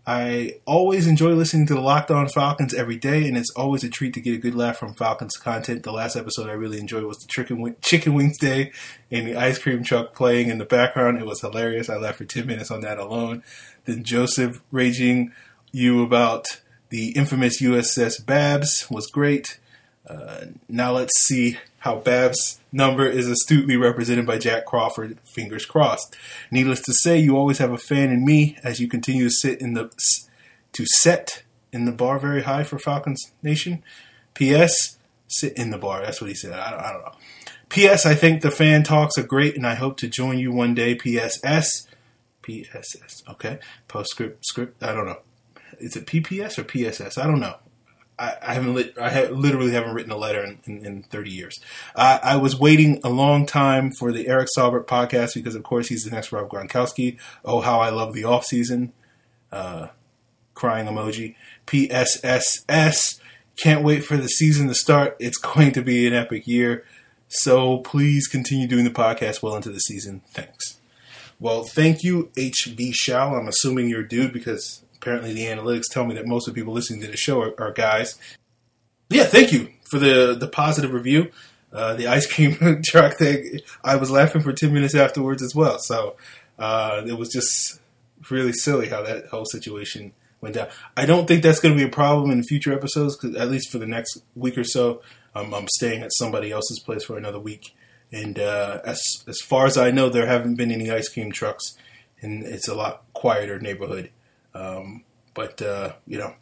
I 0.09 0.61
always 0.67 1.09
enjoy 1.09 1.33
listening 1.33 1.67
to 1.67 1.75
the 1.75 1.81
Locked 1.81 2.13
On 2.13 2.29
Falcons 2.29 2.73
every 2.73 2.97
day, 2.97 3.27
and 3.27 3.37
it's 3.37 3.51
always 3.57 3.83
a 3.83 3.89
treat 3.89 4.15
to 4.15 4.21
get 4.21 4.35
a 4.35 4.39
good 4.39 4.55
laugh 4.55 4.79
from 4.79 4.95
Falcons 4.95 5.37
content. 5.37 5.83
The 5.83 5.91
last 5.91 6.15
episode 6.15 6.49
I 6.49 6.53
really 6.53 6.79
enjoyed 6.79 7.03
was 7.03 7.19
the 7.19 7.27
chicken, 7.27 7.75
chicken 7.83 8.15
wings 8.15 8.39
day 8.39 8.71
and 9.11 9.27
the 9.27 9.35
ice 9.35 9.59
cream 9.59 9.83
truck 9.83 10.15
playing 10.15 10.49
in 10.49 10.59
the 10.59 10.65
background. 10.65 11.19
It 11.19 11.27
was 11.27 11.41
hilarious. 11.41 11.91
I 11.91 11.97
laughed 11.97 12.19
for 12.19 12.25
10 12.25 12.47
minutes 12.47 12.71
on 12.71 12.83
that 12.83 12.99
alone. 12.99 13.43
Then 13.85 14.05
Joseph 14.05 14.63
raging 14.71 15.33
you 15.73 16.05
about 16.05 16.61
the 16.91 17.11
infamous 17.17 17.61
USS 17.61 18.25
Babs 18.25 18.89
was 18.89 19.09
great. 19.09 19.59
Uh, 20.09 20.47
now 20.69 20.93
let's 20.93 21.19
see 21.25 21.59
how 21.87 21.97
Babs' 22.01 22.59
number 22.73 23.07
is 23.07 23.29
astutely 23.29 23.77
represented 23.77 24.27
by 24.27 24.39
Jack 24.39 24.67
Crawford. 24.67 25.21
Fingers 25.21 25.65
crossed. 25.65 26.17
Needless 26.51 26.81
to 26.81 26.93
say, 26.93 27.17
you 27.17 27.37
always 27.37 27.59
have 27.59 27.71
a 27.71 27.79
fan 27.79 28.11
in 28.11 28.25
me 28.25 28.59
as 28.65 28.81
you 28.81 28.89
continue 28.89 29.29
to 29.29 29.31
sit 29.31 29.61
in 29.61 29.75
the 29.75 29.89
to 30.73 30.85
set 30.85 31.45
in 31.73 31.85
the 31.85 31.93
bar 31.93 32.19
very 32.19 32.43
high 32.43 32.65
for 32.65 32.77
Falcons 32.77 33.33
Nation. 33.41 33.85
P.S. 34.35 34.99
Sit 35.29 35.57
in 35.57 35.71
the 35.71 35.79
bar. 35.79 36.03
That's 36.03 36.21
what 36.21 36.29
he 36.29 36.35
said. 36.35 36.55
I 36.55 36.73
don't, 36.73 36.81
I 36.81 36.93
don't 36.93 37.03
know. 37.03 37.15
P.S. 37.69 38.05
I 38.05 38.15
think 38.15 38.43
the 38.43 38.51
fan 38.51 38.83
talks 38.83 39.17
are 39.17 39.23
great, 39.23 39.57
and 39.57 39.67
I 39.67 39.77
hope 39.77 39.97
to 39.99 40.09
join 40.09 40.39
you 40.39 40.53
one 40.53 40.75
day. 40.75 40.97
P.S.S. 40.97 41.87
P.S.S. 42.43 43.23
Okay. 43.31 43.61
Postscript 43.87 44.45
script. 44.45 44.83
I 44.83 44.93
don't 44.93 45.07
know 45.07 45.21
is 45.79 45.97
it 45.97 46.07
PPS 46.07 46.59
or 46.59 46.65
PSS? 46.65 47.19
I 47.19 47.27
don't 47.27 47.41
know. 47.41 47.57
I, 48.19 48.37
I 48.41 48.55
haven't 48.55 48.75
lit, 48.75 48.97
I 48.99 49.11
have, 49.11 49.31
literally 49.31 49.73
haven't 49.73 49.95
written 49.95 50.13
a 50.13 50.17
letter 50.17 50.43
in, 50.43 50.59
in, 50.65 50.87
in 50.87 51.03
30 51.03 51.31
years. 51.31 51.61
I, 51.95 52.19
I, 52.23 52.37
was 52.37 52.59
waiting 52.59 52.99
a 53.05 53.11
long 53.11 53.45
time 53.45 53.91
for 53.91 54.11
the 54.11 54.27
Eric 54.27 54.49
Saubert 54.57 54.87
podcast 54.87 55.35
because, 55.35 55.55
of 55.55 55.63
course, 55.63 55.89
he's 55.89 56.05
the 56.05 56.11
next 56.11 56.33
Rob 56.33 56.49
Gronkowski. 56.49 57.19
Oh, 57.45 57.61
how 57.61 57.81
I 57.81 57.91
love 57.91 58.15
the 58.15 58.25
off 58.25 58.47
season. 58.47 58.93
Uh, 59.53 59.89
crying 60.55 60.87
emoji. 60.87 61.35
PSSS. 61.67 63.21
Can't 63.63 63.85
wait 63.85 64.05
for 64.05 64.17
the 64.17 64.29
season 64.29 64.69
to 64.69 64.75
start. 64.75 65.17
It's 65.19 65.39
going 65.39 65.73
to 65.73 65.83
be 65.83 66.07
an 66.07 66.15
epic 66.15 66.47
year. 66.47 66.85
So 67.29 67.79
please 67.79 68.29
continue 68.29 68.67
doing 68.67 68.85
the 68.85 68.91
podcast 68.91 69.43
well 69.43 69.57
into 69.57 69.71
the 69.71 69.81
season. 69.81 70.23
Thanks. 70.31 70.79
Well, 71.39 71.65
thank 71.65 72.03
you, 72.03 72.31
HB 72.37 72.95
Shao. 72.95 73.35
I'm 73.35 73.49
assuming 73.49 73.89
you're 73.89 74.01
a 74.01 74.09
dude 74.09 74.33
because 74.33 74.83
apparently 74.97 75.33
the 75.33 75.47
analytics 75.47 75.85
tell 75.91 76.05
me 76.05 76.15
that 76.15 76.27
most 76.27 76.49
of 76.49 76.55
the 76.55 76.61
people 76.61 76.73
listening 76.73 77.01
to 77.03 77.07
the 77.09 77.17
show 77.17 77.41
are, 77.41 77.61
are 77.61 77.73
guys. 77.73 78.19
Yeah, 79.09 79.25
thank 79.25 79.53
you 79.53 79.71
for 79.85 79.99
the 79.99 80.37
the 80.39 80.49
positive 80.49 80.93
review. 80.93 81.31
Uh, 81.73 81.95
the 81.95 82.07
ice 82.07 82.33
cream 82.33 82.81
truck 82.85 83.19
thing, 83.19 83.61
I 83.85 83.97
was 83.97 84.11
laughing 84.11 84.41
for 84.41 84.53
10 84.53 84.73
minutes 84.73 84.95
afterwards 84.95 85.43
as 85.43 85.55
well. 85.55 85.79
So 85.79 86.17
uh, 86.59 87.03
it 87.07 87.19
was 87.19 87.29
just 87.29 87.81
really 88.31 88.53
silly 88.53 88.89
how 88.89 89.03
that 89.03 89.27
whole 89.27 89.45
situation 89.45 90.13
went 90.41 90.55
down. 90.55 90.69
I 90.97 91.07
don't 91.07 91.27
think 91.27 91.43
that's 91.43 91.61
going 91.61 91.77
to 91.77 91.79
be 91.79 91.87
a 91.87 91.93
problem 91.93 92.31
in 92.31 92.43
future 92.43 92.73
episodes, 92.73 93.17
cause 93.17 93.35
at 93.35 93.51
least 93.51 93.71
for 93.71 93.79
the 93.79 93.87
next 93.87 94.23
week 94.35 94.57
or 94.57 94.65
so. 94.65 95.03
Um, 95.35 95.53
I'm 95.53 95.69
staying 95.69 96.03
at 96.03 96.15
somebody 96.15 96.51
else's 96.51 96.79
place 96.79 97.05
for 97.05 97.19
another 97.19 97.39
week, 97.39 97.75
and 98.11 98.39
uh, 98.39 98.81
as 98.85 99.25
as 99.29 99.39
far 99.41 99.67
as 99.67 99.77
I 99.77 99.91
know, 99.91 100.09
there 100.09 100.27
haven't 100.27 100.55
been 100.55 100.71
any 100.71 100.91
ice 100.91 101.11
cream 101.11 101.31
trucks, 101.31 101.77
and 102.23 102.43
it's 102.43 102.69
a 102.69 102.75
lot 102.75 103.03
quieter 103.13 103.59
neighborhood. 103.59 104.11
Um, 104.57 105.05
but 105.35 105.61
uh, 105.61 105.93
you 106.07 106.19
know, 106.19 106.35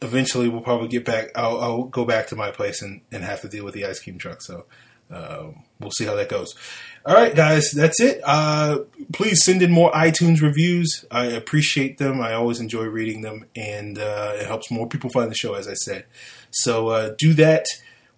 eventually 0.00 0.48
we'll 0.48 0.60
probably 0.60 0.88
get 0.88 1.04
back. 1.04 1.30
I'll, 1.34 1.60
I'll, 1.60 1.84
go 1.84 2.04
back 2.04 2.28
to 2.28 2.36
my 2.36 2.50
place 2.50 2.82
and, 2.82 3.00
and 3.10 3.24
have 3.24 3.40
to 3.42 3.48
deal 3.48 3.64
with 3.64 3.74
the 3.74 3.84
ice 3.84 4.00
cream 4.00 4.18
truck. 4.18 4.42
So 4.42 4.66
um, 5.10 5.64
we'll 5.80 5.90
see 5.90 6.04
how 6.04 6.14
that 6.14 6.28
goes. 6.28 6.54
All 7.04 7.14
right, 7.14 7.34
guys, 7.34 7.70
that's 7.70 8.00
it. 8.00 8.20
Uh, 8.24 8.78
please 9.12 9.44
send 9.44 9.62
in 9.62 9.70
more 9.70 9.92
iTunes 9.92 10.40
reviews. 10.40 11.04
I 11.10 11.26
appreciate 11.26 11.98
them. 11.98 12.20
I 12.20 12.32
always 12.32 12.60
enjoy 12.60 12.84
reading 12.84 13.20
them, 13.20 13.44
and 13.54 13.98
uh, 13.98 14.32
it 14.36 14.46
helps 14.46 14.70
more 14.70 14.88
people 14.88 15.10
find 15.10 15.30
the 15.30 15.34
show, 15.34 15.54
as 15.54 15.68
I 15.68 15.74
said. 15.74 16.06
So 16.50 16.88
uh, 16.88 17.14
do 17.18 17.34
that. 17.34 17.66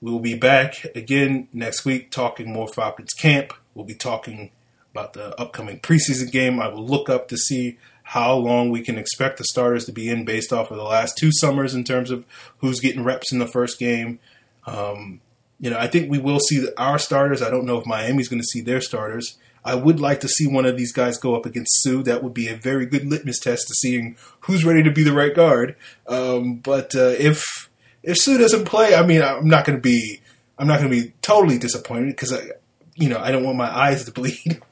We 0.01 0.13
will 0.13 0.21
be 0.21 0.37
back 0.37 0.85
again 0.95 1.49
next 1.53 1.85
week 1.85 2.11
talking 2.11 2.53
more 2.53 2.69
Falcons 2.69 3.13
camp. 3.15 3.55
We'll 3.75 3.87
be 3.87 3.95
talking 3.95 4.51
about 4.93 5.15
the 5.15 5.39
upcoming 5.41 5.81
preseason 5.81 6.31
game. 6.31 6.61
I 6.61 6.69
will 6.69 6.87
look 6.87 7.09
up 7.09 7.29
to 7.29 7.37
see 7.37 7.79
how 8.11 8.35
long 8.35 8.71
we 8.71 8.83
can 8.83 8.97
expect 8.97 9.37
the 9.37 9.45
starters 9.45 9.85
to 9.85 9.93
be 9.93 10.09
in 10.09 10.25
based 10.25 10.53
off 10.53 10.71
of 10.71 10.77
the 10.77 10.85
last 10.85 11.19
two 11.19 11.31
summers 11.33 11.75
in 11.75 11.83
terms 11.83 12.11
of 12.11 12.25
who's 12.59 12.79
getting 12.79 13.03
reps 13.03 13.33
in 13.33 13.41
the 13.41 13.49
first 13.49 13.81
game. 13.81 14.21
Um, 14.65 15.21
you 15.59 15.71
know, 15.71 15.79
I 15.79 15.89
think 15.89 16.09
we 16.09 16.19
will 16.19 16.39
see 16.39 16.69
our 16.77 17.01
starters. 17.01 17.43
I 17.43 17.51
don't 17.51 17.65
know 17.65 17.79
if 17.79 17.87
Miami's 17.87 18.29
going 18.29 18.41
to 18.41 18.47
see 18.47 18.61
their 18.61 18.81
starters. 18.81 19.37
I 19.65 19.75
would 19.75 19.99
like 19.99 20.21
to 20.21 20.29
see 20.29 20.47
one 20.47 20.67
of 20.67 20.77
these 20.77 20.93
guys 20.93 21.19
go 21.19 21.35
up 21.35 21.47
against 21.47 21.83
Suh. 21.83 22.03
That 22.03 22.23
would 22.23 22.33
be 22.33 22.47
a 22.47 22.55
very 22.55 22.87
good 22.87 23.05
litmus 23.05 23.41
test 23.41 23.67
to 23.67 23.75
seeing 23.75 24.17
who's 24.41 24.65
ready 24.65 24.85
to 24.85 24.93
be 24.93 25.03
the 25.03 25.13
right 25.13 25.35
guard. 25.35 25.75
Um, 26.07 26.57
but 26.57 26.95
uh, 26.95 27.15
if 27.19 27.69
if 28.05 28.19
Suh 28.19 28.39
doesn't 28.39 28.67
play, 28.67 28.95
I 28.95 29.05
mean, 29.05 29.21
I'm 29.21 29.49
not 29.49 29.65
going 29.65 29.79
to 29.79 29.83
be 29.83 30.21
I'm 30.57 30.69
not 30.69 30.79
going 30.79 30.93
to 30.93 31.03
be 31.03 31.13
totally 31.23 31.59
disappointed 31.59 32.15
because 32.15 32.33
I, 32.33 32.51
you 32.95 33.09
know, 33.09 33.19
I 33.19 33.33
don't 33.33 33.45
want 33.45 33.59
my 33.59 33.69
eyes 33.69 34.05
to 34.05 34.13
bleed. 34.13 34.63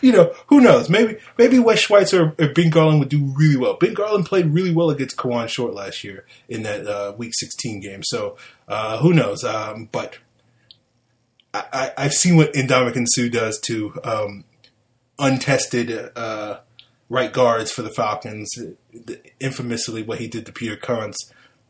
you 0.00 0.12
know, 0.12 0.32
who 0.46 0.60
knows? 0.60 0.88
Maybe 0.88 1.16
maybe 1.36 1.58
Wes 1.58 1.80
Schweitzer 1.80 2.34
or, 2.38 2.48
Ben 2.48 2.70
Garland 2.70 3.00
would 3.00 3.08
do 3.08 3.32
really 3.36 3.56
well. 3.56 3.74
Ben 3.74 3.94
Garland 3.94 4.26
played 4.26 4.46
really 4.46 4.72
well 4.72 4.90
against 4.90 5.16
Kawann 5.16 5.48
Short 5.48 5.74
last 5.74 6.04
year 6.04 6.24
in 6.48 6.62
that 6.62 6.86
uh, 6.86 7.14
Week 7.16 7.32
16 7.34 7.80
game. 7.80 8.02
So 8.04 8.36
uh, 8.66 8.98
who 8.98 9.12
knows? 9.12 9.44
Um, 9.44 9.88
but 9.90 10.18
I, 11.54 11.92
have 11.96 12.12
seen 12.12 12.36
what 12.36 12.52
Ndamukong 12.52 13.06
Suh 13.08 13.28
does 13.28 13.58
to 13.60 13.98
um, 14.04 14.44
untested 15.18 16.10
uh, 16.16 16.60
right 17.08 17.32
guards 17.32 17.70
for 17.72 17.82
the 17.82 17.90
Falcons. 17.90 18.50
Infamously, 19.40 20.02
what 20.02 20.18
he 20.18 20.28
did 20.28 20.46
to 20.46 20.52
Peter 20.52 20.76
Konz 20.76 21.16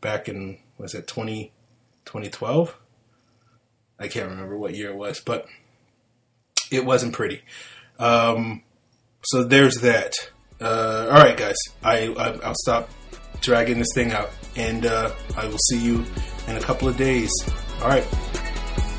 back 0.01 0.27
in 0.27 0.59
was 0.77 0.93
it 0.93 1.07
20, 1.07 1.51
2012? 2.05 2.77
I 3.99 4.07
can't 4.07 4.29
remember 4.29 4.57
what 4.57 4.75
year 4.75 4.91
it 4.91 4.95
was, 4.95 5.19
but 5.19 5.45
it 6.71 6.85
wasn't 6.85 7.13
pretty. 7.13 7.41
Um, 7.99 8.63
so 9.23 9.43
there's 9.43 9.75
that. 9.81 10.13
Uh, 10.61 11.07
all 11.11 11.19
right, 11.19 11.37
guys. 11.37 11.57
I, 11.83 12.07
I 12.07 12.47
will 12.47 12.55
stop 12.55 12.89
dragging 13.41 13.79
this 13.79 13.89
thing 13.93 14.11
out, 14.11 14.29
and 14.55 14.85
uh, 14.85 15.11
I 15.37 15.47
will 15.47 15.57
see 15.69 15.79
you 15.83 16.05
in 16.47 16.55
a 16.55 16.61
couple 16.61 16.87
of 16.87 16.97
days. 16.97 17.31
All 17.81 17.89
right. 17.89 18.05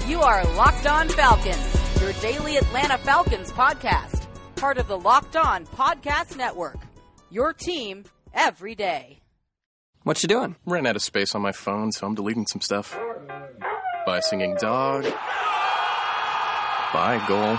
You 0.07 0.21
are 0.21 0.45
Locked 0.55 0.87
On 0.87 1.09
Falcons, 1.09 2.01
your 2.01 2.13
daily 2.15 2.57
Atlanta 2.57 2.99
Falcons 2.99 3.51
podcast, 3.53 4.27
part 4.57 4.79
of 4.79 4.89
the 4.89 4.99
Locked 4.99 5.37
On 5.37 5.67
Podcast 5.67 6.37
Network. 6.37 6.79
Your 7.31 7.53
team 7.53 8.05
every 8.35 8.75
day. 8.75 9.21
What 10.03 10.23
you 10.23 10.29
doing? 10.29 10.57
Ran 10.65 10.87
out 10.87 10.97
of 10.97 11.03
space 11.03 11.35
on 11.35 11.43
my 11.43 11.53
phone, 11.53 11.93
so 11.93 12.07
I'm 12.07 12.15
deleting 12.15 12.47
some 12.47 12.63
stuff. 12.63 12.99
By 14.07 14.21
singing 14.21 14.57
dog. 14.59 15.05
By 16.93 17.23
goal. 17.29 17.59